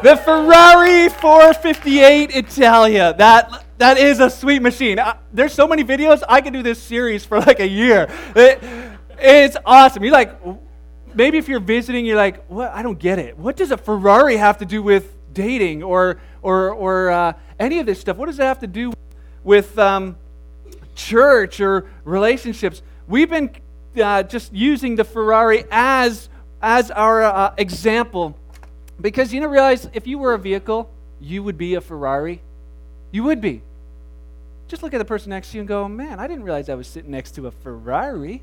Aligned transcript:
The 0.00 0.14
Ferrari 0.14 1.08
458 1.08 2.30
Italia. 2.30 3.14
That 3.18 3.64
that 3.78 3.98
is 3.98 4.20
a 4.20 4.30
sweet 4.30 4.62
machine. 4.62 5.00
Uh, 5.00 5.16
there's 5.32 5.52
so 5.52 5.66
many 5.66 5.82
videos. 5.82 6.22
I 6.28 6.40
could 6.40 6.52
do 6.52 6.62
this 6.62 6.80
series 6.80 7.24
for 7.24 7.40
like 7.40 7.58
a 7.58 7.66
year. 7.66 8.08
It, 8.36 8.62
it's 9.18 9.56
awesome. 9.66 10.04
You're 10.04 10.12
like, 10.12 10.38
maybe 11.14 11.36
if 11.38 11.48
you're 11.48 11.58
visiting, 11.58 12.06
you're 12.06 12.16
like, 12.16 12.44
what? 12.46 12.70
I 12.72 12.82
don't 12.82 13.00
get 13.00 13.18
it. 13.18 13.36
What 13.36 13.56
does 13.56 13.72
a 13.72 13.76
Ferrari 13.76 14.36
have 14.36 14.58
to 14.58 14.64
do 14.64 14.84
with 14.84 15.16
dating 15.32 15.82
or 15.82 16.20
or 16.42 16.70
or 16.70 17.10
uh, 17.10 17.32
any 17.58 17.80
of 17.80 17.86
this 17.86 18.00
stuff? 18.00 18.16
What 18.16 18.26
does 18.26 18.38
it 18.38 18.44
have 18.44 18.60
to 18.60 18.68
do 18.68 18.92
with 19.42 19.76
um, 19.80 20.16
church 20.94 21.60
or 21.60 21.90
relationships? 22.04 22.82
We've 23.08 23.28
been 23.28 23.50
uh, 24.00 24.22
just 24.22 24.52
using 24.52 24.94
the 24.94 25.04
Ferrari 25.04 25.64
as 25.72 26.28
as 26.62 26.92
our 26.92 27.24
uh, 27.24 27.54
example 27.58 28.36
because 29.00 29.32
you 29.32 29.40
know 29.40 29.46
realize 29.46 29.88
if 29.92 30.06
you 30.06 30.18
were 30.18 30.34
a 30.34 30.38
vehicle, 30.38 30.90
you 31.20 31.42
would 31.42 31.58
be 31.58 31.74
a 31.74 31.80
Ferrari. 31.80 32.40
You 33.10 33.24
would 33.24 33.40
be. 33.40 33.62
Just 34.68 34.82
look 34.82 34.92
at 34.92 34.98
the 34.98 35.04
person 35.04 35.30
next 35.30 35.50
to 35.50 35.56
you 35.56 35.62
and 35.62 35.68
go, 35.68 35.88
man, 35.88 36.18
I 36.18 36.26
didn't 36.26 36.44
realize 36.44 36.68
I 36.68 36.74
was 36.74 36.86
sitting 36.86 37.10
next 37.10 37.32
to 37.36 37.46
a 37.46 37.50
Ferrari. 37.50 38.42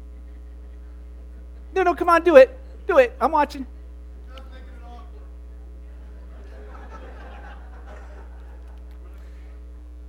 No, 1.73 1.83
no, 1.83 1.93
come 1.93 2.09
on, 2.09 2.23
do 2.23 2.37
it. 2.37 2.57
Do 2.87 2.97
it. 2.97 3.15
I'm 3.19 3.31
watching. 3.31 3.67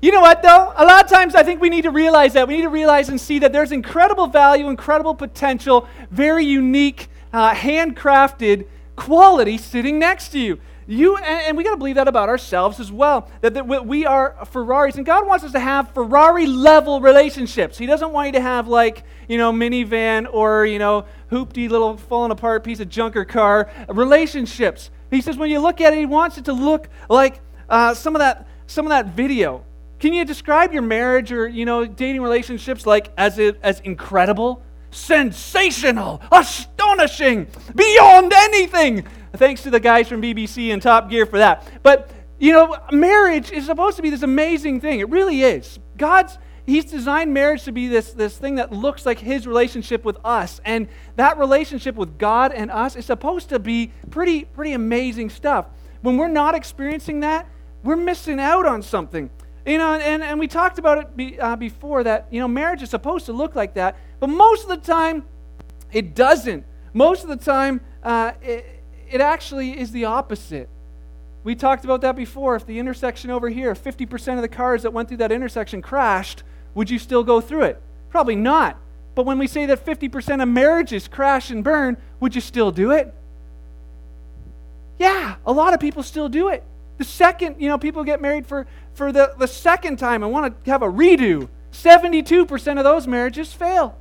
You 0.00 0.12
know 0.12 0.20
what, 0.20 0.42
though? 0.42 0.72
A 0.76 0.84
lot 0.84 1.04
of 1.04 1.10
times 1.10 1.34
I 1.34 1.42
think 1.42 1.60
we 1.60 1.68
need 1.68 1.82
to 1.82 1.90
realize 1.90 2.34
that. 2.34 2.46
We 2.46 2.56
need 2.56 2.62
to 2.62 2.68
realize 2.68 3.08
and 3.08 3.20
see 3.20 3.38
that 3.40 3.52
there's 3.52 3.72
incredible 3.72 4.26
value, 4.26 4.68
incredible 4.68 5.14
potential, 5.14 5.88
very 6.10 6.44
unique, 6.44 7.08
uh, 7.32 7.52
handcrafted 7.52 8.66
quality 8.96 9.58
sitting 9.58 9.98
next 9.98 10.30
to 10.30 10.38
you. 10.38 10.58
You 10.88 11.16
and, 11.16 11.56
we 11.56 11.64
got 11.64 11.72
to 11.72 11.76
believe 11.76 11.96
that 11.96 12.06
about 12.06 12.28
ourselves 12.28 12.78
as 12.78 12.92
well. 12.92 13.28
That, 13.40 13.54
that 13.54 13.66
we 13.66 14.06
are 14.06 14.36
Ferraris, 14.46 14.96
and 14.96 15.04
God 15.04 15.26
wants 15.26 15.44
us 15.44 15.50
to 15.52 15.58
have 15.58 15.92
Ferrari 15.92 16.46
level 16.46 17.00
relationships. 17.00 17.76
He 17.76 17.86
doesn't 17.86 18.12
want 18.12 18.28
you 18.28 18.32
to 18.34 18.40
have 18.40 18.68
like 18.68 19.02
you 19.28 19.36
know 19.36 19.52
minivan 19.52 20.32
or 20.32 20.64
you 20.64 20.78
know 20.78 21.04
hoopty 21.30 21.68
little 21.68 21.96
falling 21.96 22.30
apart 22.30 22.62
piece 22.62 22.78
of 22.78 22.88
junker 22.88 23.24
car 23.24 23.68
relationships. 23.88 24.90
He 25.10 25.20
says 25.20 25.36
when 25.36 25.50
you 25.50 25.58
look 25.58 25.80
at 25.80 25.92
it, 25.92 25.98
He 25.98 26.06
wants 26.06 26.38
it 26.38 26.44
to 26.44 26.52
look 26.52 26.88
like 27.10 27.40
uh, 27.68 27.94
some 27.94 28.14
of 28.14 28.20
that 28.20 28.46
some 28.68 28.86
of 28.86 28.90
that 28.90 29.06
video. 29.06 29.64
Can 29.98 30.12
you 30.12 30.24
describe 30.24 30.72
your 30.72 30.82
marriage 30.82 31.32
or 31.32 31.48
you 31.48 31.64
know 31.64 31.84
dating 31.84 32.22
relationships 32.22 32.86
like 32.86 33.10
as 33.16 33.40
it, 33.40 33.58
as 33.60 33.80
incredible, 33.80 34.62
sensational, 34.90 36.22
astonishing, 36.32 37.46
beyond 37.74 38.32
anything? 38.32 39.06
Thanks 39.34 39.62
to 39.62 39.70
the 39.70 39.80
guys 39.80 40.08
from 40.08 40.22
BBC 40.22 40.72
and 40.72 40.80
Top 40.80 41.10
Gear 41.10 41.26
for 41.26 41.38
that. 41.38 41.66
But, 41.82 42.10
you 42.38 42.52
know, 42.52 42.76
marriage 42.90 43.50
is 43.52 43.66
supposed 43.66 43.96
to 43.96 44.02
be 44.02 44.10
this 44.10 44.22
amazing 44.22 44.80
thing. 44.80 45.00
It 45.00 45.08
really 45.10 45.42
is. 45.42 45.78
God's 45.96 46.38
He's 46.66 46.84
designed 46.84 47.32
marriage 47.32 47.62
to 47.64 47.72
be 47.72 47.86
this, 47.86 48.12
this 48.12 48.36
thing 48.36 48.56
that 48.56 48.72
looks 48.72 49.06
like 49.06 49.20
his 49.20 49.46
relationship 49.46 50.04
with 50.04 50.18
us. 50.24 50.60
And 50.64 50.88
that 51.14 51.38
relationship 51.38 51.94
with 51.94 52.18
God 52.18 52.52
and 52.52 52.72
us 52.72 52.96
is 52.96 53.06
supposed 53.06 53.50
to 53.50 53.60
be 53.60 53.92
pretty, 54.10 54.44
pretty 54.44 54.72
amazing 54.72 55.30
stuff. 55.30 55.66
When 56.02 56.16
we're 56.16 56.26
not 56.26 56.56
experiencing 56.56 57.20
that, 57.20 57.48
we're 57.84 57.96
missing 57.96 58.40
out 58.40 58.66
on 58.66 58.82
something. 58.82 59.30
You 59.64 59.78
know, 59.78 59.94
and, 59.94 60.24
and 60.24 60.40
we 60.40 60.48
talked 60.48 60.78
about 60.80 60.98
it 60.98 61.16
be, 61.16 61.38
uh, 61.38 61.54
before 61.54 62.02
that, 62.02 62.26
you 62.32 62.40
know, 62.40 62.48
marriage 62.48 62.82
is 62.82 62.90
supposed 62.90 63.26
to 63.26 63.32
look 63.32 63.54
like 63.54 63.74
that, 63.74 63.96
but 64.20 64.28
most 64.28 64.62
of 64.62 64.68
the 64.68 64.76
time, 64.76 65.24
it 65.92 66.14
doesn't. 66.14 66.64
Most 66.92 67.22
of 67.22 67.28
the 67.28 67.36
time, 67.36 67.80
uh, 68.02 68.32
it, 68.42 68.64
it 69.10 69.20
actually 69.20 69.78
is 69.78 69.92
the 69.92 70.06
opposite. 70.06 70.68
We 71.44 71.54
talked 71.54 71.84
about 71.84 72.00
that 72.00 72.16
before. 72.16 72.56
If 72.56 72.66
the 72.66 72.78
intersection 72.78 73.30
over 73.30 73.48
here, 73.48 73.74
50% 73.74 74.34
of 74.36 74.42
the 74.42 74.48
cars 74.48 74.82
that 74.82 74.92
went 74.92 75.08
through 75.08 75.18
that 75.18 75.30
intersection 75.30 75.80
crashed, 75.80 76.42
would 76.74 76.90
you 76.90 76.98
still 76.98 77.22
go 77.22 77.40
through 77.40 77.62
it? 77.62 77.80
Probably 78.10 78.36
not. 78.36 78.78
But 79.14 79.26
when 79.26 79.38
we 79.38 79.46
say 79.46 79.66
that 79.66 79.84
50% 79.84 80.42
of 80.42 80.48
marriages 80.48 81.08
crash 81.08 81.50
and 81.50 81.62
burn, 81.62 81.96
would 82.20 82.34
you 82.34 82.40
still 82.40 82.70
do 82.70 82.90
it? 82.90 83.14
Yeah, 84.98 85.36
a 85.46 85.52
lot 85.52 85.74
of 85.74 85.80
people 85.80 86.02
still 86.02 86.28
do 86.28 86.48
it. 86.48 86.64
The 86.98 87.04
second, 87.04 87.60
you 87.60 87.68
know, 87.68 87.78
people 87.78 88.04
get 88.04 88.20
married 88.20 88.46
for, 88.46 88.66
for 88.94 89.12
the, 89.12 89.34
the 89.38 89.46
second 89.46 89.98
time 89.98 90.22
and 90.22 90.32
want 90.32 90.64
to 90.64 90.70
have 90.70 90.82
a 90.82 90.86
redo, 90.86 91.48
72% 91.72 92.78
of 92.78 92.84
those 92.84 93.06
marriages 93.06 93.52
fail. 93.52 93.96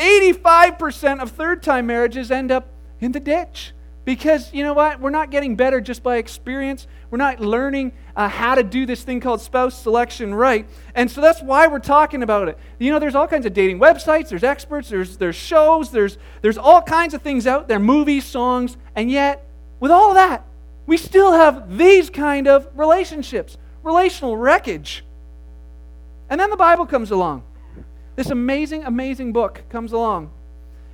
85% 0.00 1.20
of 1.20 1.30
third 1.30 1.62
time 1.62 1.86
marriages 1.86 2.30
end 2.30 2.50
up 2.50 2.68
in 3.00 3.12
the 3.12 3.20
ditch. 3.20 3.72
Because 4.06 4.52
you 4.52 4.64
know 4.64 4.72
what? 4.72 4.98
We're 4.98 5.10
not 5.10 5.30
getting 5.30 5.56
better 5.56 5.80
just 5.80 6.02
by 6.02 6.16
experience. 6.16 6.86
We're 7.10 7.18
not 7.18 7.38
learning 7.38 7.92
uh, 8.16 8.28
how 8.28 8.54
to 8.54 8.62
do 8.62 8.86
this 8.86 9.02
thing 9.02 9.20
called 9.20 9.42
spouse 9.42 9.80
selection 9.80 10.34
right. 10.34 10.66
And 10.94 11.10
so 11.10 11.20
that's 11.20 11.42
why 11.42 11.66
we're 11.66 11.80
talking 11.80 12.22
about 12.22 12.48
it. 12.48 12.58
You 12.78 12.90
know, 12.90 12.98
there's 12.98 13.14
all 13.14 13.28
kinds 13.28 13.44
of 13.44 13.52
dating 13.52 13.78
websites, 13.78 14.30
there's 14.30 14.42
experts, 14.42 14.88
there's, 14.88 15.18
there's 15.18 15.36
shows, 15.36 15.90
there's, 15.90 16.16
there's 16.40 16.56
all 16.56 16.80
kinds 16.80 17.12
of 17.12 17.20
things 17.20 17.46
out 17.46 17.68
there, 17.68 17.78
movies, 17.78 18.24
songs. 18.24 18.76
And 18.96 19.10
yet, 19.10 19.46
with 19.80 19.90
all 19.90 20.08
of 20.08 20.14
that, 20.14 20.46
we 20.86 20.96
still 20.96 21.32
have 21.32 21.76
these 21.76 22.08
kind 22.08 22.48
of 22.48 22.66
relationships, 22.74 23.58
relational 23.82 24.36
wreckage. 24.36 25.04
And 26.30 26.40
then 26.40 26.50
the 26.50 26.56
Bible 26.56 26.86
comes 26.86 27.10
along. 27.10 27.44
This 28.20 28.28
amazing, 28.28 28.84
amazing 28.84 29.32
book 29.32 29.62
comes 29.70 29.92
along. 29.92 30.30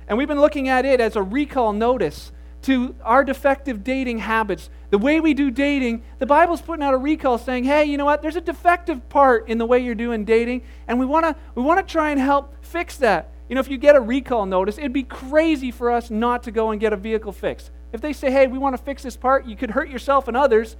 And 0.07 0.17
we've 0.17 0.29
been 0.29 0.39
looking 0.39 0.69
at 0.69 0.85
it 0.85 1.01
as 1.01 1.17
a 1.17 1.21
recall 1.21 1.73
notice 1.73 2.31
to 2.61 2.95
our 3.03 3.25
defective 3.25 3.83
dating 3.83 4.19
habits. 4.19 4.69
The 4.91 4.97
way 4.97 5.19
we 5.19 5.33
do 5.33 5.51
dating, 5.51 6.03
the 6.19 6.25
Bible's 6.25 6.61
putting 6.61 6.83
out 6.83 6.93
a 6.93 6.97
recall 6.97 7.37
saying, 7.37 7.65
hey, 7.65 7.83
you 7.83 7.97
know 7.97 8.05
what? 8.05 8.21
There's 8.21 8.37
a 8.37 8.41
defective 8.41 9.09
part 9.09 9.49
in 9.49 9.57
the 9.57 9.65
way 9.65 9.79
you're 9.79 9.93
doing 9.93 10.23
dating, 10.23 10.61
and 10.87 11.01
we 11.01 11.05
want 11.05 11.25
to 11.25 11.35
we 11.53 11.61
want 11.61 11.85
to 11.85 11.91
try 11.91 12.11
and 12.11 12.19
help 12.21 12.63
fix 12.63 12.95
that. 12.99 13.29
You 13.49 13.55
know, 13.55 13.59
if 13.59 13.67
you 13.67 13.77
get 13.77 13.97
a 13.97 13.99
recall 13.99 14.45
notice, 14.45 14.77
it'd 14.77 14.93
be 14.93 15.03
crazy 15.03 15.69
for 15.69 15.91
us 15.91 16.09
not 16.09 16.43
to 16.43 16.51
go 16.51 16.71
and 16.71 16.79
get 16.79 16.93
a 16.93 16.95
vehicle 16.95 17.33
fixed. 17.33 17.71
If 17.91 17.99
they 17.99 18.13
say, 18.13 18.31
hey, 18.31 18.47
we 18.47 18.57
want 18.57 18.77
to 18.77 18.81
fix 18.81 19.03
this 19.03 19.17
part, 19.17 19.45
you 19.45 19.57
could 19.57 19.71
hurt 19.71 19.89
yourself 19.89 20.29
and 20.29 20.37
others, 20.37 20.77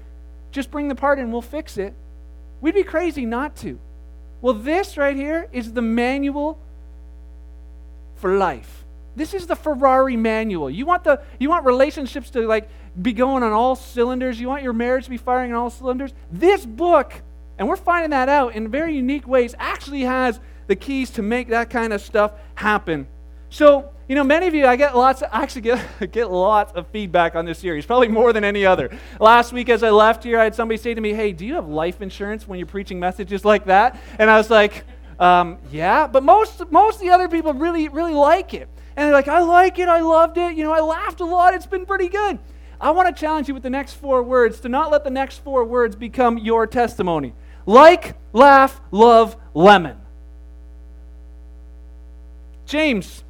just 0.51 0.71
bring 0.71 0.87
the 0.87 0.95
part 0.95 1.19
in, 1.19 1.29
we'll 1.29 1.41
fix 1.41 1.77
it. 1.77 1.93
We'd 2.61 2.73
be 2.73 2.83
crazy 2.83 3.25
not 3.25 3.57
to. 3.57 3.81
Well, 4.41 4.53
this 4.53 4.97
right 4.97 5.15
here 5.15 5.47
is 5.51 5.73
the 5.73 5.81
manual 5.81 6.59
for 8.15 8.37
life. 8.37 8.85
This 9.15 9.33
is 9.33 9.47
the 9.47 9.55
Ferrari 9.55 10.15
manual. 10.15 10.69
You 10.69 10.85
want 10.85 11.03
the 11.03 11.21
you 11.39 11.49
want 11.49 11.65
relationships 11.65 12.29
to 12.31 12.47
like 12.47 12.69
be 13.01 13.13
going 13.13 13.41
on 13.41 13.51
all 13.51 13.75
cylinders. 13.75 14.39
You 14.39 14.47
want 14.47 14.61
your 14.61 14.73
marriage 14.73 15.05
to 15.05 15.09
be 15.09 15.17
firing 15.17 15.51
on 15.53 15.57
all 15.57 15.69
cylinders. 15.71 16.13
This 16.31 16.65
book, 16.65 17.13
and 17.57 17.67
we're 17.67 17.77
finding 17.77 18.11
that 18.11 18.29
out 18.29 18.53
in 18.53 18.69
very 18.69 18.95
unique 18.95 19.27
ways, 19.27 19.55
actually 19.57 20.01
has 20.01 20.39
the 20.67 20.75
keys 20.75 21.09
to 21.11 21.23
make 21.23 21.47
that 21.49 21.69
kind 21.71 21.93
of 21.93 22.01
stuff 22.01 22.31
happen. 22.55 23.07
So, 23.49 23.89
you 24.07 24.15
know, 24.15 24.23
many 24.23 24.47
of 24.47 24.55
you, 24.55 24.65
I 24.65 24.77
get 24.77 24.95
lots, 24.95 25.21
of, 25.21 25.29
I 25.33 25.43
actually 25.43 25.61
get, 25.61 25.85
get 26.11 26.31
lots 26.31 26.71
of 26.73 26.87
feedback 26.87 27.35
on 27.35 27.45
this 27.45 27.59
series, 27.59 27.85
probably 27.85 28.07
more 28.07 28.31
than 28.31 28.43
any 28.43 28.65
other. 28.65 28.89
Last 29.19 29.51
week, 29.51 29.67
as 29.67 29.83
I 29.83 29.89
left 29.89 30.23
here, 30.23 30.39
I 30.39 30.45
had 30.45 30.55
somebody 30.55 30.77
say 30.77 30.93
to 30.93 31.01
me, 31.01 31.13
Hey, 31.13 31.33
do 31.33 31.45
you 31.45 31.55
have 31.55 31.67
life 31.67 32.01
insurance 32.01 32.47
when 32.47 32.57
you're 32.57 32.67
preaching 32.67 32.99
messages 32.99 33.43
like 33.43 33.65
that? 33.65 33.99
And 34.17 34.29
I 34.29 34.37
was 34.37 34.49
like, 34.49 34.85
um, 35.19 35.57
Yeah, 35.71 36.07
but 36.07 36.23
most, 36.23 36.71
most 36.71 36.95
of 36.95 37.01
the 37.01 37.09
other 37.09 37.27
people 37.27 37.53
really, 37.53 37.89
really 37.89 38.13
like 38.13 38.53
it. 38.53 38.69
And 38.95 39.05
they're 39.05 39.13
like, 39.13 39.27
I 39.27 39.41
like 39.41 39.77
it, 39.77 39.89
I 39.89 39.99
loved 39.99 40.37
it, 40.37 40.55
you 40.55 40.63
know, 40.63 40.71
I 40.71 40.79
laughed 40.79 41.19
a 41.19 41.25
lot, 41.25 41.53
it's 41.53 41.67
been 41.67 41.85
pretty 41.85 42.07
good. 42.07 42.39
I 42.79 42.91
want 42.91 43.13
to 43.13 43.19
challenge 43.19 43.47
you 43.47 43.53
with 43.53 43.63
the 43.63 43.69
next 43.69 43.93
four 43.93 44.23
words 44.23 44.59
to 44.61 44.69
not 44.69 44.91
let 44.91 45.03
the 45.03 45.09
next 45.09 45.39
four 45.39 45.63
words 45.65 45.95
become 45.95 46.37
your 46.37 46.65
testimony. 46.65 47.33
Like, 47.65 48.15
laugh, 48.33 48.79
love, 48.91 49.35
lemon. 49.53 49.97
James 52.65 53.23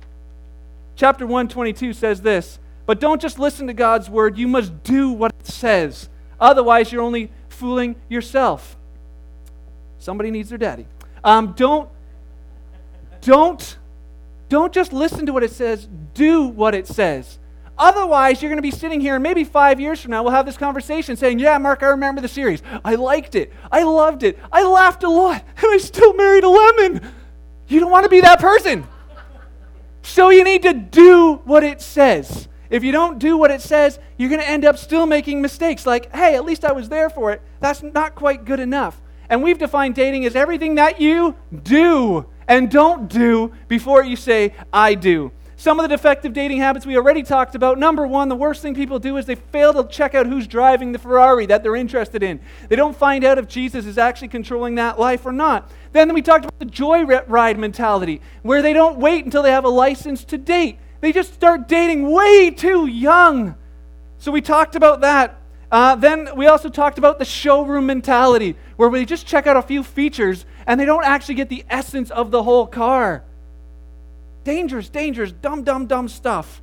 chapter 0.97 1.25
122 1.25 1.93
says 1.93 2.21
this, 2.21 2.59
but 2.85 2.99
don't 2.99 3.21
just 3.21 3.39
listen 3.39 3.67
to 3.67 3.73
God's 3.73 4.09
word, 4.09 4.37
you 4.37 4.47
must 4.47 4.83
do 4.83 5.11
what 5.11 5.33
it 5.39 5.47
says. 5.47 6.09
Otherwise, 6.39 6.91
you're 6.91 7.01
only 7.01 7.31
fooling 7.47 7.95
yourself. 8.09 8.75
Somebody 9.99 10.31
needs 10.31 10.49
their 10.49 10.57
daddy. 10.57 10.85
Um, 11.23 11.53
don't, 11.53 11.89
don't 13.21 13.77
don't 14.49 14.71
just 14.71 14.93
listen 14.93 15.25
to 15.25 15.33
what 15.33 15.43
it 15.43 15.51
says, 15.51 15.87
do 16.13 16.43
what 16.43 16.73
it 16.73 16.87
says. 16.87 17.37
Otherwise, 17.77 18.41
you're 18.41 18.49
going 18.49 18.57
to 18.57 18.61
be 18.61 18.71
sitting 18.71 18.99
here, 19.01 19.15
and 19.15 19.21
maybe 19.21 19.43
five 19.43 19.79
years 19.79 20.01
from 20.01 20.11
now, 20.11 20.23
we'll 20.23 20.31
have 20.31 20.45
this 20.45 20.57
conversation 20.57 21.15
saying, 21.15 21.37
Yeah, 21.37 21.57
Mark, 21.57 21.83
I 21.83 21.87
remember 21.87 22.21
the 22.21 22.27
series. 22.27 22.63
I 22.83 22.95
liked 22.95 23.35
it. 23.35 23.53
I 23.71 23.83
loved 23.83 24.23
it. 24.23 24.39
I 24.51 24.63
laughed 24.63 25.03
a 25.03 25.09
lot, 25.09 25.43
and 25.57 25.65
I 25.71 25.77
still 25.77 26.13
married 26.13 26.43
a 26.43 26.49
lemon. 26.49 27.07
You 27.67 27.79
don't 27.79 27.91
want 27.91 28.05
to 28.05 28.09
be 28.09 28.21
that 28.21 28.39
person. 28.39 28.87
So 30.07 30.29
you 30.29 30.45
need 30.45 30.63
to 30.63 30.73
do 30.73 31.41
what 31.43 31.65
it 31.65 31.81
says. 31.81 32.47
If 32.69 32.81
you 32.81 32.93
don't 32.93 33.19
do 33.19 33.37
what 33.37 33.51
it 33.51 33.61
says, 33.61 33.99
you're 34.15 34.29
going 34.29 34.41
to 34.41 34.49
end 34.49 34.63
up 34.63 34.77
still 34.77 35.05
making 35.05 35.41
mistakes. 35.41 35.85
Like, 35.85 36.15
hey, 36.15 36.35
at 36.35 36.45
least 36.45 36.63
I 36.63 36.71
was 36.71 36.87
there 36.87 37.09
for 37.09 37.33
it. 37.33 37.41
That's 37.59 37.83
not 37.83 38.15
quite 38.15 38.45
good 38.45 38.61
enough. 38.61 39.01
And 39.29 39.43
we've 39.43 39.59
defined 39.59 39.95
dating 39.95 40.25
as 40.25 40.33
everything 40.33 40.75
that 40.75 41.01
you 41.01 41.35
do 41.61 42.25
and 42.47 42.71
don't 42.71 43.09
do 43.09 43.51
before 43.67 44.01
you 44.01 44.15
say, 44.15 44.53
I 44.71 44.95
do. 44.95 45.33
Some 45.59 45.79
of 45.79 45.83
the 45.83 45.95
defective 45.95 46.33
dating 46.33 46.59
habits 46.59 46.85
we 46.85 46.95
already 46.97 47.23
talked 47.23 47.55
about. 47.55 47.79
Number 47.79 48.05
one, 48.05 48.29
the 48.29 48.35
worst 48.35 48.61
thing 48.61 48.75
people 48.75 48.99
do 48.99 49.17
is 49.17 49.25
they 49.25 49.33
fail 49.33 49.73
to 49.73 49.89
check 49.89 50.13
out 50.13 50.27
who's 50.27 50.45
driving 50.45 50.91
the 50.91 50.99
Ferrari 50.99 51.47
that 51.47 51.63
they're 51.63 51.75
interested 51.75 52.21
in. 52.21 52.39
They 52.69 52.75
don't 52.75 52.95
find 52.95 53.23
out 53.23 53.39
if 53.39 53.47
Jesus 53.47 53.87
is 53.87 53.97
actually 53.97 54.27
controlling 54.27 54.75
that 54.75 54.99
life 54.99 55.25
or 55.25 55.31
not. 55.31 55.71
Then 55.93 56.13
we 56.13 56.21
talked 56.21 56.45
about 56.45 56.59
the 56.59 56.65
joy 56.65 57.03
ride 57.05 57.57
mentality, 57.57 58.21
where 58.43 58.61
they 58.61 58.71
don't 58.71 58.99
wait 58.99 59.25
until 59.25 59.41
they 59.41 59.49
have 59.49 59.65
a 59.65 59.69
license 59.69 60.23
to 60.25 60.37
date. 60.37 60.77
They 61.01 61.11
just 61.11 61.33
start 61.33 61.67
dating 61.67 62.11
way 62.11 62.51
too 62.51 62.85
young. 62.85 63.55
So 64.19 64.31
we 64.31 64.41
talked 64.41 64.75
about 64.75 65.01
that. 65.01 65.41
Uh, 65.71 65.95
then 65.95 66.29
we 66.35 66.45
also 66.45 66.69
talked 66.69 66.99
about 66.99 67.17
the 67.17 67.25
showroom 67.25 67.87
mentality, 67.87 68.55
where 68.75 68.89
we 68.89 69.05
just 69.05 69.25
check 69.25 69.47
out 69.47 69.57
a 69.57 69.63
few 69.63 69.81
features 69.81 70.45
and 70.67 70.79
they 70.79 70.85
don't 70.85 71.03
actually 71.03 71.35
get 71.35 71.49
the 71.49 71.65
essence 71.67 72.11
of 72.11 72.29
the 72.29 72.43
whole 72.43 72.67
car. 72.67 73.23
Dangerous, 74.47 74.87
dangerous, 74.87 75.33
dumb, 75.33 75.63
dumb, 75.63 75.87
dumb 75.87 76.07
stuff. 76.07 76.61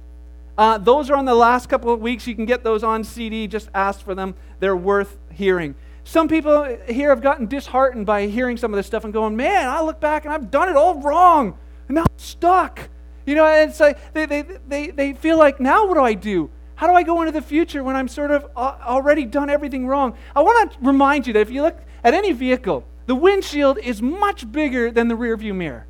Uh, 0.56 0.78
those 0.78 1.10
are 1.10 1.16
on 1.16 1.26
the 1.26 1.34
last 1.34 1.68
couple 1.68 1.92
of 1.92 2.00
weeks. 2.00 2.26
You 2.26 2.34
can 2.34 2.46
get 2.46 2.64
those 2.64 2.82
on 2.82 3.04
CD. 3.04 3.46
Just 3.46 3.68
ask 3.74 4.00
for 4.00 4.14
them. 4.14 4.34
They're 4.58 4.74
worth 4.74 5.18
hearing. 5.30 5.74
Some 6.02 6.26
people 6.26 6.78
here 6.88 7.10
have 7.10 7.20
gotten 7.20 7.46
disheartened 7.46 8.06
by 8.06 8.26
hearing 8.26 8.56
some 8.56 8.72
of 8.72 8.78
this 8.78 8.86
stuff 8.86 9.04
and 9.04 9.12
going, 9.12 9.36
man, 9.36 9.68
I 9.68 9.82
look 9.82 10.00
back 10.00 10.24
and 10.24 10.32
I've 10.32 10.50
done 10.50 10.70
it 10.70 10.76
all 10.76 10.98
wrong. 11.02 11.58
And 11.88 11.96
now 11.96 12.04
I'm 12.08 12.18
stuck. 12.18 12.88
You 13.26 13.34
know, 13.34 13.44
and 13.44 13.68
it's 13.68 13.80
like 13.80 14.14
they, 14.14 14.24
they, 14.24 14.44
they, 14.66 14.90
they 14.90 15.12
feel 15.12 15.36
like, 15.36 15.60
now 15.60 15.86
what 15.86 15.96
do 15.96 16.00
I 16.00 16.14
do? 16.14 16.50
How 16.76 16.86
do 16.86 16.94
I 16.94 17.02
go 17.02 17.20
into 17.20 17.32
the 17.32 17.42
future 17.42 17.84
when 17.84 17.96
I'm 17.96 18.08
sort 18.08 18.30
of 18.30 18.46
uh, 18.56 18.78
already 18.80 19.26
done 19.26 19.50
everything 19.50 19.86
wrong? 19.86 20.16
I 20.34 20.40
want 20.40 20.72
to 20.72 20.78
remind 20.80 21.26
you 21.26 21.34
that 21.34 21.40
if 21.40 21.50
you 21.50 21.60
look 21.60 21.76
at 22.02 22.14
any 22.14 22.32
vehicle, 22.32 22.82
the 23.04 23.14
windshield 23.14 23.76
is 23.76 24.00
much 24.00 24.50
bigger 24.50 24.90
than 24.90 25.08
the 25.08 25.14
rearview 25.16 25.54
mirror. 25.54 25.86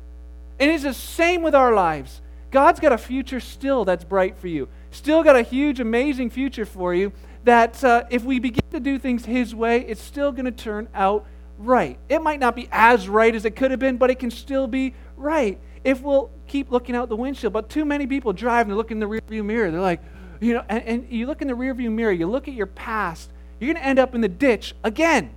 And 0.59 0.71
it's 0.71 0.83
the 0.83 0.93
same 0.93 1.41
with 1.41 1.55
our 1.55 1.73
lives. 1.73 2.21
God's 2.51 2.79
got 2.79 2.93
a 2.93 2.97
future 2.97 3.39
still 3.39 3.83
that's 3.83 4.03
bright 4.03 4.37
for 4.37 4.47
you. 4.47 4.69
Still 4.91 5.23
got 5.23 5.35
a 5.35 5.41
huge, 5.41 5.79
amazing 5.79 6.29
future 6.29 6.65
for 6.65 6.93
you 6.93 7.11
that 7.43 7.83
uh, 7.83 8.05
if 8.09 8.23
we 8.23 8.39
begin 8.39 8.63
to 8.71 8.79
do 8.79 8.97
things 8.97 9.25
His 9.25 9.53
way, 9.53 9.81
it's 9.81 10.01
still 10.01 10.31
going 10.31 10.45
to 10.45 10.51
turn 10.51 10.87
out 10.93 11.25
right. 11.57 11.97
It 12.09 12.21
might 12.21 12.39
not 12.39 12.55
be 12.55 12.67
as 12.71 13.09
right 13.09 13.33
as 13.33 13.45
it 13.45 13.55
could 13.55 13.71
have 13.71 13.79
been, 13.79 13.97
but 13.97 14.09
it 14.09 14.19
can 14.19 14.31
still 14.31 14.67
be 14.67 14.93
right 15.17 15.59
if 15.83 16.01
we'll 16.01 16.31
keep 16.47 16.71
looking 16.71 16.95
out 16.95 17.09
the 17.09 17.15
windshield. 17.15 17.53
But 17.53 17.69
too 17.69 17.85
many 17.85 18.07
people 18.07 18.33
drive 18.33 18.65
and 18.67 18.71
they 18.71 18.75
look 18.75 18.91
in 18.91 18.99
the 18.99 19.05
rearview 19.05 19.43
mirror. 19.45 19.71
They're 19.71 19.81
like, 19.81 20.01
you 20.39 20.53
know, 20.53 20.63
and, 20.67 20.83
and 20.83 21.09
you 21.09 21.27
look 21.27 21.41
in 21.41 21.47
the 21.47 21.53
rearview 21.53 21.91
mirror, 21.91 22.11
you 22.11 22.27
look 22.27 22.47
at 22.47 22.53
your 22.53 22.67
past, 22.67 23.31
you're 23.59 23.71
going 23.73 23.81
to 23.81 23.87
end 23.87 23.99
up 23.99 24.15
in 24.15 24.21
the 24.21 24.27
ditch 24.27 24.73
again. 24.83 25.33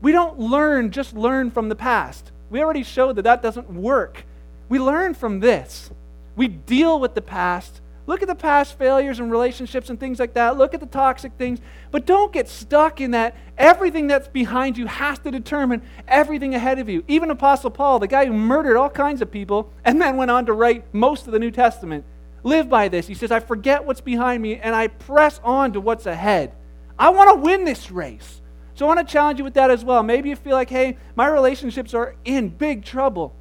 We 0.00 0.12
don't 0.12 0.38
learn, 0.38 0.90
just 0.90 1.14
learn 1.14 1.50
from 1.50 1.68
the 1.68 1.74
past. 1.74 2.30
We 2.50 2.62
already 2.62 2.82
showed 2.82 3.16
that 3.16 3.22
that 3.22 3.42
doesn't 3.42 3.70
work. 3.70 4.24
We 4.68 4.78
learn 4.78 5.14
from 5.14 5.40
this. 5.40 5.90
We 6.36 6.48
deal 6.48 7.00
with 7.00 7.14
the 7.14 7.22
past. 7.22 7.80
Look 8.06 8.22
at 8.22 8.28
the 8.28 8.34
past 8.34 8.78
failures 8.78 9.20
and 9.20 9.30
relationships 9.30 9.90
and 9.90 10.00
things 10.00 10.18
like 10.18 10.32
that. 10.32 10.56
Look 10.56 10.72
at 10.72 10.80
the 10.80 10.86
toxic 10.86 11.32
things. 11.36 11.60
But 11.90 12.06
don't 12.06 12.32
get 12.32 12.48
stuck 12.48 13.02
in 13.02 13.10
that. 13.10 13.36
Everything 13.58 14.06
that's 14.06 14.28
behind 14.28 14.78
you 14.78 14.86
has 14.86 15.18
to 15.20 15.30
determine 15.30 15.82
everything 16.06 16.54
ahead 16.54 16.78
of 16.78 16.88
you. 16.88 17.04
Even 17.06 17.30
Apostle 17.30 17.70
Paul, 17.70 17.98
the 17.98 18.06
guy 18.06 18.24
who 18.24 18.32
murdered 18.32 18.78
all 18.78 18.88
kinds 18.88 19.20
of 19.20 19.30
people 19.30 19.70
and 19.84 20.00
then 20.00 20.16
went 20.16 20.30
on 20.30 20.46
to 20.46 20.54
write 20.54 20.84
most 20.94 21.26
of 21.26 21.34
the 21.34 21.38
New 21.38 21.50
Testament, 21.50 22.06
live 22.44 22.70
by 22.70 22.88
this. 22.88 23.06
He 23.06 23.14
says, 23.14 23.30
I 23.30 23.40
forget 23.40 23.84
what's 23.84 24.00
behind 24.00 24.42
me 24.42 24.56
and 24.56 24.74
I 24.74 24.86
press 24.86 25.38
on 25.44 25.74
to 25.74 25.80
what's 25.80 26.06
ahead. 26.06 26.54
I 26.98 27.10
want 27.10 27.28
to 27.30 27.42
win 27.42 27.64
this 27.64 27.90
race. 27.90 28.40
So 28.78 28.86
I 28.86 28.94
want 28.94 29.08
to 29.08 29.12
challenge 29.12 29.40
you 29.40 29.44
with 29.44 29.54
that 29.54 29.72
as 29.72 29.84
well. 29.84 30.04
Maybe 30.04 30.28
you 30.28 30.36
feel 30.36 30.52
like, 30.52 30.70
hey, 30.70 30.98
my 31.16 31.26
relationships 31.26 31.94
are 31.94 32.14
in 32.24 32.48
big 32.48 32.84
trouble. 32.84 33.34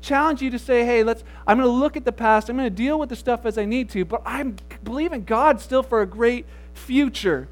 Challenge 0.00 0.40
you 0.40 0.50
to 0.50 0.58
say, 0.60 0.86
hey, 0.86 1.02
let's 1.02 1.24
I'm 1.48 1.58
going 1.58 1.68
to 1.68 1.74
look 1.74 1.96
at 1.96 2.04
the 2.04 2.12
past. 2.12 2.48
I'm 2.48 2.56
going 2.56 2.70
to 2.70 2.70
deal 2.70 2.96
with 2.96 3.08
the 3.08 3.16
stuff 3.16 3.44
as 3.44 3.58
I 3.58 3.64
need 3.64 3.90
to, 3.90 4.04
but 4.04 4.22
I'm 4.24 4.54
believing 4.84 5.24
God 5.24 5.60
still 5.60 5.82
for 5.82 6.00
a 6.00 6.06
great 6.06 6.46
future. 6.74 7.48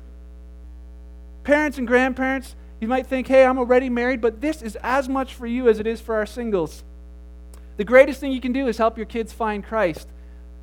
Parents 1.42 1.78
and 1.78 1.86
grandparents, 1.88 2.54
you 2.80 2.86
might 2.86 3.08
think, 3.08 3.26
hey, 3.26 3.44
I'm 3.44 3.58
already 3.58 3.88
married, 3.88 4.20
but 4.20 4.40
this 4.40 4.62
is 4.62 4.76
as 4.76 5.08
much 5.08 5.34
for 5.34 5.48
you 5.48 5.68
as 5.68 5.80
it 5.80 5.86
is 5.88 6.00
for 6.00 6.14
our 6.14 6.26
singles. 6.26 6.84
The 7.76 7.82
greatest 7.82 8.20
thing 8.20 8.30
you 8.30 8.40
can 8.40 8.52
do 8.52 8.68
is 8.68 8.78
help 8.78 8.96
your 8.96 9.06
kids 9.06 9.32
find 9.32 9.64
Christ. 9.64 10.06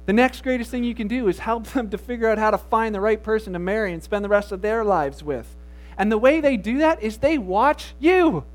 The 0.06 0.14
next 0.14 0.44
greatest 0.44 0.72
thing 0.72 0.86
you 0.86 0.96
can 0.96 1.10
do 1.10 1.28
is 1.28 1.40
help 1.40 1.66
them 1.74 1.90
to 1.90 1.98
figure 1.98 2.30
out 2.30 2.38
how 2.38 2.52
to 2.52 2.58
find 2.58 2.96
the 2.96 3.02
right 3.02 3.22
person 3.22 3.52
to 3.52 3.60
marry 3.60 3.92
and 3.92 4.02
spend 4.02 4.24
the 4.24 4.30
rest 4.30 4.54
of 4.54 4.62
their 4.62 4.86
lives 4.86 5.22
with. 5.22 5.58
And 6.00 6.10
the 6.10 6.18
way 6.18 6.40
they 6.40 6.56
do 6.56 6.80
that 6.80 7.04
is 7.04 7.18
they 7.18 7.38
watch 7.38 7.94
you. 8.00 8.46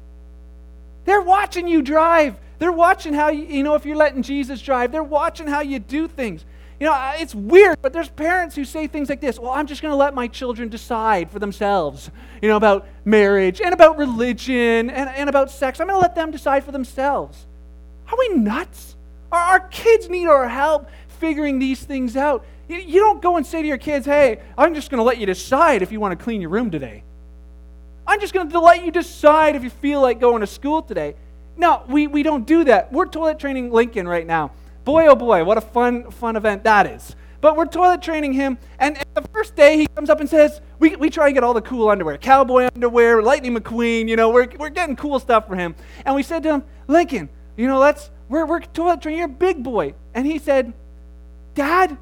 They're 1.05 1.21
watching 1.21 1.69
you 1.69 1.83
drive. 1.83 2.37
They're 2.59 2.73
watching 2.73 3.13
how 3.13 3.29
you, 3.29 3.45
you 3.45 3.63
know, 3.63 3.75
if 3.75 3.85
you're 3.85 3.97
letting 3.97 4.23
Jesus 4.23 4.63
drive, 4.63 4.91
they're 4.91 5.03
watching 5.03 5.47
how 5.47 5.61
you 5.61 5.79
do 5.79 6.09
things. 6.09 6.47
You 6.81 6.87
know, 6.87 7.13
it's 7.17 7.35
weird, 7.35 7.77
but 7.83 7.93
there's 7.93 8.09
parents 8.09 8.57
who 8.57 8.65
say 8.65 8.87
things 8.87 9.11
like 9.11 9.21
this 9.21 9.39
Well, 9.39 9.51
I'm 9.51 9.67
just 9.67 9.83
going 9.83 9.93
to 9.93 9.97
let 9.97 10.15
my 10.15 10.27
children 10.27 10.71
decide 10.71 11.31
for 11.31 11.39
themselves, 11.39 12.11
you 12.41 12.49
know, 12.49 12.57
about 12.57 12.89
marriage 13.05 13.61
and 13.61 13.75
about 13.75 13.99
religion 13.99 14.89
and, 14.89 15.11
and 15.11 15.29
about 15.29 15.51
sex. 15.51 15.81
I'm 15.81 15.87
going 15.87 15.97
to 15.97 16.03
let 16.03 16.15
them 16.15 16.31
decide 16.31 16.65
for 16.65 16.73
themselves. 16.73 17.47
Are 18.11 18.19
we 18.19 18.37
nuts? 18.37 18.97
Our, 19.31 19.41
our 19.41 19.61
kids 19.61 20.09
need 20.09 20.27
our 20.27 20.49
help 20.49 20.89
figuring 21.09 21.59
these 21.59 21.83
things 21.83 22.17
out. 22.17 22.45
You, 22.69 22.79
you 22.79 23.01
don't 23.01 23.21
go 23.21 23.37
and 23.37 23.47
say 23.47 23.61
to 23.61 23.69
your 23.69 23.79
kids, 23.79 24.07
Hey, 24.07 24.41
I'm 24.57 24.75
just 24.75 24.91
going 24.91 24.99
to 24.99 25.05
let 25.05 25.19
you 25.19 25.27
decide 25.27 25.83
if 25.83 25.93
you 25.93 26.01
want 26.01 26.19
to 26.19 26.25
clean 26.25 26.41
your 26.41 26.51
room 26.51 26.71
today. 26.71 27.05
I'm 28.07 28.21
just 28.21 28.35
going 28.35 28.51
to 28.51 28.61
let 28.61 28.85
you 28.85 28.91
decide 28.91 29.57
if 29.57 29.65
you 29.65 29.71
feel 29.71 30.01
like 30.01 30.21
going 30.21 30.41
to 30.41 30.47
school 30.47 30.83
today. 30.83 31.15
No, 31.57 31.83
we, 31.89 32.07
we 32.07 32.23
don't 32.23 32.47
do 32.47 32.65
that. 32.65 32.93
We're 32.93 33.07
toilet 33.07 33.39
training 33.39 33.73
Lincoln 33.73 34.07
right 34.07 34.27
now. 34.27 34.53
Boy, 34.85 35.07
oh 35.07 35.15
boy, 35.15 35.45
what 35.45 35.57
a 35.57 35.63
fun, 35.63 36.11
fun 36.11 36.37
event 36.37 36.65
that 36.65 36.87
is. 36.87 37.17
But 37.41 37.57
we're 37.57 37.67
toilet 37.67 38.01
training 38.01 38.33
him, 38.33 38.57
and, 38.79 38.97
and 38.97 39.07
the 39.13 39.29
first 39.29 39.55
day 39.55 39.77
he 39.77 39.87
comes 39.89 40.09
up 40.09 40.21
and 40.21 40.29
says, 40.29 40.63
we, 40.79 40.97
we 40.97 41.11
try 41.11 41.27
and 41.27 41.35
get 41.35 41.45
all 41.45 41.53
the 41.53 41.61
cool 41.61 41.91
underwear 41.91 42.17
cowboy 42.17 42.71
underwear, 42.75 43.23
Lightning 43.23 43.55
McQueen, 43.55 44.09
you 44.09 44.17
know, 44.17 44.31
we're, 44.31 44.49
we're 44.59 44.71
getting 44.71 44.97
cool 44.97 45.19
stuff 45.19 45.47
for 45.47 45.55
him. 45.55 45.75
And 46.07 46.15
we 46.15 46.23
said 46.23 46.43
to 46.45 46.55
him, 46.55 46.65
Lincoln, 46.89 47.29
you 47.57 47.67
know, 47.67 47.79
let's, 47.79 48.11
we're, 48.31 48.47
we're 48.47 48.61
toilet 48.61 49.03
training, 49.03 49.19
you're 49.19 49.29
a 49.29 49.31
big 49.31 49.63
boy. 49.63 49.93
And 50.15 50.27
he 50.27 50.39
said, 50.39 50.73
Dad, 51.55 51.99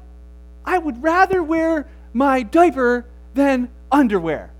I 0.63 0.77
would 0.77 1.03
rather 1.03 1.43
wear 1.43 1.87
my 2.13 2.43
diaper 2.43 3.05
than 3.33 3.69
underwear. 3.91 4.52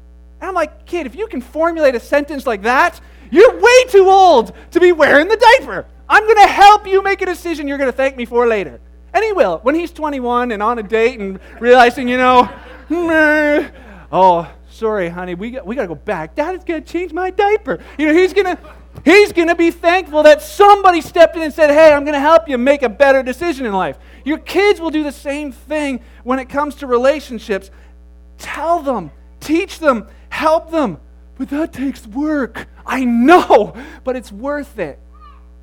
And 0.44 0.50
I'm 0.50 0.56
like, 0.56 0.86
kid, 0.86 1.06
if 1.06 1.16
you 1.16 1.28
can 1.28 1.40
formulate 1.40 1.96
a 1.96 2.02
sentence 2.02 2.46
like 2.46 2.64
that, 2.64 3.00
you're 3.32 3.62
way 3.62 3.84
too 3.86 4.10
old 4.10 4.52
to 4.72 4.82
be 4.82 4.92
wearing 4.92 5.30
the 5.30 5.38
diaper. 5.38 5.86
I'm 6.10 6.22
going 6.26 6.36
to 6.36 6.52
help 6.52 6.86
you 6.86 7.02
make 7.02 7.22
a 7.22 7.26
decision 7.26 7.66
you're 7.66 7.78
going 7.78 7.90
to 7.90 7.96
thank 7.96 8.18
me 8.18 8.26
for 8.26 8.46
later. 8.46 8.82
And 9.14 9.24
he 9.24 9.32
will. 9.32 9.60
When 9.60 9.74
he's 9.74 9.94
21 9.94 10.52
and 10.52 10.62
on 10.62 10.80
a 10.80 10.84
date 10.84 11.18
and 11.18 11.40
realizing, 11.62 12.10
you 12.10 12.18
know, 12.18 12.50
oh, 14.12 14.52
sorry, 14.70 15.08
honey, 15.08 15.34
we 15.34 15.52
got, 15.52 15.66
we 15.66 15.78
got 15.78 15.84
to 15.84 15.88
go 15.88 15.96
back. 15.96 16.36
Dad 16.36 16.56
is 16.56 16.66
going 16.66 16.84
to 16.84 16.92
change 16.92 17.14
my 17.14 17.30
diaper. 17.30 17.82
You 17.98 18.08
know, 18.08 18.14
he's 18.14 18.34
going 18.34 18.58
to. 18.58 18.62
He's 19.06 19.34
going 19.34 19.48
to 19.48 19.56
be 19.56 19.72
thankful 19.72 20.24
that 20.24 20.42
somebody 20.42 21.02
stepped 21.02 21.36
in 21.36 21.42
and 21.42 21.52
said, 21.52 21.72
Hey, 21.72 21.92
I'm 21.92 22.04
going 22.04 22.14
to 22.14 22.20
help 22.20 22.48
you 22.48 22.60
make 22.60 22.84
a 22.84 22.90
better 22.90 23.24
decision 23.24 23.66
in 23.66 23.74
life. 23.74 23.98
Your 24.24 24.38
kids 24.38 24.80
will 24.80 24.92
do 24.92 25.04
the 25.04 25.12
same 25.12 25.52
thing 25.52 26.00
when 26.24 26.38
it 26.38 26.48
comes 26.48 26.76
to 26.76 26.88
relationships. 26.88 27.72
Tell 28.38 28.82
them, 28.82 29.10
teach 29.40 29.80
them, 29.80 30.08
help 30.34 30.72
them. 30.72 31.00
But 31.38 31.50
that 31.50 31.74
takes 31.74 32.06
work. 32.08 32.68
I 32.86 33.06
know, 33.06 33.76
but 34.04 34.16
it's 34.16 34.32
worth 34.32 34.78
it. 34.80 35.00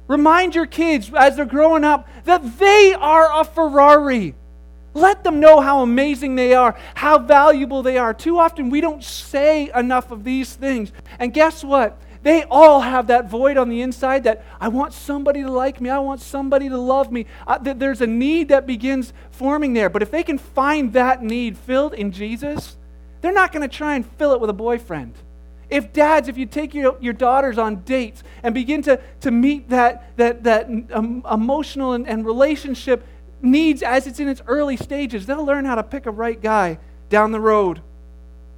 Remind 0.09 0.55
your 0.55 0.67
kids 0.67 1.13
as 1.15 1.37
they're 1.37 1.45
growing 1.45 1.85
up 1.85 2.09
that 2.25 2.59
they 2.59 2.95
are 2.95 3.41
a 3.41 3.45
Ferrari. 3.45 4.35
Let 4.93 5.23
them 5.23 5.39
know 5.39 5.61
how 5.61 5.83
amazing 5.83 6.35
they 6.35 6.55
are, 6.55 6.77
how 6.95 7.19
valuable 7.19 7.83
they 7.83 7.97
are. 7.97 8.13
Too 8.13 8.39
often 8.39 8.71
we 8.71 8.81
don't 8.81 9.05
say 9.05 9.71
enough 9.75 10.11
of 10.11 10.25
these 10.25 10.55
things. 10.55 10.91
And 11.19 11.33
guess 11.33 11.63
what? 11.63 12.01
They 12.23 12.43
all 12.45 12.81
have 12.81 13.07
that 13.07 13.31
void 13.31 13.57
on 13.57 13.69
the 13.69 13.83
inside 13.83 14.25
that 14.25 14.45
I 14.61 14.69
want 14.69 14.93
somebody 14.93 15.43
to 15.43 15.51
like 15.51 15.81
me. 15.81 15.89
I 15.91 16.01
want 16.01 16.21
somebody 16.21 16.69
to 16.69 16.77
love 16.77 17.11
me. 17.13 17.27
Uh, 17.47 17.59
th- 17.59 17.79
there's 17.79 18.01
a 18.01 18.07
need 18.07 18.49
that 18.49 18.67
begins 18.67 19.13
forming 19.31 19.73
there. 19.73 19.89
But 19.89 20.03
if 20.03 20.11
they 20.11 20.23
can 20.23 20.39
find 20.39 20.93
that 20.93 21.23
need 21.23 21.57
filled 21.57 21.95
in 21.95 22.13
Jesus, 22.13 22.77
they're 23.21 23.33
not 23.33 23.53
going 23.53 23.69
to 23.69 23.75
try 23.75 23.97
and 23.97 24.07
fill 24.13 24.33
it 24.33 24.41
with 24.41 24.51
a 24.51 24.55
boyfriend. 24.55 25.15
If 25.69 25.93
dads, 25.93 26.29
if 26.29 26.37
you 26.37 26.47
take 26.47 26.75
your, 26.75 26.97
your 27.01 27.13
daughters 27.13 27.57
on 27.57 27.83
dates 27.83 28.25
and 28.43 28.55
begin 28.55 28.83
to, 28.83 29.01
to 29.21 29.31
meet 29.31 29.69
that, 29.69 30.17
that, 30.17 30.43
that 30.45 30.69
um, 30.93 31.25
emotional 31.31 31.93
and, 31.93 32.09
and 32.09 32.27
relationship 32.27 33.07
needs 33.41 33.83
as 33.83 34.07
it's 34.07 34.19
in 34.19 34.29
its 34.29 34.43
early 34.47 34.77
stages, 34.77 35.27
they'll 35.27 35.45
learn 35.45 35.65
how 35.65 35.77
to 35.77 35.83
pick 35.83 36.07
a 36.07 36.11
right 36.11 36.41
guy 36.41 36.79
down 37.09 37.31
the 37.31 37.41
road. 37.41 37.81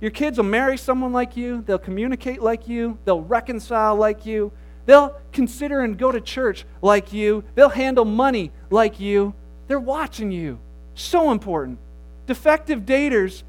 Your 0.00 0.10
kids 0.10 0.38
will 0.38 0.44
marry 0.44 0.78
someone 0.78 1.12
like 1.12 1.36
you, 1.36 1.62
they'll 1.62 1.78
communicate 1.78 2.42
like 2.42 2.66
you, 2.66 2.98
they'll 3.04 3.20
reconcile 3.20 3.94
like 3.94 4.26
you, 4.26 4.50
they'll 4.86 5.16
consider 5.32 5.82
and 5.82 5.96
go 5.98 6.10
to 6.10 6.20
church 6.20 6.64
like 6.80 7.12
you, 7.12 7.44
they'll 7.54 7.68
handle 7.68 8.04
money 8.04 8.50
like 8.70 8.98
you. 8.98 9.34
They're 9.68 9.78
watching 9.78 10.32
you. 10.32 10.58
So 10.94 11.30
important. 11.30 11.78
Defective 12.26 12.80
daters 12.80 13.42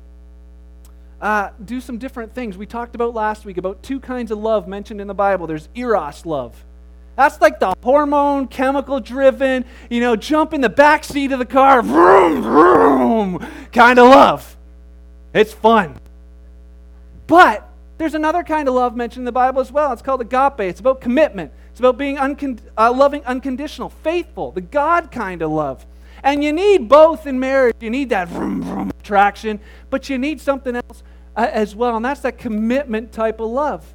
uh, 1.24 1.51
do 1.63 1.80
some 1.80 1.98
different 1.98 2.36
things. 2.36 2.58
We 2.58 2.65
talked 2.65 2.96
about 2.96 3.13
last 3.13 3.46
week 3.46 3.58
about 3.58 3.82
two 3.82 4.01
kinds 4.01 4.30
of 4.30 4.39
love 4.39 4.68
mentioned 4.68 5.00
in 5.00 5.08
the 5.08 5.13
Bible 5.13 5.48
there's 5.48 5.70
eros 5.74 6.25
love. 6.25 6.65
That's 7.15 7.39
like 7.39 7.62
the 7.62 7.74
hormone, 7.82 8.48
chemical 8.48 9.00
driven, 9.00 9.63
you 9.89 10.01
know, 10.01 10.18
jump 10.18 10.53
in 10.53 10.60
the 10.60 10.70
back 10.70 11.06
seat 11.06 11.32
of 11.32 11.39
the 11.39 11.46
car, 11.46 11.82
vroom, 11.82 12.42
vroom, 12.42 13.48
kind 13.72 14.00
of 14.00 14.10
love. 14.10 14.58
It's 15.34 15.53
fun. 15.53 15.96
But 17.25 17.70
there's 17.98 18.15
another 18.15 18.44
kind 18.44 18.68
of 18.68 18.74
love 18.74 18.96
mentioned 18.96 19.22
in 19.22 19.25
the 19.25 19.32
Bible 19.32 19.62
as 19.62 19.72
well. 19.72 19.94
It's 19.94 20.01
called 20.01 20.20
agape. 20.20 20.60
It's 20.60 20.82
about 20.82 21.00
commitment. 21.00 21.53
It's 21.72 21.80
about 21.80 21.98
being 21.98 22.18
uncon- 22.18 22.60
uh, 22.77 22.92
loving, 22.92 23.24
unconditional, 23.24 23.89
faithful, 23.89 24.51
the 24.51 24.62
God 24.62 25.10
kind 25.10 25.42
of 25.42 25.51
love. 25.51 25.86
And 26.22 26.44
you 26.44 26.51
need 26.51 26.89
both 26.89 27.25
in 27.27 27.39
marriage. 27.39 27.75
You 27.80 27.89
need 27.89 28.10
that 28.10 28.27
vroom, 28.27 28.62
vroom 28.62 28.92
attraction, 29.00 29.60
but 29.89 30.10
you 30.10 30.18
need 30.18 30.42
something 30.42 30.75
else 30.75 31.03
as 31.36 31.75
well, 31.75 31.96
and 31.96 32.06
that's 32.06 32.22
that 32.22 32.38
commitment 32.38 33.12
type 33.12 33.40
of 33.40 33.50
love. 33.50 33.94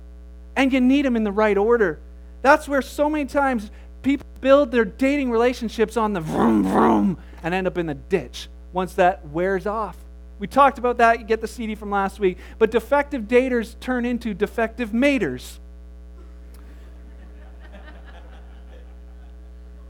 And 0.57 0.73
you 0.73 0.80
need 0.80 1.04
them 1.04 1.16
in 1.16 1.25
the 1.25 1.33
right 1.33 1.57
order. 1.57 2.00
That's 2.42 2.68
where 2.68 2.83
so 2.83 3.09
many 3.09 3.26
times 3.26 3.71
people 4.02 4.26
build 4.40 4.71
their 4.71 4.85
dating 4.85 5.30
relationships 5.30 5.97
on 5.97 6.12
the 6.12 6.21
vroom 6.21 6.64
vroom 6.64 7.18
and 7.42 7.54
end 7.54 7.66
up 7.66 7.78
in 7.78 7.87
the 7.87 7.95
ditch 7.95 8.49
once 8.73 8.95
that 8.95 9.26
wears 9.28 9.66
off. 9.66 9.97
We 10.38 10.47
talked 10.47 10.78
about 10.78 10.99
that. 10.99 11.18
You 11.18 11.26
get 11.26 11.40
the 11.40 11.49
CD 11.49 11.75
from 11.75 11.90
last 11.90 12.21
week. 12.21 12.38
But 12.59 12.71
defective 12.71 13.23
daters 13.23 13.78
turn 13.80 14.04
into 14.04 14.35
defective 14.35 14.90
maters. 14.90 15.59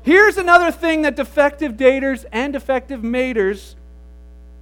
Here's 0.02 0.38
another 0.38 0.70
thing 0.70 1.02
that 1.02 1.16
defective 1.16 1.72
daters 1.72 2.24
and 2.32 2.52
defective 2.52 3.02
maters 3.02 3.74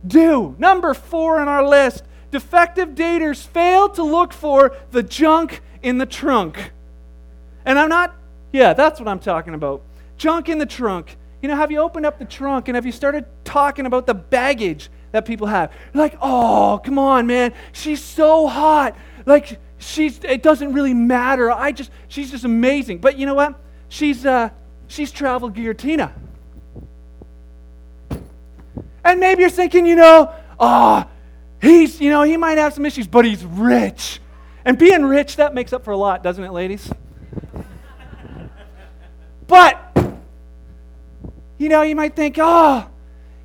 do. 0.05 0.57
Number 0.59 0.93
four 0.93 1.39
on 1.39 1.47
our 1.47 1.65
list 1.65 2.03
defective 2.37 2.91
daters 2.91 3.47
fail 3.47 3.89
to 3.89 4.03
look 4.03 4.31
for 4.31 4.77
the 4.91 5.03
junk 5.03 5.63
in 5.83 5.97
the 5.97 6.05
trunk. 6.05 6.71
And 7.65 7.79
I'm 7.79 7.89
not, 7.89 8.15
yeah, 8.53 8.75
that's 8.75 9.01
what 9.01 9.09
I'm 9.09 9.21
talking 9.21 9.55
about. 9.55 9.81
Junk 10.19 10.51
in 10.51 10.59
the 10.59 10.67
trunk. 10.67 11.17
You 11.41 11.49
know, 11.49 11.57
have 11.57 11.71
you 11.71 11.79
opened 11.79 12.05
up 12.05 12.19
the 12.19 12.27
trunk 12.27 12.69
and 12.69 12.75
have 12.75 12.85
you 12.85 12.93
started 12.93 13.25
talking 13.43 13.87
about 13.87 14.07
the 14.07 14.13
baggage 14.13 14.91
that 15.13 15.25
people 15.25 15.47
have? 15.47 15.73
Like, 15.95 16.19
oh, 16.21 16.79
come 16.85 16.99
on, 16.99 17.27
man. 17.27 17.55
She's 17.73 18.05
so 18.05 18.47
hot. 18.47 18.95
Like, 19.25 19.59
she's, 19.79 20.21
it 20.23 20.43
doesn't 20.43 20.75
really 20.75 20.93
matter. 20.93 21.51
I 21.51 21.73
just, 21.73 21.91
she's 22.09 22.31
just 22.33 22.45
amazing. 22.45 22.99
But 22.99 23.17
you 23.17 23.25
know 23.25 23.35
what? 23.35 23.59
She's, 23.89 24.27
uh, 24.27 24.51
she's 24.89 25.11
traveled 25.11 25.55
guillotina. 25.55 26.13
And 29.03 29.21
maybe 29.21 29.41
you're 29.41 29.49
thinking, 29.49 29.87
you 29.87 29.97
know, 29.97 30.35
oh, 30.61 31.07
he's, 31.61 32.01
you 32.01 32.11
know, 32.11 32.23
he 32.23 32.37
might 32.37 32.59
have 32.59 32.75
some 32.75 32.85
issues, 32.87 33.07
but 33.07 33.25
he's 33.25 33.45
rich. 33.45 34.21
And 34.65 34.77
being 34.77 35.05
rich, 35.05 35.37
that 35.37 35.55
makes 35.55 35.73
up 35.73 35.85
for 35.85 35.93
a 35.93 35.97
lot, 35.97 36.23
doesn't 36.23 36.43
it, 36.43 36.53
ladies? 36.53 36.91
But, 39.47 39.81
you 41.57 41.69
know, 41.69 41.83
you 41.83 41.95
might 41.95 42.17
think, 42.17 42.37
oh, 42.39 42.89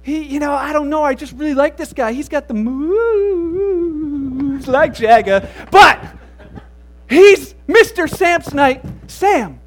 he, 0.02 0.24
you 0.24 0.40
know, 0.40 0.52
I 0.54 0.74
don't 0.74 0.90
know, 0.90 1.04
I 1.04 1.14
just 1.14 1.34
really 1.34 1.54
like 1.54 1.78
this 1.78 1.94
guy. 1.94 2.12
He's 2.12 2.28
got 2.28 2.48
the 2.48 2.56
moves 2.56 2.82
like 4.68 4.96
Jagger. 4.96 5.48
But, 5.70 6.04
he's 7.08 7.54
Mr. 7.68 8.10
Samsonite 8.10 8.84
Sam. 9.10 9.61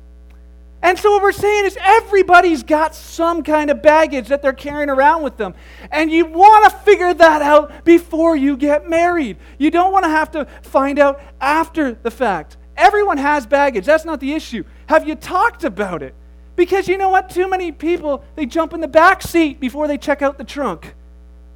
And 0.84 0.98
so, 0.98 1.12
what 1.12 1.22
we're 1.22 1.32
saying 1.32 1.64
is 1.64 1.78
everybody's 1.80 2.62
got 2.62 2.94
some 2.94 3.42
kind 3.42 3.70
of 3.70 3.80
baggage 3.80 4.28
that 4.28 4.42
they're 4.42 4.52
carrying 4.52 4.90
around 4.90 5.22
with 5.22 5.38
them. 5.38 5.54
And 5.90 6.12
you 6.12 6.26
want 6.26 6.70
to 6.70 6.78
figure 6.80 7.14
that 7.14 7.40
out 7.40 7.86
before 7.86 8.36
you 8.36 8.54
get 8.54 8.86
married. 8.86 9.38
You 9.56 9.70
don't 9.70 9.92
want 9.92 10.04
to 10.04 10.10
have 10.10 10.30
to 10.32 10.44
find 10.60 10.98
out 10.98 11.22
after 11.40 11.94
the 11.94 12.10
fact. 12.10 12.58
Everyone 12.76 13.16
has 13.16 13.46
baggage. 13.46 13.86
That's 13.86 14.04
not 14.04 14.20
the 14.20 14.34
issue. 14.34 14.62
Have 14.86 15.08
you 15.08 15.14
talked 15.14 15.64
about 15.64 16.02
it? 16.02 16.14
Because 16.54 16.86
you 16.86 16.98
know 16.98 17.08
what? 17.08 17.30
Too 17.30 17.48
many 17.48 17.72
people, 17.72 18.22
they 18.36 18.44
jump 18.44 18.74
in 18.74 18.82
the 18.82 18.88
back 18.88 19.22
seat 19.22 19.60
before 19.60 19.88
they 19.88 19.96
check 19.96 20.20
out 20.20 20.36
the 20.36 20.44
trunk. 20.44 20.94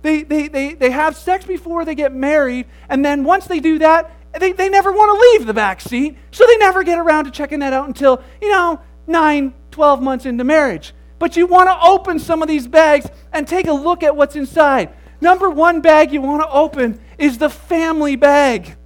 They, 0.01 0.23
they, 0.23 0.49
they, 0.49 0.73
they 0.73 0.91
have 0.91 1.19
sex 1.19 1.45
before 1.45 1.85
they 1.85 1.95
get 1.95 2.15
married, 2.15 2.65
and 2.89 3.05
then 3.05 3.25
once 3.25 3.47
they 3.47 3.61
do 3.61 3.79
that, 3.81 4.11
they, 4.39 4.53
they 4.53 4.69
never 4.69 4.93
want 4.93 5.11
to 5.11 5.29
leave 5.33 5.47
the 5.47 5.55
back 5.55 5.81
seat, 5.83 6.17
so 6.31 6.47
they 6.47 6.57
never 6.57 6.83
get 6.83 6.99
around 6.99 7.25
to 7.27 7.31
checking 7.31 7.59
that 7.61 7.73
out 7.73 7.89
until, 7.89 8.23
you 8.41 8.51
know, 8.51 8.81
nine, 9.09 9.55
12 9.71 10.03
months 10.03 10.27
into 10.27 10.45
marriage. 10.45 10.95
But 11.19 11.37
you 11.37 11.47
want 11.47 11.69
to 11.69 11.89
open 11.89 12.19
some 12.19 12.43
of 12.43 12.49
these 12.49 12.67
bags 12.67 13.07
and 13.33 13.47
take 13.47 13.67
a 13.67 13.73
look 13.73 14.03
at 14.03 14.15
what's 14.15 14.37
inside. 14.37 14.91
Number 15.21 15.51
one 15.51 15.81
bag 15.81 16.13
you 16.13 16.21
want 16.21 16.43
to 16.43 16.51
open 16.51 17.01
is 17.19 17.39
the 17.39 17.51
family 17.51 18.15
bag. 18.15 18.77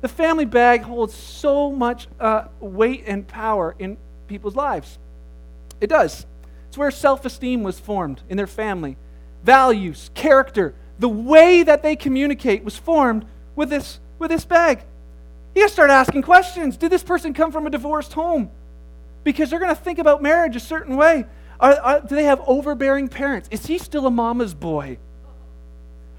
The 0.00 0.08
family 0.08 0.44
bag 0.44 0.82
holds 0.82 1.14
so 1.14 1.70
much 1.70 2.08
uh, 2.18 2.46
weight 2.60 3.04
and 3.06 3.26
power 3.26 3.74
in 3.78 3.96
people's 4.26 4.56
lives. 4.56 4.98
It 5.80 5.86
does. 5.86 6.26
It's 6.68 6.76
where 6.76 6.90
self 6.90 7.24
esteem 7.24 7.62
was 7.62 7.78
formed 7.78 8.22
in 8.28 8.36
their 8.36 8.46
family. 8.46 8.96
Values, 9.44 10.10
character, 10.14 10.74
the 10.98 11.08
way 11.08 11.62
that 11.62 11.82
they 11.82 11.96
communicate 11.96 12.64
was 12.64 12.76
formed 12.76 13.24
with 13.54 13.70
this, 13.70 14.00
with 14.18 14.30
this 14.30 14.44
bag. 14.44 14.80
You 15.54 15.68
start 15.68 15.90
asking 15.90 16.22
questions. 16.22 16.76
Did 16.76 16.90
this 16.90 17.02
person 17.02 17.32
come 17.32 17.52
from 17.52 17.66
a 17.66 17.70
divorced 17.70 18.12
home? 18.12 18.50
Because 19.24 19.50
they're 19.50 19.58
gonna 19.58 19.74
think 19.74 19.98
about 19.98 20.22
marriage 20.22 20.54
a 20.54 20.60
certain 20.60 20.96
way. 20.96 21.26
Are, 21.58 21.72
are, 21.80 22.00
do 22.00 22.14
they 22.14 22.24
have 22.24 22.40
overbearing 22.46 23.08
parents? 23.08 23.48
Is 23.50 23.66
he 23.66 23.78
still 23.78 24.06
a 24.06 24.10
mama's 24.10 24.54
boy? 24.54 24.98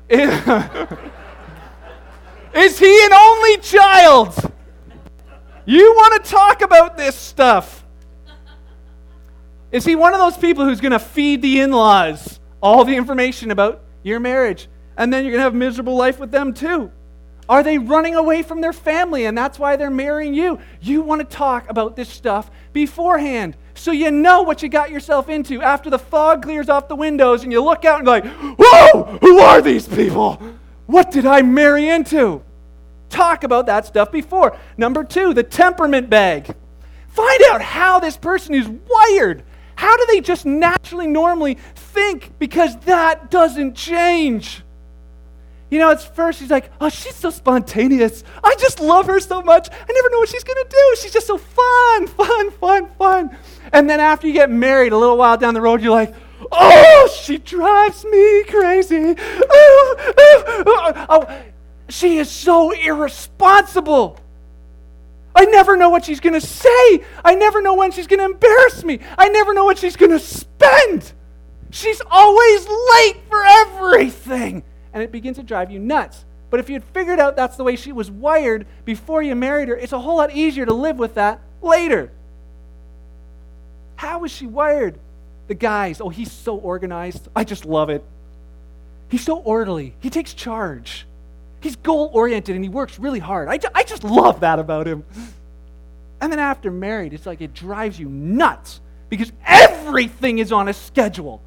Is 0.09 0.29
he 2.79 3.05
an 3.05 3.13
only 3.13 3.57
child? 3.57 4.51
You 5.65 5.93
want 5.93 6.23
to 6.23 6.31
talk 6.31 6.61
about 6.61 6.95
this 6.95 7.15
stuff. 7.15 7.83
Is 9.71 9.83
he 9.83 9.95
one 9.95 10.13
of 10.13 10.19
those 10.19 10.37
people 10.37 10.63
who's 10.63 10.79
going 10.79 10.91
to 10.91 10.99
feed 10.99 11.41
the 11.41 11.59
in 11.59 11.71
laws 11.71 12.39
all 12.61 12.85
the 12.85 12.95
information 12.95 13.51
about 13.51 13.83
your 14.03 14.19
marriage? 14.19 14.69
And 14.95 15.11
then 15.11 15.23
you're 15.23 15.31
going 15.31 15.39
to 15.39 15.43
have 15.43 15.53
a 15.53 15.57
miserable 15.57 15.95
life 15.95 16.19
with 16.19 16.31
them 16.31 16.53
too. 16.53 16.91
Are 17.47 17.63
they 17.63 17.77
running 17.77 18.15
away 18.15 18.41
from 18.41 18.61
their 18.61 18.73
family 18.73 19.25
and 19.25 19.37
that's 19.37 19.59
why 19.59 19.75
they're 19.75 19.89
marrying 19.89 20.33
you? 20.33 20.59
You 20.81 21.01
want 21.01 21.21
to 21.21 21.35
talk 21.35 21.69
about 21.69 21.95
this 21.95 22.09
stuff 22.09 22.49
beforehand 22.73 23.55
so 23.75 23.91
you 23.91 24.09
know 24.09 24.41
what 24.41 24.63
you 24.63 24.69
got 24.69 24.89
yourself 24.89 25.29
into 25.29 25.61
after 25.61 25.89
the 25.89 25.99
fog 25.99 26.41
clears 26.43 26.69
off 26.69 26.87
the 26.87 26.95
windows 26.95 27.43
and 27.43 27.51
you 27.51 27.63
look 27.63 27.85
out 27.85 27.99
and 27.99 28.07
like, 28.07 28.25
whoa, 28.57 29.17
who 29.21 29.39
are 29.39 29.61
these 29.61 29.87
people? 29.87 30.41
What 30.87 31.11
did 31.11 31.25
I 31.25 31.41
marry 31.41 31.89
into? 31.89 32.41
Talk 33.09 33.43
about 33.43 33.65
that 33.67 33.85
stuff 33.85 34.11
before. 34.11 34.57
Number 34.77 35.03
two, 35.03 35.33
the 35.33 35.43
temperament 35.43 36.09
bag. 36.09 36.55
Find 37.09 37.41
out 37.49 37.61
how 37.61 37.99
this 37.99 38.17
person 38.17 38.55
is 38.55 38.67
wired. 38.67 39.43
How 39.75 39.95
do 39.97 40.05
they 40.07 40.21
just 40.21 40.45
naturally, 40.45 41.07
normally 41.07 41.57
think? 41.75 42.31
Because 42.39 42.77
that 42.81 43.29
doesn't 43.29 43.75
change. 43.75 44.63
You 45.75 45.81
know, 45.81 45.91
at 45.91 46.15
first 46.15 46.39
she's 46.39 46.49
like, 46.49 46.71
oh, 46.79 46.87
she's 46.87 47.15
so 47.15 47.29
spontaneous. 47.29 48.23
I 48.41 48.55
just 48.57 48.79
love 48.79 49.07
her 49.07 49.19
so 49.19 49.41
much. 49.41 49.67
I 49.69 49.91
never 49.93 50.09
know 50.09 50.19
what 50.19 50.29
she's 50.29 50.45
going 50.45 50.63
to 50.63 50.69
do. 50.69 50.95
She's 51.01 51.11
just 51.11 51.27
so 51.27 51.37
fun, 51.37 52.07
fun, 52.17 52.51
fun, 52.51 52.87
fun. 52.97 53.37
And 53.73 53.89
then 53.89 53.99
after 53.99 54.25
you 54.25 54.31
get 54.31 54.49
married, 54.49 54.93
a 54.93 54.97
little 54.97 55.17
while 55.17 55.35
down 55.35 55.53
the 55.53 55.59
road, 55.59 55.81
you're 55.81 55.91
like, 55.91 56.15
oh, 56.49 57.19
she 57.21 57.39
drives 57.39 58.05
me 58.05 58.45
crazy. 58.45 58.95
Ooh, 58.95 59.11
ooh, 59.11 60.59
ooh. 60.61 60.93
Oh, 61.09 61.41
she 61.89 62.19
is 62.19 62.31
so 62.31 62.71
irresponsible. 62.71 64.17
I 65.35 65.43
never 65.43 65.75
know 65.75 65.89
what 65.89 66.05
she's 66.05 66.21
going 66.21 66.39
to 66.39 66.47
say. 66.47 67.03
I 67.25 67.35
never 67.35 67.61
know 67.61 67.73
when 67.73 67.91
she's 67.91 68.07
going 68.07 68.19
to 68.19 68.25
embarrass 68.27 68.81
me. 68.85 69.01
I 69.17 69.27
never 69.27 69.53
know 69.53 69.65
what 69.65 69.77
she's 69.77 69.97
going 69.97 70.11
to 70.11 70.19
spend. 70.19 71.11
She's 71.69 72.01
always 72.09 72.65
late 72.65 73.17
for 73.27 73.43
everything. 73.45 74.63
And 74.95 75.03
it 75.03 75.11
begins 75.11 75.37
to 75.37 75.43
drive 75.43 75.69
you 75.69 75.77
nuts. 75.77 76.25
But 76.49 76.59
if 76.61 76.69
you 76.69 76.73
had 76.73 76.83
figured 76.85 77.19
out 77.19 77.35
that's 77.35 77.57
the 77.57 77.63
way 77.63 77.75
she 77.75 77.91
was 77.91 78.09
wired 78.09 78.65
before 78.85 79.21
you 79.21 79.35
married 79.35 79.67
her, 79.67 79.75
it's 79.75 79.91
a 79.91 79.99
whole 79.99 80.17
lot 80.17 80.33
easier 80.33 80.65
to 80.65 80.73
live 80.73 80.97
with 80.97 81.15
that 81.15 81.41
later. 81.61 82.11
How 83.97 84.23
is 84.23 84.31
she 84.31 84.47
wired? 84.47 84.97
The 85.47 85.53
guys, 85.53 86.01
oh, 86.01 86.09
he's 86.09 86.31
so 86.31 86.57
organized. 86.57 87.27
I 87.35 87.43
just 87.43 87.65
love 87.65 87.89
it. 87.89 88.03
He's 89.09 89.23
so 89.23 89.37
orderly. 89.37 89.95
He 89.99 90.09
takes 90.09 90.33
charge. 90.33 91.05
He's 91.59 91.75
goal 91.75 92.09
oriented 92.13 92.55
and 92.55 92.63
he 92.63 92.69
works 92.69 92.97
really 92.97 93.19
hard. 93.19 93.47
I, 93.49 93.59
I 93.73 93.83
just 93.83 94.03
love 94.03 94.39
that 94.39 94.59
about 94.59 94.87
him. 94.87 95.03
And 96.21 96.31
then 96.31 96.39
after 96.39 96.71
married, 96.71 97.13
it's 97.13 97.25
like 97.25 97.41
it 97.41 97.53
drives 97.53 97.99
you 97.99 98.07
nuts 98.07 98.79
because 99.09 99.31
everything 99.45 100.39
is 100.39 100.51
on 100.51 100.67
a 100.69 100.73
schedule. 100.73 101.41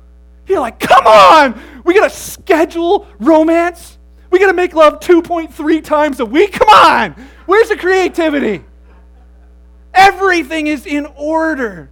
You're 0.49 0.61
like, 0.61 0.81
come 0.81 1.07
on, 1.07 1.61
we 1.85 1.95
got 1.95 2.11
to 2.11 2.17
schedule 2.17 3.07
romance. 3.19 3.99
We 4.31 4.39
got 4.39 4.49
to 4.49 4.55
make 4.55 4.75
love 4.75 5.01
2.3 5.01 5.85
times 5.85 6.21
a 6.21 6.27
week. 6.27 6.53
Come 6.53 6.69
on, 6.69 7.15
where's 7.47 7.69
the 7.69 7.77
creativity? 7.77 8.65
Everything 9.95 10.67
is 10.67 10.87
in 10.87 11.07
order. 11.17 11.91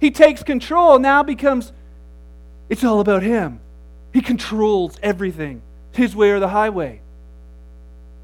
He 0.00 0.10
takes 0.10 0.42
control, 0.42 0.98
now 0.98 1.22
becomes, 1.22 1.72
it's 2.68 2.82
all 2.82 3.00
about 3.00 3.22
him. 3.22 3.60
He 4.12 4.20
controls 4.20 4.98
everything 5.02 5.62
his 5.92 6.16
way 6.16 6.30
or 6.30 6.40
the 6.40 6.48
highway. 6.48 7.00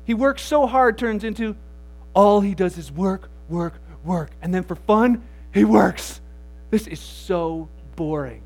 He 0.05 0.15
works 0.15 0.43
so 0.43 0.67
hard, 0.67 0.99
turns 0.99 1.23
into 1.23 1.55
all 2.15 2.41
he 2.41 2.55
does 2.55 2.79
is 2.79 2.91
work, 2.91 3.31
work, 3.49 3.75
work. 4.05 4.31
And 4.43 4.53
then 4.53 4.65
for 4.65 4.75
fun, 4.75 5.23
he 5.53 5.65
works. 5.65 6.21
This 6.71 6.87
is 6.87 6.99
so 6.99 7.69
boring. 7.99 8.43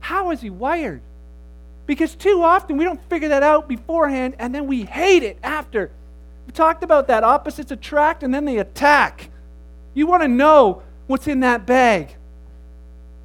How 0.00 0.32
is 0.32 0.40
he 0.40 0.50
wired? 0.50 1.00
Because 1.86 2.16
too 2.16 2.42
often 2.42 2.76
we 2.76 2.84
don't 2.84 3.00
figure 3.08 3.28
that 3.28 3.44
out 3.44 3.68
beforehand 3.68 4.34
and 4.40 4.52
then 4.52 4.66
we 4.66 4.82
hate 4.82 5.22
it 5.22 5.38
after. 5.40 5.92
We 6.46 6.52
talked 6.52 6.82
about 6.82 7.06
that. 7.06 7.22
Opposites 7.22 7.70
attract 7.70 8.24
and 8.24 8.34
then 8.34 8.44
they 8.44 8.58
attack. 8.58 9.30
You 9.94 10.08
want 10.08 10.22
to 10.22 10.28
know 10.28 10.82
what's 11.06 11.28
in 11.28 11.40
that 11.40 11.64
bag. 11.64 12.16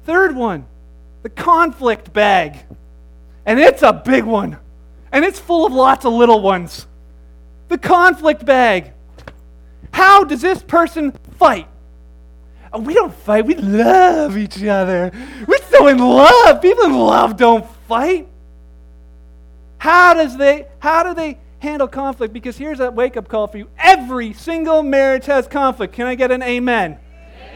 Third 0.04 0.36
one, 0.36 0.64
the 1.24 1.28
conflict 1.28 2.12
bag. 2.12 2.60
And 3.44 3.58
it's 3.58 3.82
a 3.82 3.92
big 3.92 4.22
one. 4.22 4.58
And 5.10 5.24
it's 5.24 5.40
full 5.40 5.66
of 5.66 5.72
lots 5.72 6.04
of 6.04 6.12
little 6.12 6.40
ones. 6.40 6.86
The 7.66 7.78
conflict 7.78 8.44
bag. 8.44 8.92
How 9.92 10.22
does 10.22 10.40
this 10.40 10.62
person 10.62 11.10
fight? 11.36 11.66
Oh, 12.72 12.80
we 12.80 12.94
don't 12.94 13.12
fight. 13.12 13.46
We 13.46 13.56
love 13.56 14.36
each 14.36 14.62
other. 14.62 15.10
We're 15.46 15.62
so 15.70 15.88
in 15.88 15.98
love. 15.98 16.62
People 16.62 16.84
in 16.84 16.96
love 16.96 17.36
don't 17.36 17.68
fight. 17.88 18.28
How 19.78 20.14
does 20.14 20.36
they 20.36 20.66
how 20.78 21.02
do 21.02 21.14
they 21.14 21.38
handle 21.58 21.88
conflict? 21.88 22.32
Because 22.32 22.56
here's 22.56 22.80
a 22.80 22.90
wake-up 22.90 23.28
call 23.28 23.46
for 23.46 23.58
you. 23.58 23.68
Every 23.78 24.32
single 24.32 24.82
marriage 24.82 25.26
has 25.26 25.48
conflict. 25.48 25.94
Can 25.94 26.06
I 26.06 26.14
get 26.14 26.30
an 26.30 26.42
amen? 26.42 26.98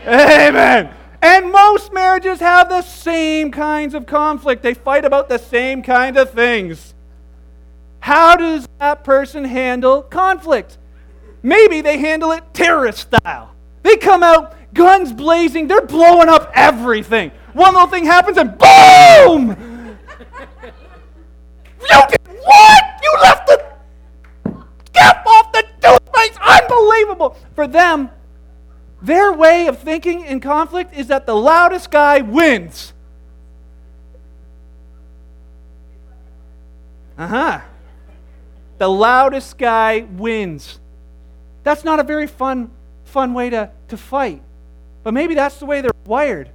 Amen. 0.06 0.48
amen. 0.48 0.94
And 1.22 1.50
most 1.50 1.92
marriages 1.92 2.40
have 2.40 2.68
the 2.68 2.82
same 2.82 3.50
kinds 3.50 3.94
of 3.94 4.04
conflict. 4.04 4.62
They 4.62 4.74
fight 4.74 5.04
about 5.04 5.28
the 5.28 5.38
same 5.38 5.82
kind 5.82 6.18
of 6.18 6.30
things. 6.32 6.92
How 8.00 8.36
does 8.36 8.68
that 8.78 9.04
person 9.04 9.44
handle 9.44 10.02
conflict? 10.02 10.76
Maybe 11.42 11.80
they 11.80 11.96
handle 11.96 12.32
it 12.32 12.42
terrorist 12.52 12.98
style. 12.98 13.54
They 13.82 13.96
come 13.96 14.22
out 14.22 14.54
guns 14.74 15.12
blazing, 15.12 15.68
they're 15.68 15.86
blowing 15.86 16.28
up 16.28 16.50
everything. 16.54 17.30
One 17.54 17.72
little 17.72 17.88
thing 17.88 18.04
happens 18.04 18.36
and 18.36 18.50
boom! 18.58 19.56
you 21.90 22.00
what? 22.42 22.84
You 23.02 23.12
left 23.22 23.46
the 23.46 23.64
cap 24.92 25.26
off 25.26 25.52
the 25.52 25.64
toothpaste. 25.80 26.38
Unbelievable. 26.40 27.36
For 27.54 27.66
them, 27.66 28.10
their 29.00 29.32
way 29.32 29.66
of 29.66 29.78
thinking 29.78 30.24
in 30.24 30.40
conflict 30.40 30.94
is 30.94 31.08
that 31.08 31.26
the 31.26 31.34
loudest 31.34 31.90
guy 31.90 32.20
wins. 32.20 32.92
Uh 37.16 37.26
huh. 37.26 37.60
The 38.78 38.88
loudest 38.88 39.56
guy 39.56 40.00
wins. 40.00 40.80
That's 41.62 41.84
not 41.84 42.00
a 42.00 42.02
very 42.02 42.26
fun, 42.26 42.70
fun 43.04 43.34
way 43.34 43.50
to, 43.50 43.70
to 43.88 43.96
fight. 43.96 44.42
But 45.04 45.14
maybe 45.14 45.34
that's 45.34 45.58
the 45.58 45.66
way 45.66 45.82
they're 45.82 45.92
wired. 46.06 46.50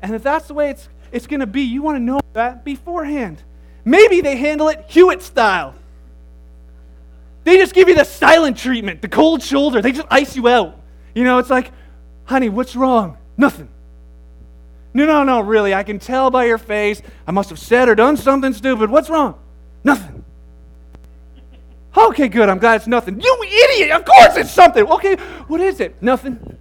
And 0.00 0.14
if 0.14 0.22
that's 0.22 0.46
the 0.46 0.54
way 0.54 0.70
it's, 0.70 0.88
it's 1.12 1.26
going 1.26 1.40
to 1.40 1.46
be, 1.46 1.62
you 1.62 1.82
want 1.82 1.96
to 1.96 2.02
know 2.02 2.20
that 2.32 2.64
beforehand. 2.64 3.42
Maybe 3.84 4.20
they 4.20 4.36
handle 4.36 4.68
it 4.68 4.86
Hewitt 4.88 5.20
style. 5.22 5.74
They 7.44 7.56
just 7.56 7.74
give 7.74 7.88
you 7.88 7.94
the 7.94 8.04
silent 8.04 8.56
treatment, 8.56 9.02
the 9.02 9.08
cold 9.08 9.42
shoulder. 9.42 9.82
They 9.82 9.92
just 9.92 10.06
ice 10.10 10.36
you 10.36 10.48
out. 10.48 10.78
You 11.14 11.24
know, 11.24 11.38
it's 11.38 11.50
like, 11.50 11.72
honey, 12.24 12.48
what's 12.48 12.76
wrong? 12.76 13.16
Nothing. 13.36 13.68
No, 14.94 15.04
no, 15.04 15.24
no, 15.24 15.40
really. 15.40 15.74
I 15.74 15.82
can 15.82 15.98
tell 15.98 16.30
by 16.30 16.44
your 16.44 16.58
face. 16.58 17.02
I 17.26 17.32
must 17.32 17.50
have 17.50 17.58
said 17.58 17.88
or 17.88 17.94
done 17.94 18.16
something 18.16 18.52
stupid. 18.52 18.90
What's 18.90 19.10
wrong? 19.10 19.38
Nothing. 19.82 20.24
Okay, 21.96 22.28
good. 22.28 22.48
I'm 22.48 22.58
glad 22.58 22.76
it's 22.76 22.86
nothing. 22.86 23.20
You 23.20 23.42
idiot! 23.42 23.90
Of 23.90 24.04
course 24.04 24.36
it's 24.36 24.50
something. 24.50 24.84
Okay, 24.86 25.16
what 25.46 25.60
is 25.60 25.80
it? 25.80 26.00
Nothing. 26.02 26.58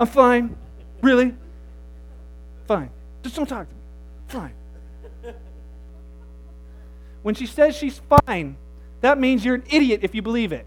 I'm 0.00 0.06
fine. 0.06 0.56
Really? 1.02 1.34
Fine. 2.66 2.90
Just 3.22 3.36
don't 3.36 3.46
talk 3.46 3.68
to 3.68 3.74
me. 3.74 3.80
Fine. 4.28 4.54
When 7.22 7.34
she 7.34 7.44
says 7.44 7.76
she's 7.76 8.00
fine, 8.26 8.56
that 9.02 9.18
means 9.18 9.44
you're 9.44 9.56
an 9.56 9.64
idiot 9.68 10.00
if 10.02 10.14
you 10.14 10.22
believe 10.22 10.52
it. 10.52 10.66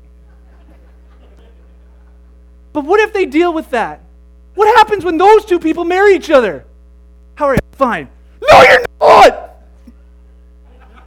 But 2.73 2.85
what 2.85 2.99
if 2.99 3.11
they 3.11 3.25
deal 3.25 3.51
with 3.51 3.71
that? 3.71 4.01
What 4.53 4.75
happens 4.77 5.03
when 5.03 5.17
those 5.17 5.45
two 5.45 5.59
people 5.59 5.83
marry 5.83 6.13
each 6.15 6.29
other? 6.29 6.65
How 7.33 7.45
are 7.45 7.53
you? 7.55 7.59
Fine. 7.71 8.09
No, 8.51 8.61
you're 8.61 8.85
not! 9.01 9.55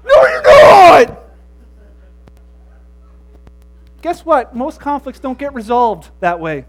No, 0.04 0.22
you're 0.26 0.42
not! 0.42 1.22
Guess 4.02 4.24
what? 4.24 4.54
Most 4.56 4.80
conflicts 4.80 5.20
don't 5.20 5.38
get 5.38 5.54
resolved 5.54 6.10
that 6.18 6.40
way. 6.40 6.64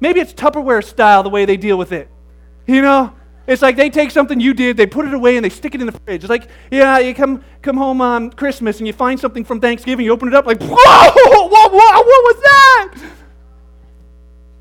Maybe 0.00 0.20
it's 0.20 0.32
Tupperware 0.32 0.84
style 0.84 1.22
the 1.22 1.30
way 1.30 1.44
they 1.44 1.56
deal 1.56 1.78
with 1.78 1.92
it. 1.92 2.08
You 2.66 2.82
know? 2.82 3.14
It's 3.46 3.62
like 3.62 3.76
they 3.76 3.90
take 3.90 4.10
something 4.10 4.40
you 4.40 4.54
did, 4.54 4.76
they 4.76 4.86
put 4.86 5.06
it 5.06 5.14
away, 5.14 5.36
and 5.36 5.44
they 5.44 5.50
stick 5.50 5.74
it 5.74 5.80
in 5.80 5.86
the 5.86 5.98
fridge. 6.00 6.24
It's 6.24 6.30
like, 6.30 6.48
yeah, 6.70 6.98
you 6.98 7.14
come 7.14 7.44
come 7.62 7.76
home 7.76 8.00
on 8.00 8.30
Christmas 8.30 8.78
and 8.78 8.86
you 8.86 8.92
find 8.92 9.20
something 9.20 9.44
from 9.44 9.60
Thanksgiving, 9.60 10.04
you 10.04 10.12
open 10.12 10.28
it 10.28 10.34
up, 10.34 10.46
like, 10.46 10.60
whoa, 10.62 10.74
whoa, 10.74 11.48
whoa, 11.48 12.02
what 12.02 12.04
was 12.06 12.42
that? 12.42 12.94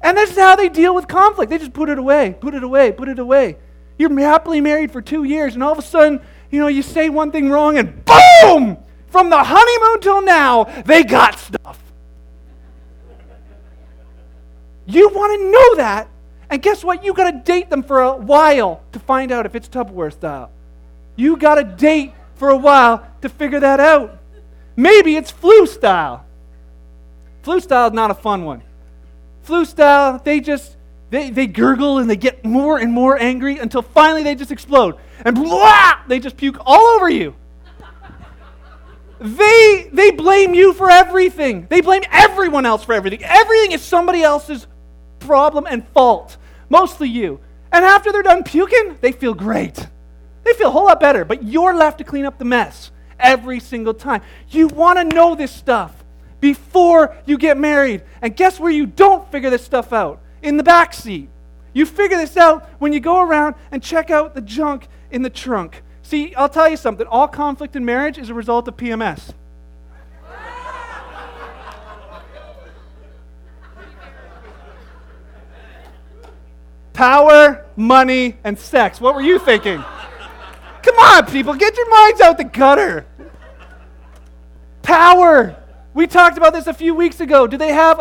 And 0.02 0.16
this 0.16 0.32
is 0.32 0.38
how 0.38 0.56
they 0.56 0.70
deal 0.70 0.94
with 0.94 1.08
conflict. 1.08 1.50
They 1.50 1.58
just 1.58 1.74
put 1.74 1.90
it 1.90 1.98
away, 1.98 2.38
put 2.40 2.54
it 2.54 2.64
away, 2.64 2.92
put 2.92 3.10
it 3.10 3.18
away. 3.18 3.58
You're 3.98 4.16
happily 4.20 4.62
married 4.62 4.92
for 4.92 5.02
two 5.02 5.24
years, 5.24 5.56
and 5.56 5.64
all 5.64 5.72
of 5.72 5.80
a 5.80 5.82
sudden, 5.82 6.22
you 6.52 6.60
know, 6.60 6.68
you 6.68 6.84
say 6.84 7.10
one 7.10 7.32
thing 7.32 7.50
wrong, 7.50 7.80
and 7.80 8.04
boom! 8.06 8.78
From 9.08 9.30
the 9.30 9.44
honeymoon 9.44 10.02
till 10.02 10.22
now, 10.22 10.66
they 10.86 11.04
got 11.04 11.40
stuff. 11.40 11.82
You 14.86 15.10
want 15.10 15.40
to 15.40 15.52
know 15.52 15.76
that. 15.76 16.10
And 16.50 16.62
guess 16.62 16.84
what? 16.84 17.04
You 17.04 17.14
got 17.14 17.32
to 17.32 17.38
date 17.40 17.70
them 17.70 17.84
for 17.84 18.02
a 18.02 18.16
while 18.16 18.84
to 18.92 19.00
find 19.00 19.32
out 19.32 19.46
if 19.46 19.56
it's 19.56 19.68
Tupperware 19.68 20.14
style. 20.14 20.52
You 21.16 21.38
got 21.38 21.56
to 21.56 21.64
date 21.64 22.14
for 22.36 22.50
a 22.50 22.58
while 22.58 23.08
to 23.22 23.30
figure 23.30 23.60
that 23.60 23.80
out. 23.80 24.20
Maybe 24.76 25.16
it's 25.16 25.32
flu 25.32 25.66
style. 25.66 26.26
Flu 27.42 27.60
style 27.60 27.88
is 27.88 27.94
not 27.94 28.12
a 28.12 28.16
fun 28.16 28.44
one. 28.44 28.62
Flu 29.42 29.66
style, 29.66 30.20
they 30.24 30.40
just 30.40 30.76
they, 31.10 31.30
they 31.30 31.48
gurgle 31.48 32.00
and 32.00 32.10
they 32.10 32.16
get 32.16 32.44
more 32.44 32.80
and 32.80 32.92
more 32.92 33.18
angry 33.18 33.58
until 33.60 33.82
finally 33.82 34.24
they 34.24 34.36
just 34.36 34.52
explode. 34.52 34.96
And 35.24 35.36
blah, 35.36 36.00
they 36.08 36.20
just 36.20 36.36
puke 36.36 36.58
all 36.66 36.96
over 36.96 37.10
you. 37.10 37.36
They 39.20 39.90
they 39.94 40.12
blame 40.12 40.54
you 40.54 40.74
for 40.74 40.90
everything. 40.90 41.68
They 41.70 41.82
blame 41.82 42.02
everyone 42.12 42.66
else 42.66 42.84
for 42.84 42.94
everything. 42.94 43.24
Everything 43.24 43.72
is 43.72 43.82
somebody 43.82 44.24
else's 44.24 44.68
problem 45.26 45.66
and 45.70 45.88
fault. 45.90 46.38
Mostly 46.70 47.10
you. 47.10 47.40
And 47.72 47.84
after 47.84 48.12
they're 48.12 48.24
done 48.24 48.44
puking, 48.44 48.98
they 49.02 49.12
feel 49.12 49.34
great. 49.34 49.88
They 50.44 50.54
feel 50.54 50.68
a 50.68 50.72
whole 50.72 50.86
lot 50.86 51.00
better, 51.00 51.26
but 51.26 51.44
you're 51.44 51.76
left 51.76 51.98
to 51.98 52.04
clean 52.04 52.26
up 52.26 52.38
the 52.38 52.46
mess 52.46 52.92
every 53.20 53.60
single 53.60 53.94
time. 53.94 54.22
You 54.50 54.68
want 54.68 55.00
to 55.00 55.16
know 55.16 55.36
this 55.36 55.52
stuff 55.52 56.04
before 56.40 57.16
you 57.26 57.38
get 57.38 57.58
married. 57.58 58.04
And 58.22 58.36
guess 58.36 58.60
where 58.60 58.72
you 58.72 58.86
don't 58.86 59.30
figure 59.32 59.50
this 59.50 59.64
stuff 59.66 59.92
out? 59.92 60.22
In 60.42 60.58
the 60.58 60.64
back 60.64 60.94
seat. 60.94 61.30
You 61.74 61.86
figure 61.86 62.18
this 62.18 62.38
out 62.38 62.70
when 62.80 62.94
you 62.94 63.00
go 63.00 63.20
around 63.20 63.56
and 63.72 63.82
check 63.82 64.10
out 64.10 64.36
the 64.36 64.42
junk 64.42 64.88
in 65.12 65.24
the 65.24 65.30
trunk. 65.30 65.82
See, 66.04 66.36
I'll 66.36 66.50
tell 66.50 66.70
you 66.70 66.78
something. 66.78 67.08
All 67.08 67.28
conflict 67.28 67.76
in 67.76 67.84
marriage 67.84 68.18
is 68.18 68.30
a 68.30 68.34
result 68.34 68.68
of 68.68 68.78
PMS. 68.78 69.34
Power, 76.96 77.66
money, 77.76 78.38
and 78.46 78.58
sex. 78.58 79.02
What 79.02 79.16
were 79.16 79.22
you 79.22 79.38
thinking? 79.38 79.84
Come 80.82 80.96
on, 80.96 81.26
people, 81.26 81.54
get 81.54 81.76
your 81.76 81.90
minds 81.90 82.22
out 82.22 82.38
the 82.38 82.46
gutter. 82.46 83.06
Power. 84.82 85.62
We 85.94 86.08
talked 86.08 86.38
about 86.38 86.54
this 86.54 86.68
a 86.68 86.74
few 86.74 86.96
weeks 86.96 87.20
ago. 87.20 87.48
Do 87.48 87.58
they 87.58 87.74
have 87.74 88.00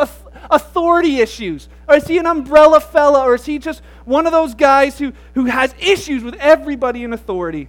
authority 0.48 1.18
issues? 1.18 1.68
Or 1.88 1.96
is 1.96 2.06
he 2.06 2.18
an 2.18 2.26
umbrella 2.26 2.80
fella? 2.80 3.22
Or 3.22 3.34
is 3.34 3.44
he 3.44 3.58
just 3.58 3.82
one 4.04 4.26
of 4.26 4.32
those 4.32 4.54
guys 4.54 4.96
who, 4.98 5.12
who 5.34 5.46
has 5.46 5.74
issues 5.80 6.22
with 6.22 6.34
everybody 6.34 7.02
in 7.02 7.12
authority? 7.12 7.68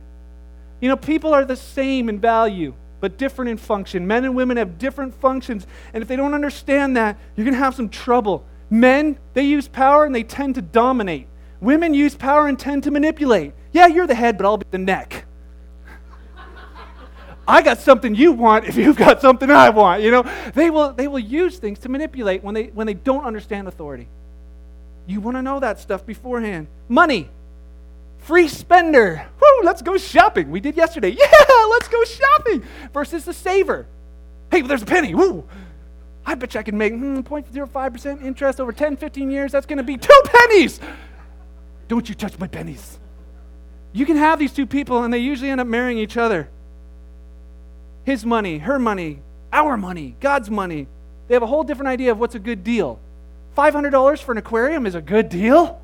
You 0.80 0.90
know, 0.90 0.98
people 0.98 1.34
are 1.34 1.46
the 1.46 1.56
same 1.56 2.08
in 2.08 2.20
value, 2.20 2.76
but 3.00 3.18
different 3.18 3.50
in 3.50 3.58
function. 3.58 4.06
Men 4.06 4.26
and 4.26 4.36
women 4.36 4.58
have 4.58 4.78
different 4.78 5.16
functions. 5.16 5.66
And 5.94 6.04
if 6.04 6.08
they 6.08 6.18
don't 6.18 6.36
understand 6.36 6.98
that, 6.98 7.18
you're 7.36 7.46
going 7.46 7.56
to 7.56 7.64
have 7.64 7.74
some 7.74 7.90
trouble. 7.90 8.46
Men, 8.70 9.18
they 9.34 9.44
use 9.44 9.68
power 9.68 10.06
and 10.06 10.14
they 10.14 10.24
tend 10.24 10.56
to 10.56 10.62
dominate. 10.62 11.28
Women 11.62 11.94
use 11.94 12.16
power 12.16 12.48
and 12.48 12.60
tend 12.60 12.84
to 12.84 12.92
manipulate. 12.92 13.54
Yeah, 13.72 13.88
you're 13.88 14.08
the 14.08 14.16
head, 14.16 14.38
but 14.38 14.46
I'll 14.46 14.58
be 14.58 14.66
the 14.72 14.78
neck. 14.78 15.26
I 17.48 17.62
got 17.62 17.78
something 17.78 18.16
you 18.16 18.32
want 18.32 18.66
if 18.66 18.76
you've 18.76 18.98
got 18.98 19.22
something 19.22 19.52
I 19.52 19.70
want. 19.70 20.02
You 20.02 20.12
know, 20.12 20.24
they 20.56 20.70
will, 20.70 20.94
they 20.94 21.08
will 21.08 21.20
use 21.20 21.58
things 21.60 21.80
to 21.80 21.90
manipulate 21.90 22.44
when 22.44 22.56
they, 22.56 22.68
when 22.68 22.88
they 22.88 22.96
don't 22.96 23.24
understand 23.24 23.68
authority. 23.68 24.08
You 25.08 25.22
want 25.22 25.38
to 25.38 25.44
know 25.44 25.60
that 25.60 25.80
stuff 25.80 26.06
beforehand. 26.06 26.68
Money. 26.90 27.30
Free 28.20 28.48
spender. 28.48 29.28
Woo, 29.40 29.64
let's 29.64 29.84
go 29.84 29.98
shopping. 29.98 30.50
We 30.50 30.60
did 30.60 30.76
yesterday. 30.76 31.16
Yeah, 31.48 31.66
let's 31.70 31.88
go 31.88 32.04
shopping. 32.04 32.64
Versus 32.94 33.26
the 33.26 33.34
saver. 33.34 33.86
Hey, 34.50 34.62
there's 34.62 34.82
a 34.82 34.86
penny. 34.86 35.14
Woo. 35.14 35.48
I 36.26 36.36
bet 36.36 36.54
you 36.54 36.60
I 36.60 36.64
can 36.64 36.78
make 36.78 36.94
hmm, 36.94 37.20
0.05% 37.20 38.24
interest 38.24 38.60
over 38.60 38.72
10, 38.72 38.98
15 38.98 39.30
years. 39.30 39.52
That's 39.52 39.66
going 39.66 39.78
to 39.78 39.84
be 39.84 39.98
two 39.98 40.22
pennies. 40.26 40.80
Don't 41.88 42.10
you 42.10 42.16
touch 42.16 42.38
my 42.40 42.48
pennies. 42.48 42.98
You 43.94 44.06
can 44.06 44.18
have 44.18 44.40
these 44.40 44.52
two 44.52 44.66
people, 44.66 45.04
and 45.04 45.14
they 45.14 45.20
usually 45.20 45.50
end 45.50 45.62
up 45.62 45.68
marrying 45.68 45.98
each 45.98 46.18
other. 46.18 46.50
His 48.04 48.26
money, 48.26 48.58
her 48.58 48.80
money, 48.80 49.22
our 49.54 49.78
money, 49.78 50.16
God's 50.20 50.50
money. 50.50 50.88
They 51.28 51.36
have 51.36 51.44
a 51.44 51.48
whole 51.48 51.64
different 51.64 51.90
idea 51.90 52.12
of 52.12 52.20
what's 52.20 52.36
a 52.36 52.40
good 52.40 52.64
deal. 52.64 53.00
$500 53.56 54.22
for 54.22 54.32
an 54.32 54.38
aquarium 54.38 54.86
is 54.86 54.96
a 54.96 55.02
good 55.02 55.30
deal. 55.30 55.82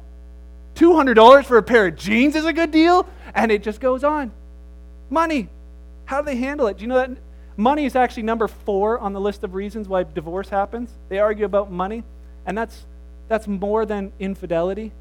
$200 0.76 1.46
for 1.46 1.58
a 1.58 1.64
pair 1.64 1.88
of 1.88 1.96
jeans 1.96 2.36
is 2.36 2.46
a 2.46 2.54
good 2.54 2.72
deal. 2.72 3.08
And 3.34 3.52
it 3.52 3.64
just 3.64 3.80
goes 3.80 4.04
on. 4.04 4.32
Money. 5.10 5.50
How 6.06 6.22
do 6.22 6.26
they 6.26 6.36
handle 6.36 6.68
it? 6.68 6.78
Do 6.78 6.82
you 6.82 6.88
know 6.88 6.96
that 6.96 7.12
money 7.62 7.86
is 7.86 7.96
actually 7.96 8.24
number 8.24 8.48
four 8.48 8.98
on 9.00 9.14
the 9.14 9.22
list 9.22 9.44
of 9.44 9.54
reasons 9.54 9.88
why 9.88 10.04
divorce 10.04 10.50
happens? 10.50 10.90
They 11.10 11.20
argue 11.20 11.46
about 11.46 11.72
money, 11.72 12.04
and 12.46 12.58
that's, 12.58 12.86
that's 13.28 13.48
more 13.48 13.86
than 13.86 14.12
infidelity. 14.20 14.92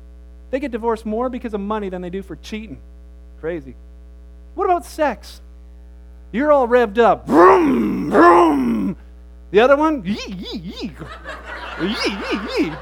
They 0.51 0.61
get 0.61 0.71
divorced 0.71 1.07
more 1.07 1.29
because 1.29 1.55
of 1.55 1.61
money 1.61 1.89
than 1.89 2.03
they 2.03 2.11
do 2.11 2.23
for 2.23 2.37
cheating. 2.37 2.79
Crazy. 3.41 3.75
What 4.55 4.67
about 4.67 4.85
sex? 4.85 5.41
You're 6.33 6.53
all 6.53 6.69
revved 6.69 6.99
up. 6.99 7.27
Vroom, 7.27 8.11
vroom. 8.11 8.97
The 9.51 9.61
other 9.61 9.77
one, 9.77 10.05
yee, 10.05 10.19
yee, 10.29 10.59
yee. 10.59 10.93
yee, 11.81 11.97
yee, 12.07 12.41
yee. 12.59 12.73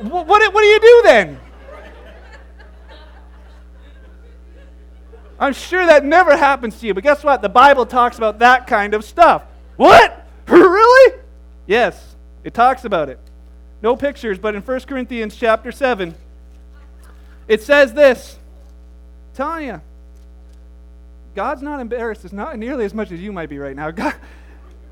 What, 0.00 0.26
what, 0.26 0.52
what 0.52 0.60
do 0.60 0.66
you 0.66 0.80
do 0.80 1.02
then? 1.04 1.40
I'm 5.38 5.52
sure 5.52 5.84
that 5.86 6.04
never 6.04 6.36
happens 6.36 6.78
to 6.80 6.86
you, 6.86 6.94
but 6.94 7.02
guess 7.02 7.24
what? 7.24 7.42
The 7.42 7.48
Bible 7.48 7.86
talks 7.86 8.18
about 8.18 8.38
that 8.38 8.66
kind 8.66 8.94
of 8.94 9.04
stuff. 9.04 9.42
What? 9.76 10.20
Really? 10.46 11.20
Yes, 11.66 12.16
it 12.44 12.52
talks 12.52 12.84
about 12.84 13.08
it. 13.08 13.18
No 13.80 13.96
pictures, 13.96 14.38
but 14.38 14.54
in 14.54 14.60
1 14.60 14.80
Corinthians 14.80 15.34
chapter 15.34 15.72
7, 15.72 16.14
it 17.48 17.62
says 17.62 17.94
this. 17.94 18.38
I'm 19.30 19.36
telling 19.36 19.66
you, 19.68 19.80
God's 21.34 21.62
not 21.62 21.80
embarrassed. 21.80 22.24
It's 22.24 22.32
not 22.34 22.58
nearly 22.58 22.84
as 22.84 22.94
much 22.94 23.10
as 23.10 23.20
you 23.20 23.32
might 23.32 23.48
be 23.48 23.58
right 23.58 23.74
now. 23.74 23.90
God, 23.90 24.14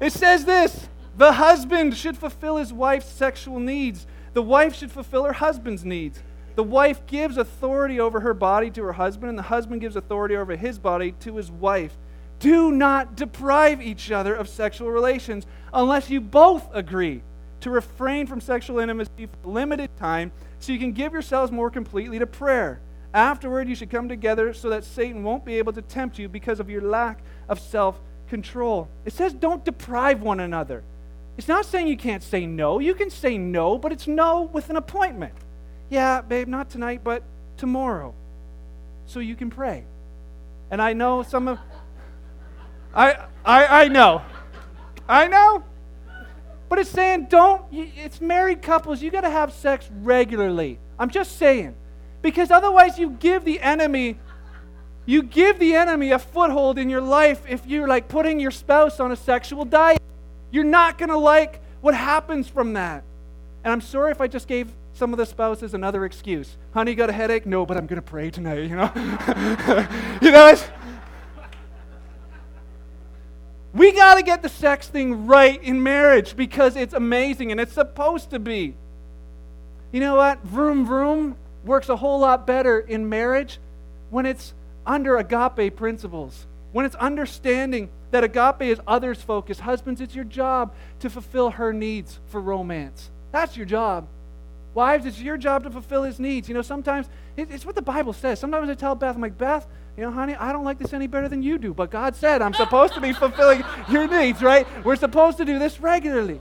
it 0.00 0.12
says 0.12 0.44
this 0.44 0.88
the 1.16 1.32
husband 1.32 1.96
should 1.96 2.16
fulfill 2.16 2.56
his 2.56 2.72
wife's 2.72 3.10
sexual 3.10 3.60
needs, 3.60 4.06
the 4.32 4.42
wife 4.42 4.74
should 4.74 4.90
fulfill 4.90 5.24
her 5.24 5.34
husband's 5.34 5.84
needs. 5.84 6.22
The 6.54 6.62
wife 6.62 7.06
gives 7.06 7.36
authority 7.36 7.98
over 7.98 8.20
her 8.20 8.34
body 8.34 8.70
to 8.70 8.82
her 8.84 8.92
husband, 8.92 9.30
and 9.30 9.38
the 9.38 9.44
husband 9.44 9.80
gives 9.80 9.96
authority 9.96 10.36
over 10.36 10.54
his 10.56 10.78
body 10.78 11.12
to 11.20 11.36
his 11.36 11.50
wife. 11.50 11.96
Do 12.38 12.72
not 12.72 13.14
deprive 13.14 13.80
each 13.80 14.10
other 14.10 14.34
of 14.34 14.48
sexual 14.48 14.90
relations 14.90 15.46
unless 15.72 16.10
you 16.10 16.20
both 16.20 16.68
agree 16.74 17.22
to 17.60 17.70
refrain 17.70 18.26
from 18.26 18.40
sexual 18.40 18.80
intimacy 18.80 19.26
for 19.26 19.48
a 19.48 19.52
limited 19.52 19.96
time 19.96 20.32
so 20.58 20.72
you 20.72 20.78
can 20.78 20.92
give 20.92 21.12
yourselves 21.12 21.52
more 21.52 21.70
completely 21.70 22.18
to 22.18 22.26
prayer. 22.26 22.80
Afterward, 23.14 23.68
you 23.68 23.74
should 23.74 23.90
come 23.90 24.08
together 24.08 24.52
so 24.52 24.70
that 24.70 24.84
Satan 24.84 25.22
won't 25.22 25.44
be 25.44 25.58
able 25.58 25.72
to 25.74 25.82
tempt 25.82 26.18
you 26.18 26.28
because 26.28 26.60
of 26.60 26.68
your 26.68 26.82
lack 26.82 27.20
of 27.48 27.60
self 27.60 28.00
control. 28.28 28.88
It 29.04 29.12
says 29.12 29.32
don't 29.32 29.64
deprive 29.64 30.22
one 30.22 30.40
another. 30.40 30.82
It's 31.36 31.48
not 31.48 31.64
saying 31.64 31.86
you 31.86 31.96
can't 31.96 32.22
say 32.22 32.46
no. 32.46 32.78
You 32.78 32.94
can 32.94 33.10
say 33.10 33.38
no, 33.38 33.78
but 33.78 33.92
it's 33.92 34.06
no 34.06 34.42
with 34.42 34.68
an 34.70 34.76
appointment. 34.76 35.34
Yeah, 35.92 36.22
babe, 36.22 36.48
not 36.48 36.70
tonight, 36.70 37.02
but 37.04 37.22
tomorrow. 37.58 38.14
So 39.04 39.20
you 39.20 39.36
can 39.36 39.50
pray. 39.50 39.84
And 40.70 40.80
I 40.80 40.94
know 40.94 41.22
some 41.22 41.48
of 41.48 41.58
I 42.94 43.26
I 43.44 43.82
I 43.82 43.88
know. 43.88 44.22
I 45.06 45.28
know. 45.28 45.64
But 46.70 46.78
it's 46.78 46.88
saying 46.88 47.26
don't 47.28 47.66
it's 47.70 48.22
married 48.22 48.62
couples, 48.62 49.02
you 49.02 49.10
got 49.10 49.20
to 49.20 49.28
have 49.28 49.52
sex 49.52 49.90
regularly. 50.00 50.78
I'm 50.98 51.10
just 51.10 51.36
saying. 51.36 51.74
Because 52.22 52.50
otherwise 52.50 52.98
you 52.98 53.10
give 53.10 53.44
the 53.44 53.60
enemy 53.60 54.18
you 55.04 55.22
give 55.22 55.58
the 55.58 55.74
enemy 55.74 56.12
a 56.12 56.18
foothold 56.18 56.78
in 56.78 56.88
your 56.88 57.02
life 57.02 57.42
if 57.46 57.66
you're 57.66 57.86
like 57.86 58.08
putting 58.08 58.40
your 58.40 58.50
spouse 58.50 58.98
on 58.98 59.12
a 59.12 59.16
sexual 59.16 59.66
diet. 59.66 60.00
You're 60.50 60.64
not 60.64 60.96
going 60.96 61.10
to 61.10 61.18
like 61.18 61.60
what 61.82 61.94
happens 61.94 62.48
from 62.48 62.72
that. 62.72 63.04
And 63.62 63.70
I'm 63.70 63.82
sorry 63.82 64.10
if 64.10 64.22
I 64.22 64.26
just 64.26 64.48
gave 64.48 64.72
some 64.94 65.12
of 65.12 65.18
the 65.18 65.26
spouses 65.26 65.74
another 65.74 66.04
excuse. 66.04 66.56
Honey, 66.74 66.94
got 66.94 67.10
a 67.10 67.12
headache? 67.12 67.46
No, 67.46 67.64
but 67.64 67.76
I'm 67.76 67.86
going 67.86 68.00
to 68.00 68.02
pray 68.02 68.30
tonight, 68.30 68.62
you 68.64 68.76
know? 68.76 68.90
you 70.22 70.30
know, 70.30 70.56
we 73.74 73.92
got 73.92 74.16
to 74.16 74.22
get 74.22 74.42
the 74.42 74.48
sex 74.48 74.88
thing 74.88 75.26
right 75.26 75.62
in 75.62 75.82
marriage 75.82 76.36
because 76.36 76.76
it's 76.76 76.92
amazing 76.92 77.50
and 77.50 77.60
it's 77.60 77.72
supposed 77.72 78.30
to 78.30 78.38
be. 78.38 78.74
You 79.92 80.00
know 80.00 80.16
what? 80.16 80.42
Vroom, 80.42 80.86
vroom 80.86 81.36
works 81.64 81.88
a 81.88 81.96
whole 81.96 82.20
lot 82.20 82.46
better 82.46 82.80
in 82.80 83.08
marriage 83.08 83.58
when 84.10 84.26
it's 84.26 84.52
under 84.84 85.16
agape 85.16 85.76
principles, 85.76 86.46
when 86.72 86.84
it's 86.84 86.96
understanding 86.96 87.88
that 88.10 88.24
agape 88.24 88.62
is 88.62 88.80
others 88.86 89.22
focused. 89.22 89.60
Husbands, 89.60 90.00
it's 90.00 90.14
your 90.14 90.24
job 90.24 90.74
to 91.00 91.08
fulfill 91.08 91.50
her 91.50 91.72
needs 91.72 92.20
for 92.26 92.40
romance. 92.40 93.10
That's 93.30 93.56
your 93.56 93.66
job. 93.66 94.06
Wives, 94.74 95.04
it's 95.04 95.20
your 95.20 95.36
job 95.36 95.64
to 95.64 95.70
fulfill 95.70 96.02
his 96.02 96.18
needs. 96.18 96.48
You 96.48 96.54
know, 96.54 96.62
sometimes 96.62 97.08
it's 97.36 97.66
what 97.66 97.74
the 97.74 97.82
Bible 97.82 98.12
says. 98.12 98.38
Sometimes 98.40 98.70
I 98.70 98.74
tell 98.74 98.94
Beth, 98.94 99.14
I'm 99.14 99.20
like, 99.20 99.36
Beth, 99.36 99.66
you 99.96 100.02
know, 100.04 100.10
honey, 100.10 100.34
I 100.34 100.52
don't 100.52 100.64
like 100.64 100.78
this 100.78 100.94
any 100.94 101.06
better 101.06 101.28
than 101.28 101.42
you 101.42 101.58
do, 101.58 101.74
but 101.74 101.90
God 101.90 102.16
said 102.16 102.40
I'm 102.40 102.54
supposed 102.54 102.94
to 102.94 103.00
be 103.00 103.12
fulfilling 103.12 103.62
your 103.90 104.08
needs, 104.08 104.42
right? 104.42 104.66
We're 104.84 104.96
supposed 104.96 105.36
to 105.38 105.44
do 105.44 105.58
this 105.58 105.80
regularly. 105.80 106.40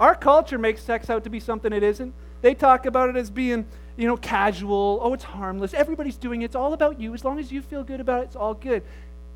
Our 0.00 0.14
culture 0.14 0.58
makes 0.58 0.82
sex 0.82 1.10
out 1.10 1.24
to 1.24 1.30
be 1.30 1.38
something 1.38 1.72
it 1.72 1.82
isn't. 1.82 2.14
They 2.40 2.54
talk 2.54 2.86
about 2.86 3.10
it 3.10 3.16
as 3.16 3.30
being, 3.30 3.66
you 3.96 4.06
know, 4.06 4.16
casual. 4.16 4.98
Oh, 5.02 5.12
it's 5.12 5.24
harmless. 5.24 5.74
Everybody's 5.74 6.16
doing 6.16 6.42
it. 6.42 6.46
It's 6.46 6.56
all 6.56 6.72
about 6.72 6.98
you. 6.98 7.12
As 7.14 7.22
long 7.22 7.38
as 7.38 7.52
you 7.52 7.60
feel 7.60 7.84
good 7.84 8.00
about 8.00 8.22
it, 8.22 8.24
it's 8.24 8.36
all 8.36 8.54
good. 8.54 8.82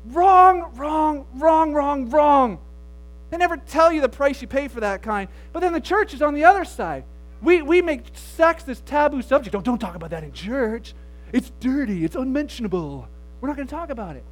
Wrong, 0.05 0.71
wrong, 0.75 1.27
wrong, 1.35 1.73
wrong, 1.73 2.09
wrong. 2.09 2.59
They 3.29 3.37
never 3.37 3.57
tell 3.57 3.91
you 3.91 4.01
the 4.01 4.09
price 4.09 4.41
you 4.41 4.47
pay 4.47 4.67
for 4.67 4.79
that 4.81 5.01
kind. 5.01 5.29
But 5.51 5.61
then 5.61 5.73
the 5.73 5.81
church 5.81 6.13
is 6.13 6.21
on 6.21 6.33
the 6.33 6.45
other 6.45 6.65
side. 6.65 7.03
We, 7.41 7.61
we 7.61 7.81
make 7.81 8.03
sex 8.13 8.63
this 8.63 8.81
taboo 8.81 9.21
subject. 9.21 9.53
Don't, 9.53 9.65
don't 9.65 9.79
talk 9.79 9.95
about 9.95 10.11
that 10.11 10.23
in 10.23 10.31
church. 10.31 10.93
It's 11.33 11.51
dirty. 11.59 12.05
It's 12.05 12.15
unmentionable. 12.15 13.07
We're 13.41 13.49
not 13.49 13.57
going 13.57 13.67
to 13.67 13.75
talk 13.75 13.89
about 13.89 14.15
it. 14.15 14.23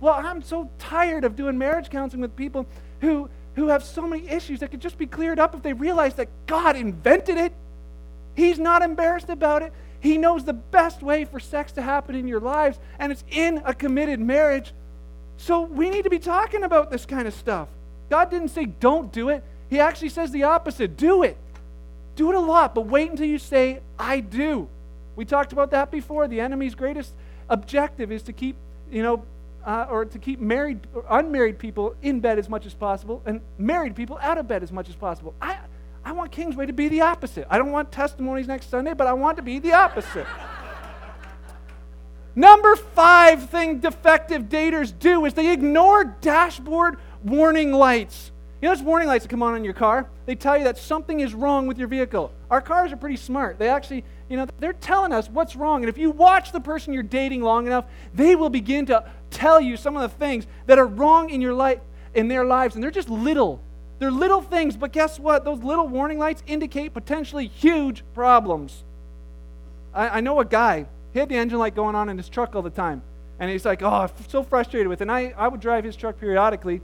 Well, 0.00 0.14
I'm 0.14 0.42
so 0.42 0.70
tired 0.78 1.24
of 1.24 1.36
doing 1.36 1.58
marriage 1.58 1.90
counseling 1.90 2.22
with 2.22 2.36
people 2.36 2.66
who 3.00 3.28
who 3.58 3.68
have 3.68 3.82
so 3.82 4.02
many 4.06 4.28
issues 4.28 4.60
that 4.60 4.70
could 4.70 4.80
just 4.80 4.96
be 4.96 5.06
cleared 5.06 5.38
up 5.38 5.54
if 5.54 5.62
they 5.62 5.72
realize 5.72 6.14
that 6.14 6.28
God 6.46 6.76
invented 6.76 7.36
it. 7.36 7.52
He's 8.36 8.58
not 8.58 8.82
embarrassed 8.82 9.28
about 9.28 9.62
it. 9.62 9.72
He 10.00 10.16
knows 10.16 10.44
the 10.44 10.52
best 10.52 11.02
way 11.02 11.24
for 11.24 11.40
sex 11.40 11.72
to 11.72 11.82
happen 11.82 12.14
in 12.14 12.28
your 12.28 12.40
lives, 12.40 12.78
and 13.00 13.10
it's 13.10 13.24
in 13.30 13.60
a 13.64 13.74
committed 13.74 14.20
marriage. 14.20 14.72
So 15.38 15.62
we 15.62 15.90
need 15.90 16.04
to 16.04 16.10
be 16.10 16.20
talking 16.20 16.62
about 16.62 16.90
this 16.90 17.04
kind 17.04 17.26
of 17.26 17.34
stuff. 17.34 17.68
God 18.10 18.30
didn't 18.30 18.48
say 18.48 18.66
don't 18.66 19.12
do 19.12 19.28
it, 19.28 19.44
He 19.68 19.80
actually 19.80 20.08
says 20.08 20.30
the 20.30 20.44
opposite 20.44 20.96
do 20.96 21.22
it. 21.22 21.36
Do 22.16 22.30
it 22.30 22.34
a 22.34 22.40
lot, 22.40 22.74
but 22.74 22.86
wait 22.86 23.10
until 23.10 23.26
you 23.26 23.38
say, 23.38 23.80
I 23.98 24.20
do. 24.20 24.68
We 25.14 25.24
talked 25.24 25.52
about 25.52 25.70
that 25.70 25.90
before. 25.90 26.26
The 26.26 26.40
enemy's 26.40 26.74
greatest 26.74 27.12
objective 27.48 28.10
is 28.10 28.22
to 28.24 28.32
keep, 28.32 28.56
you 28.90 29.02
know, 29.02 29.24
uh, 29.64 29.86
or 29.90 30.04
to 30.04 30.18
keep 30.18 30.40
married 30.40 30.80
or 30.94 31.04
unmarried 31.10 31.58
people 31.58 31.94
in 32.02 32.20
bed 32.20 32.38
as 32.38 32.48
much 32.48 32.66
as 32.66 32.74
possible 32.74 33.22
and 33.26 33.40
married 33.58 33.94
people 33.94 34.18
out 34.22 34.38
of 34.38 34.48
bed 34.48 34.62
as 34.62 34.72
much 34.72 34.88
as 34.88 34.96
possible. 34.96 35.34
I, 35.42 35.58
I 36.04 36.12
want 36.12 36.32
Kingsway 36.32 36.66
to 36.66 36.72
be 36.72 36.88
the 36.88 37.02
opposite. 37.02 37.46
I 37.50 37.58
don't 37.58 37.70
want 37.70 37.92
testimonies 37.92 38.46
next 38.46 38.70
Sunday, 38.70 38.94
but 38.94 39.06
I 39.06 39.12
want 39.12 39.36
to 39.36 39.42
be 39.42 39.58
the 39.58 39.72
opposite. 39.72 40.26
Number 42.34 42.76
five 42.76 43.50
thing 43.50 43.80
defective 43.80 44.44
daters 44.44 44.96
do 44.96 45.24
is 45.24 45.34
they 45.34 45.52
ignore 45.52 46.04
dashboard 46.04 46.98
warning 47.24 47.72
lights. 47.72 48.30
You 48.60 48.68
know 48.68 48.74
those 48.74 48.82
warning 48.82 49.08
lights 49.08 49.24
that 49.24 49.28
come 49.28 49.42
on 49.42 49.56
in 49.56 49.64
your 49.64 49.74
car? 49.74 50.08
They 50.26 50.34
tell 50.34 50.58
you 50.58 50.64
that 50.64 50.78
something 50.78 51.20
is 51.20 51.32
wrong 51.32 51.66
with 51.66 51.78
your 51.78 51.88
vehicle. 51.88 52.32
Our 52.50 52.60
cars 52.60 52.92
are 52.92 52.96
pretty 52.96 53.16
smart. 53.16 53.58
They 53.58 53.68
actually, 53.68 54.04
you 54.28 54.36
know, 54.36 54.46
they're 54.58 54.72
telling 54.72 55.12
us 55.12 55.28
what's 55.28 55.54
wrong. 55.54 55.82
And 55.82 55.88
if 55.88 55.96
you 55.96 56.10
watch 56.10 56.50
the 56.50 56.60
person 56.60 56.92
you're 56.92 57.04
dating 57.04 57.42
long 57.42 57.66
enough, 57.66 57.84
they 58.14 58.34
will 58.34 58.50
begin 58.50 58.86
to 58.86 59.04
tell 59.30 59.60
you 59.60 59.76
some 59.76 59.96
of 59.96 60.02
the 60.02 60.16
things 60.16 60.46
that 60.66 60.78
are 60.78 60.86
wrong 60.86 61.30
in 61.30 61.40
your 61.40 61.54
life 61.54 61.80
in 62.14 62.28
their 62.28 62.44
lives 62.44 62.74
and 62.74 62.82
they're 62.82 62.90
just 62.90 63.08
little 63.08 63.60
they're 63.98 64.10
little 64.10 64.40
things 64.40 64.76
but 64.76 64.92
guess 64.92 65.18
what 65.18 65.44
those 65.44 65.62
little 65.62 65.86
warning 65.86 66.18
lights 66.18 66.42
indicate 66.46 66.94
potentially 66.94 67.46
huge 67.46 68.02
problems 68.14 68.84
i, 69.94 70.08
I 70.08 70.20
know 70.20 70.40
a 70.40 70.44
guy 70.44 70.86
he 71.12 71.18
had 71.18 71.28
the 71.28 71.36
engine 71.36 71.58
light 71.58 71.74
going 71.74 71.94
on 71.94 72.08
in 72.08 72.16
his 72.16 72.28
truck 72.28 72.56
all 72.56 72.62
the 72.62 72.70
time 72.70 73.02
and 73.38 73.50
he's 73.50 73.64
like 73.64 73.82
oh 73.82 73.88
i'm 73.88 74.10
so 74.28 74.42
frustrated 74.42 74.88
with 74.88 75.00
it 75.00 75.02
and 75.02 75.12
i, 75.12 75.34
I 75.36 75.48
would 75.48 75.60
drive 75.60 75.84
his 75.84 75.96
truck 75.96 76.18
periodically 76.18 76.80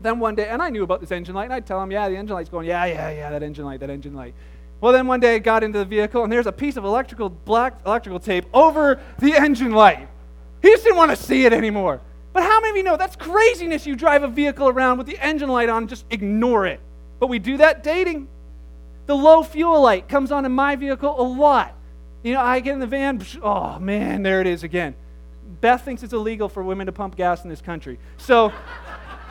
then 0.00 0.18
one 0.18 0.34
day 0.34 0.48
and 0.48 0.62
i 0.62 0.68
knew 0.70 0.82
about 0.82 1.00
this 1.00 1.10
engine 1.10 1.34
light 1.34 1.44
and 1.44 1.54
i'd 1.54 1.66
tell 1.66 1.82
him 1.82 1.90
yeah 1.90 2.08
the 2.08 2.16
engine 2.16 2.34
light's 2.34 2.48
going 2.48 2.66
yeah 2.66 2.84
yeah 2.84 3.10
yeah 3.10 3.30
that 3.30 3.42
engine 3.42 3.64
light 3.64 3.80
that 3.80 3.90
engine 3.90 4.14
light 4.14 4.34
well 4.80 4.92
then 4.92 5.06
one 5.06 5.20
day 5.20 5.34
i 5.34 5.38
got 5.38 5.62
into 5.62 5.78
the 5.78 5.84
vehicle 5.84 6.22
and 6.24 6.32
there's 6.32 6.46
a 6.46 6.52
piece 6.52 6.76
of 6.76 6.84
electrical 6.84 7.28
black 7.28 7.78
electrical 7.84 8.18
tape 8.18 8.44
over 8.52 9.00
the 9.18 9.32
engine 9.34 9.72
light 9.72 10.08
He 10.62 10.68
just 10.68 10.84
didn't 10.84 10.96
want 10.96 11.10
to 11.10 11.16
see 11.16 11.46
it 11.46 11.52
anymore. 11.52 12.00
But 12.32 12.42
how 12.44 12.60
many 12.60 12.70
of 12.70 12.76
you 12.76 12.82
know 12.82 12.96
that's 12.96 13.16
craziness? 13.16 13.86
You 13.86 13.96
drive 13.96 14.22
a 14.22 14.28
vehicle 14.28 14.68
around 14.68 14.98
with 14.98 15.06
the 15.06 15.18
engine 15.18 15.48
light 15.48 15.68
on, 15.68 15.88
just 15.88 16.04
ignore 16.10 16.66
it. 16.66 16.80
But 17.18 17.28
we 17.28 17.38
do 17.38 17.56
that 17.56 17.82
dating. 17.82 18.28
The 19.06 19.16
low 19.16 19.42
fuel 19.42 19.80
light 19.80 20.08
comes 20.08 20.30
on 20.30 20.44
in 20.44 20.52
my 20.52 20.76
vehicle 20.76 21.18
a 21.18 21.22
lot. 21.22 21.74
You 22.22 22.34
know, 22.34 22.40
I 22.40 22.60
get 22.60 22.74
in 22.74 22.80
the 22.80 22.86
van, 22.86 23.24
oh 23.42 23.78
man, 23.78 24.22
there 24.22 24.40
it 24.40 24.46
is 24.46 24.62
again. 24.62 24.94
Beth 25.60 25.82
thinks 25.84 26.02
it's 26.02 26.12
illegal 26.12 26.48
for 26.48 26.62
women 26.62 26.86
to 26.86 26.92
pump 26.92 27.16
gas 27.16 27.42
in 27.42 27.50
this 27.50 27.60
country. 27.60 27.98
So 28.18 28.52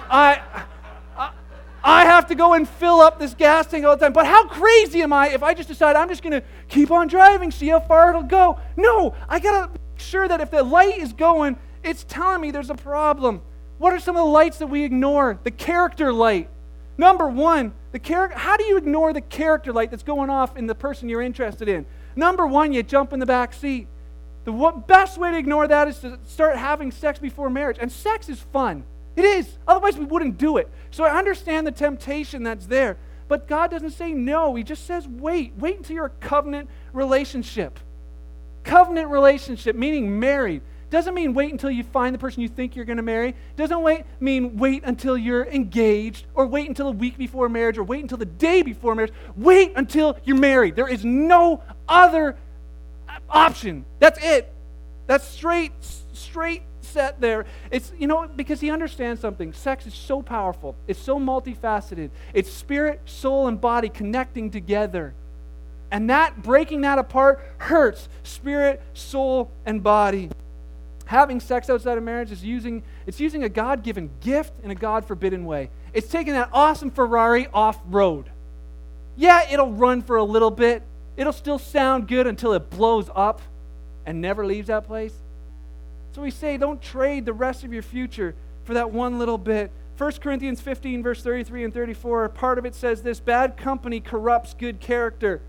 I, 0.09 0.41
I, 1.83 2.05
have 2.05 2.27
to 2.27 2.35
go 2.35 2.53
and 2.53 2.67
fill 2.67 2.99
up 2.99 3.19
this 3.19 3.33
gas 3.33 3.67
tank 3.67 3.85
all 3.85 3.95
the 3.95 4.03
time. 4.03 4.13
But 4.13 4.25
how 4.25 4.47
crazy 4.47 5.01
am 5.01 5.13
I 5.13 5.29
if 5.29 5.43
I 5.43 5.53
just 5.53 5.69
decide 5.69 5.95
I'm 5.95 6.09
just 6.09 6.23
going 6.23 6.33
to 6.33 6.43
keep 6.67 6.91
on 6.91 7.07
driving, 7.07 7.51
see 7.51 7.67
how 7.67 7.79
far 7.79 8.09
it'll 8.09 8.23
go? 8.23 8.59
No, 8.75 9.15
I 9.27 9.39
got 9.39 9.65
to 9.65 9.71
make 9.71 9.99
sure 9.99 10.27
that 10.27 10.41
if 10.41 10.51
the 10.51 10.63
light 10.63 10.97
is 10.97 11.13
going, 11.13 11.57
it's 11.83 12.03
telling 12.03 12.41
me 12.41 12.51
there's 12.51 12.69
a 12.69 12.75
problem. 12.75 13.41
What 13.77 13.93
are 13.93 13.99
some 13.99 14.15
of 14.15 14.25
the 14.25 14.31
lights 14.31 14.57
that 14.57 14.67
we 14.67 14.83
ignore? 14.83 15.39
The 15.43 15.51
character 15.51 16.11
light. 16.11 16.49
Number 16.97 17.29
one, 17.29 17.73
the 17.93 17.99
character. 17.99 18.37
How 18.37 18.57
do 18.57 18.65
you 18.65 18.75
ignore 18.75 19.13
the 19.13 19.21
character 19.21 19.71
light 19.71 19.89
that's 19.89 20.03
going 20.03 20.29
off 20.29 20.57
in 20.57 20.67
the 20.67 20.75
person 20.75 21.07
you're 21.07 21.21
interested 21.21 21.69
in? 21.69 21.85
Number 22.15 22.45
one, 22.45 22.73
you 22.73 22.83
jump 22.83 23.13
in 23.13 23.19
the 23.19 23.25
back 23.25 23.53
seat. 23.53 23.87
The 24.43 24.83
best 24.87 25.17
way 25.17 25.31
to 25.31 25.37
ignore 25.37 25.67
that 25.67 25.87
is 25.87 25.99
to 25.99 26.19
start 26.25 26.57
having 26.57 26.91
sex 26.91 27.19
before 27.19 27.49
marriage. 27.49 27.77
And 27.79 27.89
sex 27.91 28.27
is 28.27 28.39
fun. 28.39 28.83
It 29.19 29.25
is. 29.25 29.57
Otherwise, 29.67 29.97
we 29.97 30.05
wouldn't 30.05 30.37
do 30.37 30.55
it. 30.55 30.69
So 30.91 31.03
I 31.03 31.17
understand 31.17 31.67
the 31.67 31.73
temptation 31.73 32.43
that's 32.43 32.67
there. 32.67 32.95
But 33.27 33.49
God 33.49 33.69
doesn't 33.69 33.91
say 33.91 34.13
no. 34.13 34.55
He 34.55 34.63
just 34.63 34.87
says 34.87 35.05
wait. 35.09 35.51
Wait 35.57 35.75
until 35.75 35.97
you're 35.97 36.05
a 36.05 36.21
covenant 36.21 36.69
relationship. 36.93 37.81
Covenant 38.63 39.09
relationship, 39.09 39.75
meaning 39.75 40.21
married. 40.21 40.61
Doesn't 40.89 41.13
mean 41.13 41.33
wait 41.33 41.51
until 41.51 41.69
you 41.69 41.83
find 41.83 42.15
the 42.15 42.19
person 42.19 42.41
you 42.41 42.47
think 42.47 42.77
you're 42.77 42.85
going 42.85 42.95
to 42.95 43.03
marry. 43.03 43.35
Doesn't 43.57 43.81
wait 43.81 44.05
mean 44.21 44.57
wait 44.57 44.83
until 44.85 45.17
you're 45.17 45.45
engaged 45.45 46.25
or 46.33 46.45
wait 46.45 46.69
until 46.69 46.87
a 46.87 46.91
week 46.91 47.17
before 47.17 47.49
marriage 47.49 47.77
or 47.77 47.83
wait 47.83 48.01
until 48.01 48.17
the 48.17 48.25
day 48.25 48.61
before 48.61 48.95
marriage. 48.95 49.11
Wait 49.35 49.73
until 49.75 50.17
you're 50.23 50.37
married. 50.37 50.77
There 50.77 50.87
is 50.87 51.03
no 51.03 51.61
other 51.89 52.37
option. 53.29 53.83
That's 53.99 54.23
it. 54.23 54.49
That's 55.07 55.27
straight 55.27 55.73
straight 56.13 56.63
set 56.89 57.21
there. 57.21 57.45
It's 57.71 57.91
you 57.97 58.07
know 58.07 58.27
because 58.27 58.59
he 58.59 58.71
understands 58.71 59.21
something. 59.21 59.53
Sex 59.53 59.85
is 59.85 59.93
so 59.93 60.21
powerful. 60.21 60.75
It's 60.87 60.99
so 60.99 61.19
multifaceted. 61.19 62.09
It's 62.33 62.51
spirit, 62.51 63.01
soul 63.05 63.47
and 63.47 63.59
body 63.59 63.89
connecting 63.89 64.51
together. 64.51 65.13
And 65.91 66.09
that 66.09 66.43
breaking 66.43 66.81
that 66.81 66.99
apart 66.99 67.43
hurts 67.57 68.09
spirit, 68.23 68.81
soul 68.93 69.49
and 69.65 69.81
body 69.81 70.29
having 71.09 71.39
sex 71.39 71.71
outside 71.71 71.97
of 71.97 72.03
marriage 72.03 72.31
is 72.31 72.43
using 72.43 72.83
it's 73.07 73.19
using 73.19 73.43
a 73.43 73.49
god-given 73.49 74.11
gift 74.21 74.53
in 74.63 74.69
a 74.69 74.75
god-forbidden 74.75 75.43
way 75.43 75.67
it's 75.91 76.07
taking 76.07 76.33
that 76.33 76.47
awesome 76.53 76.91
ferrari 76.91 77.47
off-road 77.51 78.29
yeah 79.17 79.49
it'll 79.49 79.71
run 79.71 80.03
for 80.03 80.17
a 80.17 80.23
little 80.23 80.51
bit 80.51 80.83
it'll 81.17 81.33
still 81.33 81.57
sound 81.57 82.07
good 82.07 82.27
until 82.27 82.53
it 82.53 82.69
blows 82.69 83.09
up 83.15 83.41
and 84.05 84.21
never 84.21 84.45
leaves 84.45 84.67
that 84.67 84.85
place 84.85 85.15
so 86.11 86.21
we 86.21 86.31
say 86.31 86.57
don't 86.57 86.81
trade 86.81 87.25
the 87.25 87.33
rest 87.33 87.63
of 87.63 87.73
your 87.73 87.83
future 87.83 88.35
for 88.63 88.73
that 88.73 88.91
one 88.91 89.19
little 89.19 89.37
bit 89.37 89.71
1 89.97 90.11
corinthians 90.13 90.61
15 90.61 91.03
verse 91.03 91.21
33 91.21 91.65
and 91.65 91.73
34 91.73 92.29
part 92.29 92.57
of 92.57 92.65
it 92.65 92.73
says 92.73 93.01
this 93.01 93.19
bad 93.19 93.57
company 93.57 93.99
corrupts 93.99 94.53
good 94.53 94.79
character 94.79 95.41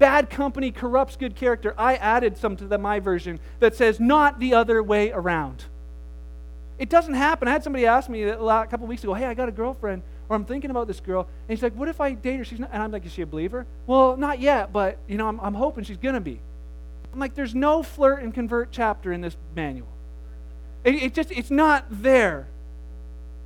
Bad 0.00 0.30
company 0.30 0.72
corrupts 0.72 1.16
good 1.16 1.36
character. 1.36 1.74
I 1.76 1.96
added 1.96 2.38
some 2.38 2.56
to 2.56 2.64
the, 2.64 2.78
my 2.78 3.00
version 3.00 3.38
that 3.58 3.76
says, 3.76 4.00
not 4.00 4.40
the 4.40 4.54
other 4.54 4.82
way 4.82 5.12
around. 5.12 5.64
It 6.78 6.88
doesn't 6.88 7.12
happen. 7.12 7.46
I 7.46 7.50
had 7.50 7.62
somebody 7.62 7.84
ask 7.84 8.08
me 8.08 8.22
a 8.22 8.36
couple 8.70 8.86
weeks 8.86 9.04
ago, 9.04 9.12
hey, 9.12 9.26
I 9.26 9.34
got 9.34 9.50
a 9.50 9.52
girlfriend, 9.52 10.00
or 10.30 10.36
I'm 10.36 10.46
thinking 10.46 10.70
about 10.70 10.86
this 10.86 11.00
girl. 11.00 11.20
And 11.20 11.50
he's 11.50 11.62
like, 11.62 11.74
what 11.74 11.86
if 11.86 12.00
I 12.00 12.12
date 12.12 12.38
her? 12.38 12.44
She's 12.46 12.58
not, 12.58 12.70
and 12.72 12.82
I'm 12.82 12.90
like, 12.90 13.04
is 13.04 13.12
she 13.12 13.20
a 13.20 13.26
believer? 13.26 13.66
Well, 13.86 14.16
not 14.16 14.40
yet, 14.40 14.72
but, 14.72 14.96
you 15.06 15.18
know, 15.18 15.28
I'm, 15.28 15.38
I'm 15.38 15.52
hoping 15.52 15.84
she's 15.84 15.98
going 15.98 16.14
to 16.14 16.20
be. 16.22 16.40
I'm 17.12 17.18
like, 17.18 17.34
there's 17.34 17.54
no 17.54 17.82
flirt 17.82 18.22
and 18.22 18.32
convert 18.32 18.70
chapter 18.70 19.12
in 19.12 19.20
this 19.20 19.36
manual. 19.54 19.88
It, 20.84 20.94
it 20.94 21.14
just, 21.14 21.30
it's 21.30 21.50
not 21.50 21.86
there. 21.90 22.48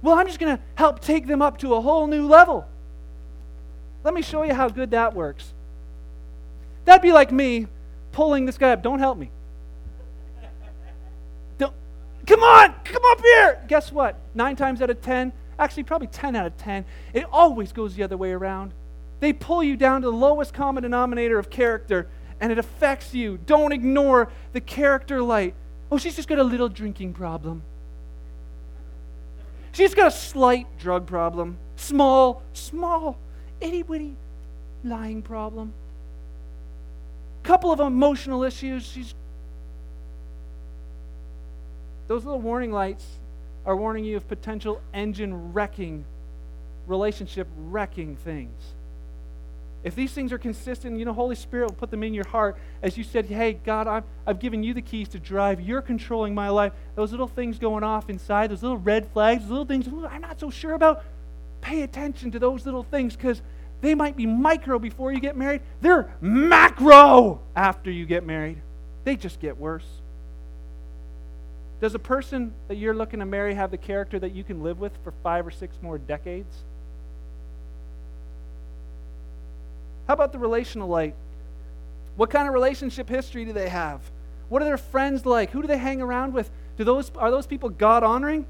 Well, 0.03 0.19
I'm 0.19 0.27
just 0.27 0.39
going 0.39 0.57
to 0.57 0.63
help 0.75 1.01
take 1.01 1.27
them 1.27 1.41
up 1.41 1.59
to 1.59 1.75
a 1.75 1.81
whole 1.81 2.07
new 2.07 2.27
level. 2.27 2.67
Let 4.05 4.13
me 4.13 4.21
show 4.21 4.43
you 4.43 4.53
how 4.53 4.69
good 4.69 4.91
that 4.91 5.15
works. 5.15 5.55
That'd 6.85 7.03
be 7.03 7.13
like 7.13 7.33
me 7.33 7.67
pulling 8.13 8.45
this 8.45 8.59
guy 8.59 8.73
up. 8.73 8.83
Don't 8.83 8.99
help 8.99 9.17
me. 9.17 9.31
Don't, 11.57 11.73
come 12.27 12.43
on, 12.43 12.75
come 12.85 13.03
up 13.07 13.21
here. 13.21 13.65
Guess 13.67 13.93
what? 13.93 14.19
Nine 14.35 14.57
times 14.57 14.83
out 14.83 14.91
of 14.91 15.01
ten, 15.01 15.33
actually, 15.59 15.85
probably 15.85 16.09
10 16.09 16.37
out 16.37 16.47
of 16.47 16.57
10, 16.59 16.85
it 17.13 17.25
always 17.33 17.73
goes 17.73 17.95
the 17.95 18.03
other 18.03 18.17
way 18.17 18.33
around. 18.33 18.73
They 19.21 19.33
pull 19.33 19.63
you 19.63 19.77
down 19.77 20.03
to 20.03 20.11
the 20.11 20.17
lowest 20.17 20.53
common 20.53 20.83
denominator 20.83 21.39
of 21.39 21.49
character, 21.49 22.09
and 22.41 22.53
it 22.53 22.59
affects 22.59 23.15
you. 23.15 23.39
Don't 23.47 23.73
ignore 23.73 24.31
the 24.53 24.61
character 24.61 25.23
light. 25.23 25.55
Oh, 25.91 25.99
she's 25.99 26.17
just 26.17 26.29
got 26.29 26.39
a 26.39 26.45
little 26.45 26.69
drinking 26.69 27.15
problem. 27.15 27.63
She's 29.73 29.95
got 29.95 30.09
a 30.09 30.11
slight 30.11 30.67
drug 30.79 31.07
problem. 31.07 31.59
Small, 31.77 32.43
small, 32.53 33.19
itty 33.61 33.83
bitty 33.83 34.17
lying 34.85 35.23
problem 35.23 35.73
couple 37.45 37.71
of 37.71 37.79
emotional 37.79 38.43
issues. 38.43 38.85
She's 38.85 39.15
those 42.09 42.25
little 42.25 42.41
warning 42.41 42.73
lights 42.73 43.05
are 43.65 43.77
warning 43.77 44.05
you 44.05 44.17
of 44.17 44.27
potential 44.29 44.81
engine 44.93 45.53
wrecking, 45.53 46.05
relationship 46.87 47.47
wrecking 47.57 48.17
things. 48.17 48.75
If 49.85 49.95
these 49.95 50.13
things 50.13 50.33
are 50.33 50.39
consistent, 50.39 50.99
you 50.99 51.05
know, 51.05 51.13
Holy 51.13 51.37
Spirit 51.37 51.69
will 51.69 51.77
put 51.77 51.91
them 51.91 52.03
in 52.03 52.15
your 52.15 52.27
heart 52.27 52.57
as 52.83 52.97
you 52.97 53.05
said, 53.05 53.27
Hey, 53.27 53.53
God, 53.53 53.87
I've, 53.87 54.05
I've 54.27 54.41
given 54.41 54.63
you 54.63 54.73
the 54.73 54.83
keys 54.83 55.09
to 55.11 55.19
drive. 55.19 55.61
You're 55.61 55.83
controlling 55.83 56.35
my 56.35 56.49
life. 56.49 56.73
Those 56.95 57.11
little 57.11 57.29
things 57.29 57.59
going 57.59 57.85
off 57.85 58.09
inside, 58.09 58.51
those 58.51 58.63
little 58.63 58.79
red 58.79 59.07
flags, 59.13 59.43
those 59.43 59.51
little 59.51 59.67
things 59.67 59.87
I'm 60.11 60.23
not 60.23 60.41
so 60.41 60.51
sure 60.51 60.73
about, 60.73 61.05
pay 61.61 61.83
attention 61.83 62.31
to 62.31 62.39
those 62.39 62.65
little 62.65 62.83
things 62.83 63.15
because 63.15 63.43
they 63.83 63.95
might 63.95 64.17
be 64.17 64.25
micro 64.25 64.79
before 64.79 65.13
you 65.13 65.21
get 65.21 65.37
married, 65.37 65.61
they're 65.83 66.15
macro 66.23 67.43
after 67.55 67.91
you 67.91 68.07
get 68.07 68.25
married. 68.25 68.63
They 69.05 69.17
just 69.17 69.39
get 69.39 69.59
worse. 69.59 69.87
Does 71.83 71.95
a 71.95 71.99
person 71.99 72.55
that 72.69 72.77
you're 72.77 72.95
looking 72.95 73.21
to 73.21 73.27
marry 73.27 73.55
have 73.55 73.71
the 73.71 73.77
character 73.77 74.19
that 74.19 74.35
you 74.35 74.43
can 74.45 74.63
live 74.63 74.81
with 74.81 74.93
for 75.05 75.13
five 75.23 75.47
or 75.47 75.51
six 75.51 75.77
more 75.83 75.99
decades? 75.99 76.65
How 80.07 80.15
about 80.15 80.33
the 80.33 80.39
relational 80.39 80.89
light? 80.89 81.15
What 82.17 82.31
kind 82.31 82.47
of 82.47 82.55
relationship 82.55 83.09
history 83.09 83.45
do 83.45 83.53
they 83.53 83.69
have? 83.69 84.01
What 84.49 84.63
are 84.63 84.67
their 84.67 84.79
friends 84.79 85.27
like? 85.27 85.51
Who 85.51 85.63
do 85.63 85.69
they 85.69 85.79
hang 85.79 86.01
around 86.01 86.35
with? 86.35 86.51
Do 86.77 86.85
those, 86.85 87.11
are 87.17 87.31
those 87.31 87.47
people 87.47 87.71
God 87.71 88.03
honoring? 88.03 88.47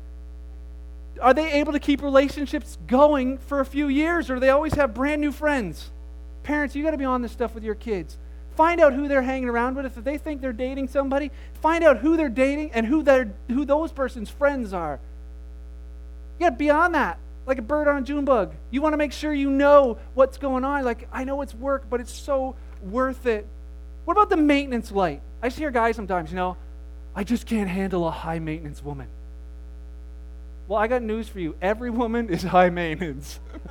are 1.20 1.34
they 1.34 1.52
able 1.52 1.72
to 1.72 1.78
keep 1.78 2.02
relationships 2.02 2.78
going 2.86 3.38
for 3.38 3.60
a 3.60 3.66
few 3.66 3.88
years 3.88 4.30
or 4.30 4.34
do 4.34 4.40
they 4.40 4.50
always 4.50 4.74
have 4.74 4.94
brand 4.94 5.20
new 5.20 5.32
friends? 5.32 5.90
Parents, 6.42 6.74
you 6.74 6.82
got 6.82 6.90
to 6.90 6.98
be 6.98 7.04
on 7.04 7.22
this 7.22 7.32
stuff 7.32 7.54
with 7.54 7.64
your 7.64 7.74
kids. 7.74 8.18
Find 8.56 8.80
out 8.80 8.92
who 8.92 9.08
they're 9.08 9.22
hanging 9.22 9.48
around 9.48 9.76
with. 9.76 9.86
If 9.86 10.04
they 10.04 10.18
think 10.18 10.40
they're 10.40 10.52
dating 10.52 10.88
somebody, 10.88 11.30
find 11.60 11.82
out 11.82 11.98
who 11.98 12.16
they're 12.16 12.28
dating 12.28 12.72
and 12.72 12.86
who, 12.86 13.02
who 13.48 13.64
those 13.64 13.92
person's 13.92 14.30
friends 14.30 14.72
are. 14.72 15.00
You 16.38 16.46
got 16.46 16.50
to 16.50 16.56
be 16.56 16.70
on 16.70 16.92
that, 16.92 17.18
like 17.46 17.58
a 17.58 17.62
bird 17.62 17.88
on 17.88 17.98
a 17.98 18.02
June 18.02 18.24
bug. 18.24 18.54
You 18.70 18.80
want 18.80 18.92
to 18.92 18.96
make 18.96 19.12
sure 19.12 19.32
you 19.32 19.50
know 19.50 19.98
what's 20.14 20.38
going 20.38 20.64
on. 20.64 20.84
Like, 20.84 21.08
I 21.12 21.24
know 21.24 21.42
it's 21.42 21.54
work, 21.54 21.84
but 21.90 22.00
it's 22.00 22.12
so 22.12 22.56
worth 22.82 23.26
it. 23.26 23.46
What 24.04 24.14
about 24.14 24.30
the 24.30 24.36
maintenance 24.36 24.92
light? 24.92 25.20
I 25.42 25.48
see 25.48 25.60
hear 25.60 25.70
guys 25.70 25.96
sometimes, 25.96 26.30
you 26.30 26.36
know, 26.36 26.56
I 27.14 27.24
just 27.24 27.46
can't 27.46 27.68
handle 27.68 28.06
a 28.08 28.10
high 28.10 28.38
maintenance 28.38 28.82
woman. 28.82 29.08
Well, 30.66 30.78
I 30.78 30.86
got 30.86 31.02
news 31.02 31.28
for 31.28 31.40
you. 31.40 31.54
Every 31.60 31.90
woman 31.90 32.30
is 32.30 32.42
high 32.42 32.70
maintenance. 32.70 33.38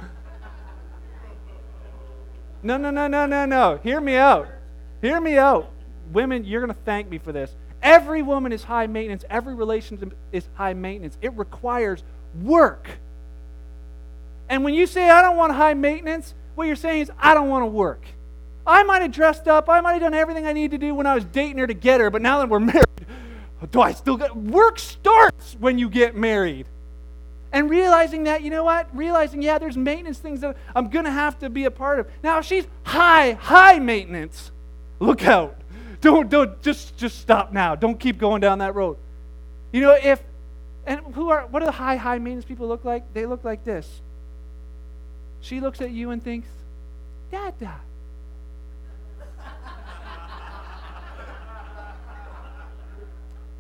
no, 2.64 2.78
no, 2.78 2.92
no, 2.92 3.08
no, 3.08 3.26
no, 3.26 3.46
no. 3.46 3.80
Hear 3.84 4.00
me 4.00 4.16
out. 4.16 4.48
Hear 5.02 5.20
me 5.20 5.38
out. 5.38 5.70
Women, 6.12 6.46
you're 6.46 6.62
going 6.62 6.74
to 6.74 6.82
thank 6.86 7.10
me 7.10 7.18
for 7.18 7.32
this. 7.32 7.56
Every 7.82 8.22
woman 8.22 8.52
is 8.52 8.64
high 8.64 8.88
maintenance. 8.88 9.26
Every 9.30 9.56
relationship 9.56 10.16
is 10.32 10.48
high 10.54 10.74
maintenance. 10.74 11.18
It 11.22 11.34
requires 11.34 12.04
work. 12.42 12.88
And 14.50 14.64
when 14.64 14.74
you 14.74 14.86
say, 14.86 15.10
I 15.10 15.22
don't 15.22 15.38
want 15.38 15.54
high 15.54 15.74
maintenance, 15.74 16.34
what 16.56 16.68
you're 16.68 16.76
saying 16.76 17.04
is, 17.04 17.12
I 17.18 17.34
don't 17.34 17.50
want 17.50 17.64
to 17.64 17.68
work. 17.68 18.06
I 18.66 18.84
might 18.84 19.02
have 19.02 19.12
dressed 19.12 19.48
up. 19.48 19.70
I 19.70 19.82
might 19.82 19.94
have 19.94 20.02
done 20.02 20.14
everything 20.14 20.46
I 20.46 20.54
need 20.54 20.72
to 20.72 20.78
do 20.78 20.96
when 20.96 21.06
I 21.06 21.16
was 21.16 21.26
dating 21.26 21.58
her 21.58 21.68
to 21.68 21.74
get 21.74 22.00
her, 22.00 22.10
but 22.10 22.22
now 22.22 22.40
that 22.40 22.50
we're 22.50 22.60
married, 22.60 22.86
do 23.72 23.82
I 23.82 23.92
still 23.94 24.18
get 24.18 24.36
work 24.36 24.80
starts 24.80 25.56
when 25.60 25.78
you 25.78 25.90
get 25.90 26.16
married? 26.16 26.68
and 27.54 27.70
realizing 27.70 28.24
that, 28.24 28.42
you 28.42 28.50
know 28.50 28.64
what? 28.64 28.94
Realizing, 28.98 29.42
yeah, 29.42 29.60
there's 29.60 29.78
maintenance 29.78 30.18
things 30.18 30.42
that 30.42 30.58
I'm 30.76 30.90
going 30.90 31.06
to 31.06 31.12
have 31.12 31.38
to 31.40 31.52
be 31.52 31.66
a 31.66 31.72
part 31.72 32.00
of. 32.00 32.08
Now, 32.24 32.40
if 32.40 32.46
she's 32.46 32.66
high, 32.82 33.34
high 33.34 33.78
maintenance, 33.78 34.52
look 35.00 35.24
out. 35.24 35.56
Don't, 36.02 36.30
don't, 36.30 36.60
just, 36.64 36.98
just 36.98 37.20
stop 37.20 37.54
now. 37.54 37.76
Don't 37.76 38.00
keep 38.00 38.18
going 38.18 38.42
down 38.42 38.58
that 38.58 38.74
road. 38.74 38.98
You 39.72 39.82
know, 39.82 39.92
if, 39.92 40.22
and 40.88 41.00
who 41.14 41.30
are, 41.30 41.46
what 41.46 41.60
do 41.60 41.66
the 41.68 41.72
high, 41.72 41.96
high 41.96 42.18
maintenance 42.18 42.44
people 42.44 42.68
look 42.68 42.84
like? 42.84 43.14
They 43.14 43.28
look 43.28 43.44
like 43.44 43.64
this. 43.64 44.02
She 45.44 45.60
looks 45.60 45.82
at 45.82 45.92
you 45.92 46.12
and 46.12 46.24
thinks, 46.24 46.48
Dada. 47.30 47.76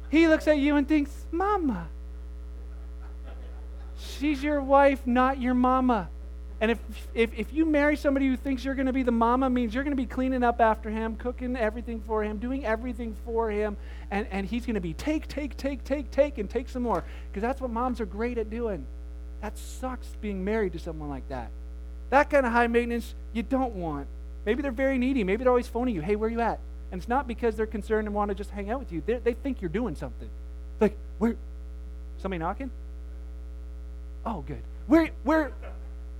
he 0.10 0.30
looks 0.30 0.48
at 0.48 0.60
you 0.60 0.78
and 0.78 0.88
thinks, 0.88 1.26
Mama. 1.30 1.90
She's 4.00 4.42
your 4.42 4.62
wife, 4.62 5.06
not 5.06 5.42
your 5.42 5.54
mama. 5.54 6.08
And 6.62 6.72
if, 6.72 6.80
if, 7.14 7.34
if 7.34 7.52
you 7.52 7.66
marry 7.66 7.98
somebody 7.98 8.28
who 8.28 8.38
thinks 8.38 8.64
you're 8.64 8.76
going 8.76 8.86
to 8.86 8.94
be 8.94 9.04
the 9.04 9.12
mama, 9.12 9.50
means 9.50 9.76
you're 9.76 9.84
going 9.84 9.96
to 9.96 10.02
be 10.02 10.06
cleaning 10.06 10.42
up 10.42 10.62
after 10.62 10.90
him, 10.90 11.18
cooking 11.18 11.58
everything 11.58 12.00
for 12.00 12.24
him, 12.24 12.38
doing 12.38 12.64
everything 12.64 13.14
for 13.26 13.52
him, 13.52 13.76
and, 14.10 14.26
and 14.32 14.48
he's 14.48 14.66
going 14.66 14.76
to 14.76 14.82
be 14.82 14.94
take, 14.94 15.28
take, 15.28 15.58
take, 15.58 15.84
take, 15.84 16.10
take, 16.12 16.38
and 16.38 16.50
take 16.50 16.70
some 16.70 16.84
more. 16.84 17.04
Because 17.30 17.42
that's 17.42 17.60
what 17.60 17.72
moms 17.72 18.00
are 18.00 18.06
great 18.06 18.38
at 18.38 18.50
doing. 18.50 18.86
That 19.42 19.58
sucks 19.58 20.08
being 20.22 20.46
married 20.46 20.72
to 20.72 20.80
someone 20.80 21.10
like 21.10 21.28
that. 21.28 21.52
That 22.14 22.30
kind 22.30 22.46
of 22.46 22.52
high 22.52 22.68
maintenance 22.68 23.16
you 23.34 23.42
don't 23.42 23.74
want. 23.74 24.06
Maybe 24.46 24.62
they're 24.62 24.72
very 24.72 25.00
needy. 25.00 25.24
Maybe 25.24 25.44
they're 25.44 25.52
always 25.52 25.68
phoning 25.68 25.96
you, 25.96 26.02
hey, 26.02 26.16
where 26.16 26.28
are 26.28 26.32
you 26.32 26.42
at? 26.42 26.60
And 26.92 27.02
it's 27.02 27.10
not 27.10 27.28
because 27.28 27.56
they're 27.56 27.66
concerned 27.66 28.06
and 28.06 28.14
want 28.14 28.30
to 28.30 28.36
just 28.36 28.52
hang 28.52 28.70
out 28.70 28.78
with 28.78 28.92
you. 28.92 29.02
They're, 29.04 29.20
they 29.20 29.34
think 29.34 29.64
you're 29.64 29.70
doing 29.70 29.96
something. 29.96 30.30
It's 30.74 30.82
Like, 30.82 30.96
where? 31.18 31.36
Somebody 32.20 32.38
knocking? 32.38 32.70
Oh, 34.28 34.42
good. 34.42 34.62
Where, 34.86 35.10
where, 35.24 35.54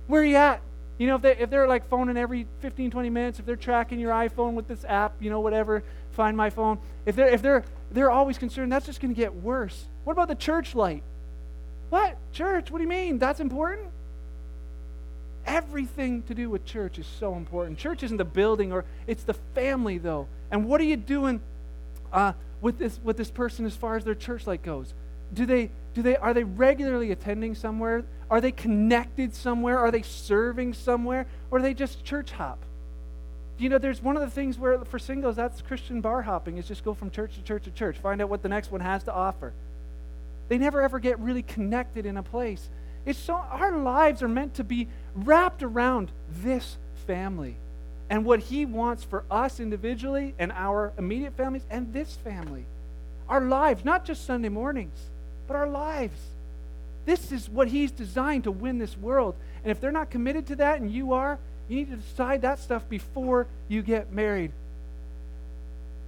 where 0.08 0.22
are 0.22 0.24
you 0.24 0.34
at? 0.34 0.62
You 0.98 1.06
know, 1.06 1.14
if, 1.14 1.22
they, 1.22 1.36
if 1.36 1.48
they're 1.48 1.68
like 1.68 1.88
phoning 1.88 2.16
every 2.16 2.48
15, 2.58 2.90
20 2.90 3.10
minutes, 3.10 3.38
if 3.38 3.46
they're 3.46 3.54
tracking 3.54 4.00
your 4.00 4.10
iPhone 4.10 4.54
with 4.54 4.66
this 4.66 4.84
app, 4.88 5.12
you 5.20 5.30
know, 5.30 5.38
whatever, 5.38 5.84
find 6.10 6.36
my 6.36 6.50
phone, 6.50 6.80
if 7.06 7.14
they're, 7.14 7.28
if 7.28 7.40
they're, 7.40 7.62
they're 7.92 8.10
always 8.10 8.36
concerned, 8.36 8.72
that's 8.72 8.86
just 8.86 9.00
going 9.00 9.14
to 9.14 9.20
get 9.20 9.32
worse. 9.32 9.84
What 10.02 10.14
about 10.14 10.26
the 10.26 10.34
church 10.34 10.74
light? 10.74 11.04
What? 11.90 12.16
Church? 12.32 12.72
What 12.72 12.78
do 12.78 12.82
you 12.82 12.90
mean? 12.90 13.20
That's 13.20 13.38
important? 13.38 13.93
Everything 15.46 16.22
to 16.22 16.34
do 16.34 16.48
with 16.48 16.64
church 16.64 16.98
is 16.98 17.06
so 17.06 17.34
important. 17.34 17.78
Church 17.78 18.02
isn't 18.02 18.16
the 18.16 18.24
building 18.24 18.72
or 18.72 18.84
it's 19.06 19.24
the 19.24 19.34
family, 19.54 19.98
though. 19.98 20.26
And 20.50 20.66
what 20.66 20.80
are 20.80 20.84
you 20.84 20.96
doing 20.96 21.40
uh, 22.12 22.32
with, 22.60 22.78
this, 22.78 22.98
with 23.02 23.16
this 23.16 23.30
person 23.30 23.66
as 23.66 23.76
far 23.76 23.96
as 23.96 24.04
their 24.04 24.14
church 24.14 24.46
life 24.46 24.62
goes? 24.62 24.94
Do 25.32 25.46
they, 25.46 25.70
do 25.94 26.02
they, 26.02 26.16
are 26.16 26.32
they 26.32 26.44
regularly 26.44 27.10
attending 27.10 27.54
somewhere? 27.54 28.04
Are 28.30 28.40
they 28.40 28.52
connected 28.52 29.34
somewhere? 29.34 29.78
Are 29.78 29.90
they 29.90 30.02
serving 30.02 30.74
somewhere? 30.74 31.26
Or 31.50 31.58
are 31.58 31.62
they 31.62 31.74
just 31.74 32.04
church 32.04 32.30
hop? 32.32 32.58
You 33.58 33.68
know, 33.68 33.78
there's 33.78 34.02
one 34.02 34.16
of 34.16 34.22
the 34.22 34.30
things 34.30 34.58
where 34.58 34.78
for 34.84 34.98
singles, 34.98 35.36
that's 35.36 35.62
Christian 35.62 36.00
bar 36.00 36.22
hopping, 36.22 36.58
is 36.58 36.66
just 36.66 36.84
go 36.84 36.94
from 36.94 37.10
church 37.10 37.36
to 37.36 37.42
church 37.42 37.64
to 37.64 37.70
church, 37.70 37.96
find 37.98 38.20
out 38.20 38.28
what 38.28 38.42
the 38.42 38.48
next 38.48 38.72
one 38.72 38.80
has 38.80 39.04
to 39.04 39.12
offer. 39.12 39.52
They 40.48 40.58
never 40.58 40.82
ever 40.82 40.98
get 40.98 41.18
really 41.20 41.42
connected 41.42 42.04
in 42.04 42.16
a 42.16 42.22
place. 42.22 42.68
It's 43.06 43.18
so 43.18 43.34
our 43.34 43.76
lives 43.76 44.22
are 44.22 44.28
meant 44.28 44.54
to 44.54 44.64
be 44.64 44.88
wrapped 45.14 45.62
around 45.62 46.10
this 46.30 46.76
family 47.06 47.56
and 48.10 48.24
what 48.24 48.40
he 48.40 48.64
wants 48.64 49.04
for 49.04 49.24
us 49.30 49.60
individually 49.60 50.34
and 50.38 50.52
our 50.52 50.92
immediate 50.98 51.36
families 51.36 51.64
and 51.70 51.92
this 51.92 52.16
family. 52.16 52.64
Our 53.28 53.40
lives, 53.40 53.84
not 53.84 54.04
just 54.04 54.26
Sunday 54.26 54.48
mornings, 54.48 54.96
but 55.46 55.56
our 55.56 55.68
lives. 55.68 56.18
This 57.06 57.32
is 57.32 57.48
what 57.48 57.68
he's 57.68 57.90
designed 57.90 58.44
to 58.44 58.50
win 58.50 58.78
this 58.78 58.96
world. 58.96 59.34
And 59.62 59.70
if 59.70 59.80
they're 59.80 59.92
not 59.92 60.10
committed 60.10 60.46
to 60.48 60.56
that 60.56 60.80
and 60.80 60.90
you 60.90 61.12
are, 61.12 61.38
you 61.68 61.76
need 61.76 61.90
to 61.90 61.96
decide 61.96 62.42
that 62.42 62.58
stuff 62.58 62.88
before 62.88 63.46
you 63.68 63.82
get 63.82 64.12
married. 64.12 64.52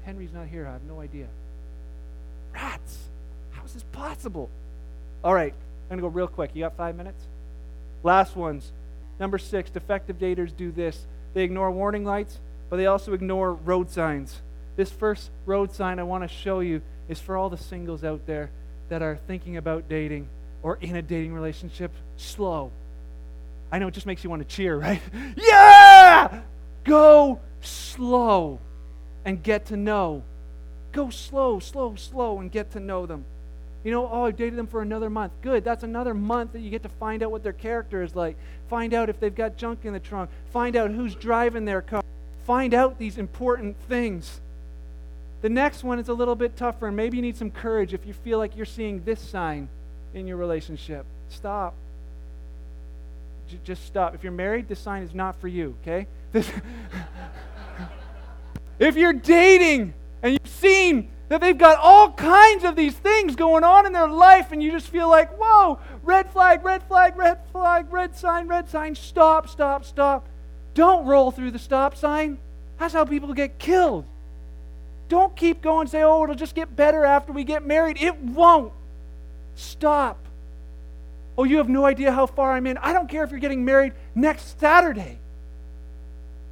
Henry's 0.04 0.32
not 0.32 0.46
here. 0.46 0.66
I 0.66 0.72
have 0.72 0.84
no 0.84 1.00
idea. 1.00 1.26
Rats. 2.54 2.98
How 3.52 3.64
is 3.64 3.72
this 3.72 3.84
possible? 3.92 4.50
All 5.24 5.34
right, 5.34 5.54
I'm 5.90 5.98
going 5.98 5.98
to 5.98 6.02
go 6.02 6.08
real 6.08 6.28
quick. 6.28 6.50
You 6.54 6.64
got 6.64 6.76
five 6.76 6.96
minutes? 6.96 7.22
Last 8.02 8.36
ones. 8.36 8.72
Number 9.18 9.38
six 9.38 9.70
defective 9.70 10.18
daters 10.18 10.54
do 10.54 10.70
this 10.70 11.06
they 11.36 11.42
ignore 11.42 11.70
warning 11.70 12.02
lights, 12.02 12.40
but 12.70 12.78
they 12.78 12.86
also 12.86 13.12
ignore 13.12 13.52
road 13.52 13.90
signs. 13.90 14.40
This 14.76 14.90
first 14.90 15.30
road 15.44 15.70
sign 15.70 15.98
I 15.98 16.02
want 16.02 16.24
to 16.24 16.34
show 16.34 16.60
you 16.60 16.80
is 17.08 17.20
for 17.20 17.36
all 17.36 17.50
the 17.50 17.58
singles 17.58 18.04
out 18.04 18.24
there 18.26 18.50
that 18.88 19.02
are 19.02 19.18
thinking 19.26 19.58
about 19.58 19.86
dating 19.86 20.28
or 20.62 20.76
in 20.80 20.96
a 20.96 21.02
dating 21.02 21.34
relationship. 21.34 21.92
Slow. 22.16 22.72
I 23.70 23.78
know 23.78 23.88
it 23.88 23.94
just 23.94 24.06
makes 24.06 24.24
you 24.24 24.30
want 24.30 24.48
to 24.48 24.48
cheer, 24.48 24.76
right? 24.76 25.02
yeah! 25.36 26.40
Go 26.84 27.40
slow 27.60 28.58
and 29.26 29.42
get 29.42 29.66
to 29.66 29.76
know. 29.76 30.22
Go 30.92 31.10
slow, 31.10 31.58
slow, 31.58 31.96
slow, 31.96 32.40
and 32.40 32.50
get 32.50 32.70
to 32.72 32.80
know 32.80 33.04
them. 33.04 33.26
You 33.86 33.92
know, 33.92 34.10
oh, 34.10 34.24
I've 34.24 34.36
dated 34.36 34.58
them 34.58 34.66
for 34.66 34.82
another 34.82 35.08
month. 35.08 35.32
Good. 35.42 35.62
That's 35.62 35.84
another 35.84 36.12
month 36.12 36.54
that 36.54 36.58
you 36.58 36.70
get 36.70 36.82
to 36.82 36.88
find 36.88 37.22
out 37.22 37.30
what 37.30 37.44
their 37.44 37.52
character 37.52 38.02
is 38.02 38.16
like. 38.16 38.36
Find 38.68 38.92
out 38.92 39.08
if 39.08 39.20
they've 39.20 39.32
got 39.32 39.56
junk 39.56 39.84
in 39.84 39.92
the 39.92 40.00
trunk. 40.00 40.28
Find 40.50 40.74
out 40.74 40.90
who's 40.90 41.14
driving 41.14 41.66
their 41.66 41.82
car. 41.82 42.02
Find 42.46 42.74
out 42.74 42.98
these 42.98 43.16
important 43.16 43.76
things. 43.82 44.40
The 45.40 45.50
next 45.50 45.84
one 45.84 46.00
is 46.00 46.08
a 46.08 46.14
little 46.14 46.34
bit 46.34 46.56
tougher, 46.56 46.88
and 46.88 46.96
maybe 46.96 47.16
you 47.16 47.22
need 47.22 47.36
some 47.36 47.52
courage 47.52 47.94
if 47.94 48.04
you 48.04 48.12
feel 48.12 48.38
like 48.38 48.56
you're 48.56 48.66
seeing 48.66 49.04
this 49.04 49.20
sign 49.20 49.68
in 50.14 50.26
your 50.26 50.36
relationship. 50.36 51.06
Stop. 51.28 51.72
J- 53.48 53.60
just 53.62 53.86
stop. 53.86 54.16
If 54.16 54.24
you're 54.24 54.32
married, 54.32 54.66
this 54.66 54.80
sign 54.80 55.04
is 55.04 55.14
not 55.14 55.40
for 55.40 55.46
you, 55.46 55.76
okay? 55.82 56.08
This 56.32 56.50
if 58.80 58.96
you're 58.96 59.12
dating 59.12 59.94
and 60.24 60.32
you've 60.32 60.52
seen 60.52 61.08
that 61.28 61.40
they've 61.40 61.58
got 61.58 61.78
all 61.78 62.12
kinds 62.12 62.64
of 62.64 62.76
these 62.76 62.94
things 62.94 63.34
going 63.34 63.64
on 63.64 63.84
in 63.84 63.92
their 63.92 64.08
life, 64.08 64.52
and 64.52 64.62
you 64.62 64.70
just 64.70 64.88
feel 64.88 65.08
like, 65.08 65.30
whoa, 65.36 65.78
red 66.04 66.30
flag, 66.30 66.64
red 66.64 66.82
flag, 66.84 67.16
red 67.16 67.38
flag, 67.50 67.92
red 67.92 68.16
sign, 68.16 68.46
red 68.46 68.68
sign. 68.68 68.94
Stop, 68.94 69.48
stop, 69.48 69.84
stop. 69.84 70.28
Don't 70.74 71.06
roll 71.06 71.30
through 71.30 71.50
the 71.50 71.58
stop 71.58 71.96
sign. 71.96 72.38
That's 72.78 72.94
how 72.94 73.04
people 73.04 73.32
get 73.34 73.58
killed. 73.58 74.04
Don't 75.08 75.34
keep 75.34 75.62
going 75.62 75.82
and 75.82 75.90
say, 75.90 76.02
oh, 76.02 76.24
it'll 76.24 76.36
just 76.36 76.54
get 76.54 76.76
better 76.76 77.04
after 77.04 77.32
we 77.32 77.42
get 77.42 77.66
married. 77.66 77.96
It 78.00 78.16
won't. 78.20 78.72
Stop. 79.56 80.18
Oh, 81.38 81.44
you 81.44 81.58
have 81.58 81.68
no 81.68 81.84
idea 81.86 82.12
how 82.12 82.26
far 82.26 82.52
I'm 82.52 82.66
in. 82.66 82.78
I 82.78 82.92
don't 82.92 83.08
care 83.08 83.24
if 83.24 83.30
you're 83.30 83.40
getting 83.40 83.64
married 83.64 83.94
next 84.14 84.60
Saturday. 84.60 85.18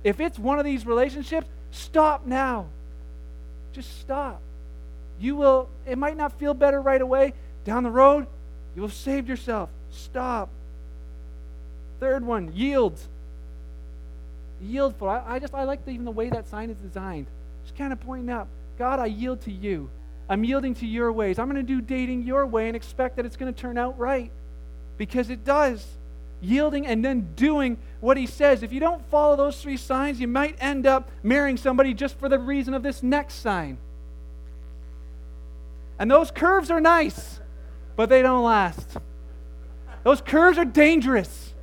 If 0.02 0.20
it's 0.20 0.38
one 0.38 0.58
of 0.58 0.64
these 0.64 0.84
relationships, 0.84 1.46
stop 1.70 2.26
now. 2.26 2.66
Just 3.72 4.00
stop 4.00 4.40
you 5.24 5.36
will, 5.36 5.68
it 5.86 5.96
might 5.96 6.16
not 6.16 6.38
feel 6.38 6.52
better 6.54 6.80
right 6.80 7.00
away. 7.00 7.32
Down 7.64 7.82
the 7.82 7.90
road, 7.90 8.26
you 8.76 8.82
will 8.82 8.90
saved 8.90 9.28
yourself. 9.28 9.70
Stop. 9.90 10.50
Third 11.98 12.24
one, 12.24 12.52
yield. 12.52 12.98
Yield 14.60 14.94
for. 14.96 15.08
I, 15.08 15.36
I 15.36 15.38
just, 15.38 15.54
I 15.54 15.64
like 15.64 15.84
the, 15.84 15.92
even 15.92 16.04
the 16.04 16.10
way 16.10 16.28
that 16.28 16.46
sign 16.48 16.68
is 16.68 16.76
designed. 16.76 17.26
Just 17.64 17.76
kind 17.76 17.92
of 17.92 18.00
pointing 18.00 18.30
out, 18.30 18.48
God, 18.78 18.98
I 18.98 19.06
yield 19.06 19.40
to 19.42 19.52
you. 19.52 19.88
I'm 20.28 20.44
yielding 20.44 20.74
to 20.76 20.86
your 20.86 21.12
ways. 21.12 21.38
I'm 21.38 21.50
going 21.50 21.64
to 21.64 21.72
do 21.74 21.80
dating 21.80 22.22
your 22.22 22.46
way 22.46 22.66
and 22.66 22.76
expect 22.76 23.16
that 23.16 23.26
it's 23.26 23.36
going 23.36 23.52
to 23.52 23.58
turn 23.58 23.78
out 23.78 23.98
right 23.98 24.30
because 24.98 25.30
it 25.30 25.44
does. 25.44 25.86
Yielding 26.40 26.86
and 26.86 27.02
then 27.02 27.30
doing 27.36 27.78
what 28.00 28.16
he 28.16 28.26
says. 28.26 28.62
If 28.62 28.72
you 28.72 28.80
don't 28.80 29.02
follow 29.10 29.36
those 29.36 29.62
three 29.62 29.78
signs, 29.78 30.20
you 30.20 30.28
might 30.28 30.56
end 30.60 30.86
up 30.86 31.08
marrying 31.22 31.56
somebody 31.56 31.94
just 31.94 32.18
for 32.18 32.28
the 32.28 32.38
reason 32.38 32.74
of 32.74 32.82
this 32.82 33.02
next 33.02 33.34
sign. 33.36 33.78
And 35.98 36.10
those 36.10 36.30
curves 36.30 36.70
are 36.70 36.80
nice, 36.80 37.40
but 37.96 38.08
they 38.08 38.22
don't 38.22 38.44
last. 38.44 38.98
Those 40.02 40.20
curves 40.20 40.58
are 40.58 40.64
dangerous. 40.64 41.54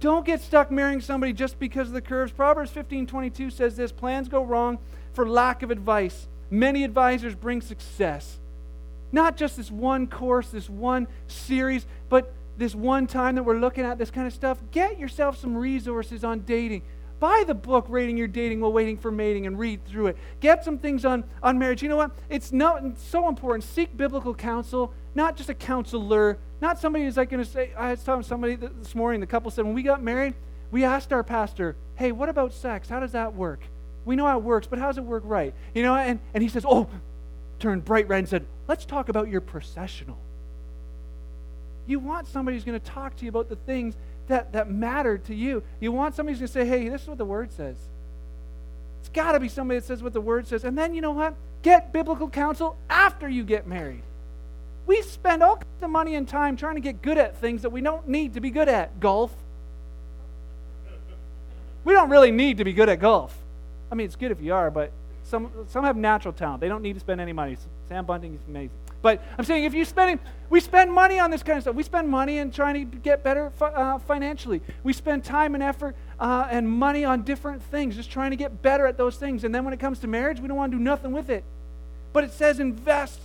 Don't 0.00 0.26
get 0.26 0.40
stuck 0.40 0.70
marrying 0.70 1.00
somebody 1.00 1.32
just 1.32 1.58
because 1.58 1.88
of 1.88 1.94
the 1.94 2.00
curves. 2.00 2.30
Proverbs 2.30 2.70
15 2.70 3.06
22 3.06 3.50
says 3.50 3.76
this 3.76 3.92
plans 3.92 4.28
go 4.28 4.44
wrong 4.44 4.78
for 5.14 5.28
lack 5.28 5.62
of 5.62 5.70
advice. 5.70 6.28
Many 6.50 6.84
advisors 6.84 7.34
bring 7.34 7.60
success. 7.60 8.38
Not 9.10 9.36
just 9.36 9.56
this 9.56 9.70
one 9.70 10.06
course, 10.06 10.48
this 10.50 10.68
one 10.68 11.08
series, 11.26 11.86
but 12.08 12.32
this 12.58 12.74
one 12.74 13.06
time 13.06 13.34
that 13.36 13.42
we're 13.42 13.58
looking 13.58 13.84
at 13.84 13.98
this 13.98 14.10
kind 14.10 14.26
of 14.26 14.32
stuff. 14.32 14.58
Get 14.70 14.98
yourself 14.98 15.38
some 15.38 15.56
resources 15.56 16.24
on 16.24 16.40
dating. 16.40 16.82
Buy 17.18 17.44
the 17.46 17.54
book, 17.54 17.86
Rating 17.88 18.16
Your 18.16 18.28
Dating 18.28 18.60
While 18.60 18.72
Waiting 18.72 18.98
for 18.98 19.10
Mating, 19.10 19.46
and 19.46 19.58
read 19.58 19.84
through 19.86 20.08
it. 20.08 20.18
Get 20.40 20.64
some 20.64 20.78
things 20.78 21.04
on, 21.04 21.24
on 21.42 21.58
marriage. 21.58 21.82
You 21.82 21.88
know 21.88 21.96
what? 21.96 22.10
It's 22.28 22.52
not 22.52 22.84
it's 22.84 23.02
so 23.02 23.28
important. 23.28 23.64
Seek 23.64 23.96
biblical 23.96 24.34
counsel, 24.34 24.92
not 25.14 25.36
just 25.36 25.48
a 25.48 25.54
counselor, 25.54 26.38
not 26.60 26.78
somebody 26.78 27.04
who's 27.04 27.16
like 27.16 27.30
going 27.30 27.42
to 27.42 27.50
say, 27.50 27.72
I 27.74 27.94
was 27.94 28.26
somebody 28.26 28.56
this 28.56 28.94
morning, 28.94 29.20
the 29.20 29.26
couple 29.26 29.50
said, 29.50 29.64
when 29.64 29.74
we 29.74 29.82
got 29.82 30.02
married, 30.02 30.34
we 30.70 30.84
asked 30.84 31.12
our 31.12 31.22
pastor, 31.22 31.76
hey, 31.94 32.12
what 32.12 32.28
about 32.28 32.52
sex? 32.52 32.88
How 32.88 33.00
does 33.00 33.12
that 33.12 33.34
work? 33.34 33.60
We 34.04 34.14
know 34.16 34.26
how 34.26 34.38
it 34.38 34.44
works, 34.44 34.66
but 34.66 34.78
how 34.78 34.86
does 34.86 34.98
it 34.98 35.04
work 35.04 35.22
right? 35.26 35.54
You 35.74 35.82
know, 35.82 35.96
and, 35.96 36.20
and 36.34 36.42
he 36.42 36.48
says, 36.48 36.64
oh, 36.66 36.88
turned 37.58 37.84
bright 37.84 38.08
red 38.08 38.18
and 38.18 38.28
said, 38.28 38.46
let's 38.68 38.84
talk 38.84 39.08
about 39.08 39.28
your 39.28 39.40
processional. 39.40 40.18
You 41.86 41.98
want 41.98 42.26
somebody 42.26 42.56
who's 42.56 42.64
going 42.64 42.78
to 42.78 42.86
talk 42.86 43.16
to 43.16 43.24
you 43.24 43.28
about 43.28 43.48
the 43.48 43.56
things 43.56 43.96
that, 44.28 44.52
that 44.52 44.70
matter 44.70 45.18
to 45.18 45.34
you. 45.34 45.62
You 45.80 45.92
want 45.92 46.14
somebody 46.14 46.38
who's 46.38 46.52
going 46.52 46.66
to 46.66 46.72
say, 46.72 46.78
hey, 46.80 46.88
this 46.88 47.02
is 47.02 47.08
what 47.08 47.18
the 47.18 47.24
Word 47.24 47.52
says. 47.52 47.76
It's 49.00 49.08
got 49.08 49.32
to 49.32 49.40
be 49.40 49.48
somebody 49.48 49.80
that 49.80 49.86
says 49.86 50.02
what 50.02 50.12
the 50.12 50.20
Word 50.20 50.46
says. 50.46 50.64
And 50.64 50.76
then, 50.76 50.94
you 50.94 51.00
know 51.00 51.12
what? 51.12 51.34
Get 51.62 51.92
biblical 51.92 52.28
counsel 52.28 52.76
after 52.90 53.28
you 53.28 53.44
get 53.44 53.66
married. 53.66 54.02
We 54.86 55.02
spend 55.02 55.42
all 55.42 55.56
kinds 55.56 55.82
of 55.82 55.90
money 55.90 56.14
and 56.14 56.28
time 56.28 56.56
trying 56.56 56.76
to 56.76 56.80
get 56.80 57.02
good 57.02 57.18
at 57.18 57.36
things 57.36 57.62
that 57.62 57.70
we 57.70 57.80
don't 57.80 58.08
need 58.08 58.34
to 58.34 58.40
be 58.40 58.50
good 58.50 58.68
at. 58.68 59.00
Golf. 59.00 59.32
We 61.84 61.92
don't 61.92 62.10
really 62.10 62.30
need 62.30 62.58
to 62.58 62.64
be 62.64 62.72
good 62.72 62.88
at 62.88 62.98
golf. 62.98 63.36
I 63.90 63.94
mean, 63.94 64.06
it's 64.06 64.16
good 64.16 64.32
if 64.32 64.40
you 64.40 64.52
are, 64.52 64.70
but 64.70 64.90
some, 65.22 65.50
some 65.68 65.84
have 65.84 65.96
natural 65.96 66.34
talent. 66.34 66.60
They 66.60 66.68
don't 66.68 66.82
need 66.82 66.94
to 66.94 67.00
spend 67.00 67.20
any 67.20 67.32
money. 67.32 67.56
Sam 67.88 68.04
Bunting 68.04 68.34
is 68.34 68.40
amazing. 68.48 68.76
But 69.02 69.22
I'm 69.38 69.44
saying 69.44 69.64
if 69.64 69.74
you 69.74 69.84
spending, 69.84 70.18
we 70.48 70.60
spend 70.60 70.92
money 70.92 71.18
on 71.18 71.30
this 71.30 71.42
kind 71.42 71.56
of 71.56 71.64
stuff. 71.64 71.74
We 71.74 71.82
spend 71.82 72.08
money 72.08 72.38
in 72.38 72.50
trying 72.50 72.90
to 72.90 72.96
get 72.98 73.22
better 73.22 73.52
uh, 73.60 73.98
financially. 73.98 74.60
We 74.82 74.92
spend 74.92 75.24
time 75.24 75.54
and 75.54 75.62
effort 75.62 75.96
uh, 76.18 76.48
and 76.50 76.68
money 76.68 77.04
on 77.04 77.22
different 77.22 77.62
things, 77.62 77.96
just 77.96 78.10
trying 78.10 78.30
to 78.30 78.36
get 78.36 78.62
better 78.62 78.86
at 78.86 78.96
those 78.96 79.16
things. 79.16 79.44
And 79.44 79.54
then 79.54 79.64
when 79.64 79.74
it 79.74 79.80
comes 79.80 79.98
to 80.00 80.06
marriage, 80.06 80.40
we 80.40 80.48
don't 80.48 80.56
want 80.56 80.72
to 80.72 80.78
do 80.78 80.82
nothing 80.82 81.12
with 81.12 81.30
it. 81.30 81.44
But 82.12 82.24
it 82.24 82.32
says 82.32 82.60
invest 82.60 83.20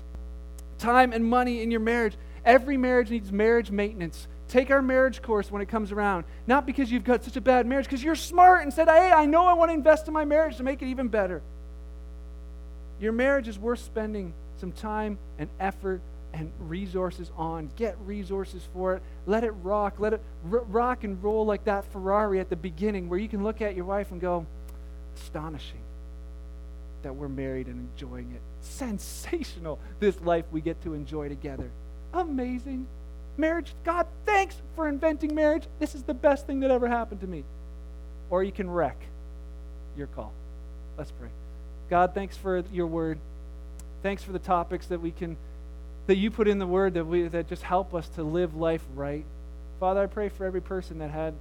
time 0.80 1.14
and 1.14 1.24
money 1.24 1.62
in 1.62 1.72
your 1.72 1.80
marriage. 1.80 2.16
Every 2.44 2.78
marriage 2.78 3.10
needs 3.10 3.32
marriage 3.32 3.72
maintenance. 3.72 4.28
Take 4.48 4.70
our 4.70 4.82
marriage 4.82 5.22
course 5.22 5.50
when 5.50 5.62
it 5.62 5.70
comes 5.70 5.92
around. 5.92 6.26
Not 6.46 6.66
because 6.66 6.92
you've 6.92 7.06
got 7.06 7.24
such 7.24 7.38
a 7.38 7.42
bad 7.42 7.66
marriage, 7.66 7.86
because 7.86 8.04
you're 8.04 8.16
smart 8.16 8.64
and 8.64 8.74
said, 8.74 8.90
hey, 8.90 9.12
I 9.12 9.26
know 9.26 9.46
I 9.46 9.54
want 9.54 9.70
to 9.70 9.74
invest 9.74 10.08
in 10.08 10.14
my 10.14 10.26
marriage 10.26 10.58
to 10.58 10.64
make 10.64 10.82
it 10.82 10.88
even 10.88 11.08
better. 11.08 11.42
Your 13.00 13.14
marriage 13.14 13.48
is 13.48 13.58
worth 13.58 13.80
spending 13.80 14.34
some 14.62 14.72
time 14.72 15.18
and 15.38 15.50
effort 15.60 16.00
and 16.34 16.50
resources 16.60 17.30
on. 17.36 17.70
Get 17.76 17.98
resources 18.06 18.66
for 18.74 18.96
it. 18.96 19.04
Let 19.26 19.44
it 19.44 19.52
rock. 19.52 20.00
Let 20.00 20.14
it 20.14 20.22
r- 20.50 20.60
rock 20.60 21.04
and 21.04 21.22
roll 21.22 21.46
like 21.46 21.66
that 21.66 21.84
Ferrari 21.92 22.40
at 22.40 22.50
the 22.50 22.56
beginning, 22.56 23.10
where 23.10 23.20
you 23.20 23.28
can 23.28 23.44
look 23.44 23.62
at 23.62 23.76
your 23.76 23.84
wife 23.86 24.12
and 24.12 24.22
go, 24.22 24.46
astonishing 25.18 25.82
that 27.04 27.14
we're 27.14 27.28
married 27.28 27.68
and 27.68 27.90
enjoying 27.92 28.32
it. 28.32 28.42
Sensational, 28.62 29.80
this 30.00 30.22
life 30.22 30.46
we 30.52 30.62
get 30.62 30.82
to 30.84 30.94
enjoy 30.94 31.28
together. 31.28 31.70
Amazing. 32.14 32.88
Marriage, 33.38 33.74
God, 33.84 34.06
thanks 34.26 34.56
for 34.76 34.88
inventing 34.88 35.34
marriage. 35.34 35.64
This 35.80 35.96
is 35.96 36.04
the 36.04 36.14
best 36.14 36.46
thing 36.46 36.60
that 36.62 36.72
ever 36.72 36.88
happened 36.88 37.22
to 37.22 37.28
me. 37.28 37.44
Or 38.30 38.44
you 38.44 38.52
can 38.52 38.70
wreck 38.70 38.98
your 39.98 40.08
call. 40.08 40.32
Let's 40.98 41.12
pray. 41.12 41.30
God, 41.90 42.14
thanks 42.14 42.38
for 42.38 42.64
your 42.72 42.88
word. 42.88 43.18
Thanks 44.04 44.24
for 44.24 44.32
the 44.32 44.40
topics 44.40 44.88
that 44.88 45.02
we 45.02 45.12
can 45.12 45.38
that 46.08 46.18
you 46.18 46.32
put 46.32 46.48
in 46.48 46.58
the 46.58 46.68
word 46.68 46.96
that 46.96 47.06
we 47.06 47.28
that 47.28 47.48
just 47.48 47.64
help 47.64 47.94
us 47.94 48.08
to 48.10 48.24
live 48.24 48.56
life 48.56 48.84
right. 48.96 49.26
Father, 49.80 50.04
I 50.04 50.08
pray 50.08 50.30
for 50.30 50.46
every 50.46 50.62
person 50.62 51.00
that 51.00 51.12
had 51.12 51.34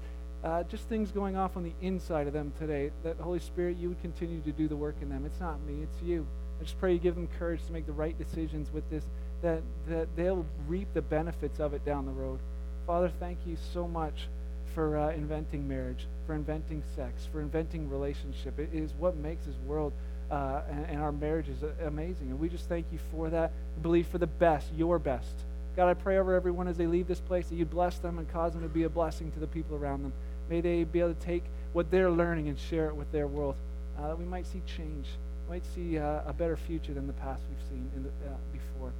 uh, 0.42 0.62
just 0.64 0.84
things 0.84 1.10
going 1.10 1.36
off 1.36 1.56
on 1.56 1.62
the 1.62 1.72
inside 1.82 2.26
of 2.26 2.32
them 2.32 2.52
today, 2.58 2.90
that 3.02 3.16
Holy 3.18 3.38
Spirit, 3.38 3.76
you 3.76 3.88
would 3.88 4.00
continue 4.00 4.40
to 4.40 4.52
do 4.52 4.68
the 4.68 4.76
work 4.76 4.96
in 5.02 5.10
them. 5.10 5.24
It's 5.26 5.40
not 5.40 5.60
me, 5.62 5.82
it's 5.82 6.02
you. 6.02 6.26
I 6.58 6.64
just 6.64 6.78
pray 6.78 6.92
you 6.94 6.98
give 6.98 7.14
them 7.14 7.28
courage 7.38 7.64
to 7.66 7.72
make 7.72 7.86
the 7.86 7.92
right 7.92 8.16
decisions 8.18 8.72
with 8.72 8.88
this, 8.90 9.04
that, 9.42 9.62
that 9.88 10.08
they'll 10.16 10.46
reap 10.66 10.88
the 10.94 11.02
benefits 11.02 11.60
of 11.60 11.74
it 11.74 11.84
down 11.84 12.06
the 12.06 12.12
road. 12.12 12.38
Father, 12.86 13.10
thank 13.20 13.38
you 13.46 13.56
so 13.74 13.86
much 13.86 14.28
for 14.74 14.96
uh, 14.96 15.10
inventing 15.10 15.68
marriage, 15.68 16.06
for 16.26 16.34
inventing 16.34 16.82
sex, 16.96 17.28
for 17.30 17.40
inventing 17.40 17.90
relationship. 17.90 18.58
It 18.58 18.70
is 18.72 18.92
what 18.98 19.16
makes 19.16 19.46
this 19.46 19.56
world 19.66 19.92
uh, 20.30 20.62
and, 20.88 21.00
our 21.00 21.12
marriage 21.12 21.48
is 21.48 21.62
amazing. 21.84 22.30
And 22.30 22.38
we 22.38 22.48
just 22.48 22.68
thank 22.68 22.86
you 22.92 22.98
for 23.10 23.30
that. 23.30 23.52
We 23.76 23.82
believe 23.82 24.06
for 24.06 24.18
the 24.18 24.26
best, 24.26 24.68
your 24.76 24.98
best. 24.98 25.34
God, 25.76 25.88
I 25.88 25.94
pray 25.94 26.18
over 26.18 26.34
everyone 26.34 26.68
as 26.68 26.76
they 26.76 26.86
leave 26.86 27.08
this 27.08 27.20
place 27.20 27.48
that 27.48 27.56
you 27.56 27.64
bless 27.64 27.98
them 27.98 28.18
and 28.18 28.30
cause 28.32 28.52
them 28.52 28.62
to 28.62 28.68
be 28.68 28.84
a 28.84 28.88
blessing 28.88 29.30
to 29.32 29.40
the 29.40 29.46
people 29.46 29.76
around 29.76 30.02
them. 30.02 30.12
May 30.48 30.60
they 30.60 30.84
be 30.84 31.00
able 31.00 31.14
to 31.14 31.20
take 31.20 31.44
what 31.72 31.90
they're 31.90 32.10
learning 32.10 32.48
and 32.48 32.58
share 32.58 32.88
it 32.88 32.96
with 32.96 33.10
their 33.12 33.26
world. 33.26 33.56
Uh, 33.98 34.08
that 34.08 34.18
we 34.18 34.24
might 34.24 34.46
see 34.46 34.62
change, 34.66 35.06
might 35.48 35.64
see 35.74 35.98
uh, 35.98 36.20
a 36.26 36.32
better 36.32 36.56
future 36.56 36.92
than 36.94 37.06
the 37.06 37.12
past 37.14 37.42
we've 37.48 37.68
seen 37.68 37.90
the, 38.02 38.08
uh, 38.28 38.34
before. 38.52 38.92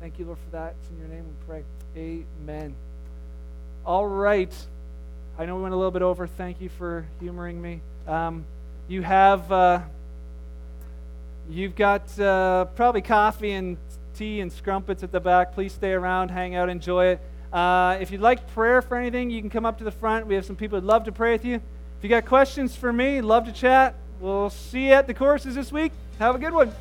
Thank 0.00 0.18
you, 0.18 0.26
Lord, 0.26 0.38
for 0.44 0.50
that. 0.50 0.74
It's 0.80 0.90
in 0.90 0.98
your 0.98 1.08
name 1.08 1.24
we 1.24 1.46
pray. 1.46 1.64
Amen. 1.96 2.74
All 3.84 4.06
right. 4.06 4.52
I 5.38 5.46
know 5.46 5.56
we 5.56 5.62
went 5.62 5.74
a 5.74 5.76
little 5.76 5.90
bit 5.90 6.02
over. 6.02 6.26
Thank 6.26 6.60
you 6.60 6.68
for 6.68 7.06
humoring 7.20 7.60
me. 7.60 7.80
Um, 8.06 8.44
you 8.88 9.02
have 9.02 9.50
uh, 9.50 9.80
you've 11.48 11.74
got 11.76 12.18
uh, 12.18 12.66
probably 12.76 13.02
coffee 13.02 13.52
and 13.52 13.76
tea 14.14 14.40
and 14.40 14.52
scrumpets 14.52 15.02
at 15.02 15.12
the 15.12 15.20
back. 15.20 15.52
Please 15.52 15.72
stay 15.72 15.92
around, 15.92 16.30
hang 16.30 16.54
out, 16.54 16.68
enjoy 16.68 17.06
it. 17.06 17.20
Uh, 17.52 17.98
if 18.00 18.10
you'd 18.10 18.20
like 18.20 18.46
prayer 18.54 18.80
for 18.80 18.96
anything, 18.96 19.30
you 19.30 19.40
can 19.40 19.50
come 19.50 19.66
up 19.66 19.78
to 19.78 19.84
the 19.84 19.90
front. 19.90 20.26
We 20.26 20.34
have 20.34 20.44
some 20.44 20.56
people 20.56 20.78
who'd 20.78 20.86
love 20.86 21.04
to 21.04 21.12
pray 21.12 21.32
with 21.32 21.44
you. 21.44 21.56
If 21.56 22.02
you 22.02 22.08
got 22.08 22.24
questions 22.24 22.74
for 22.74 22.92
me, 22.92 23.20
love 23.20 23.44
to 23.44 23.52
chat. 23.52 23.94
We'll 24.20 24.50
see 24.50 24.86
you 24.86 24.92
at 24.92 25.06
the 25.06 25.14
courses 25.14 25.54
this 25.54 25.70
week. 25.70 25.92
Have 26.18 26.34
a 26.34 26.38
good 26.38 26.52
one. 26.52 26.72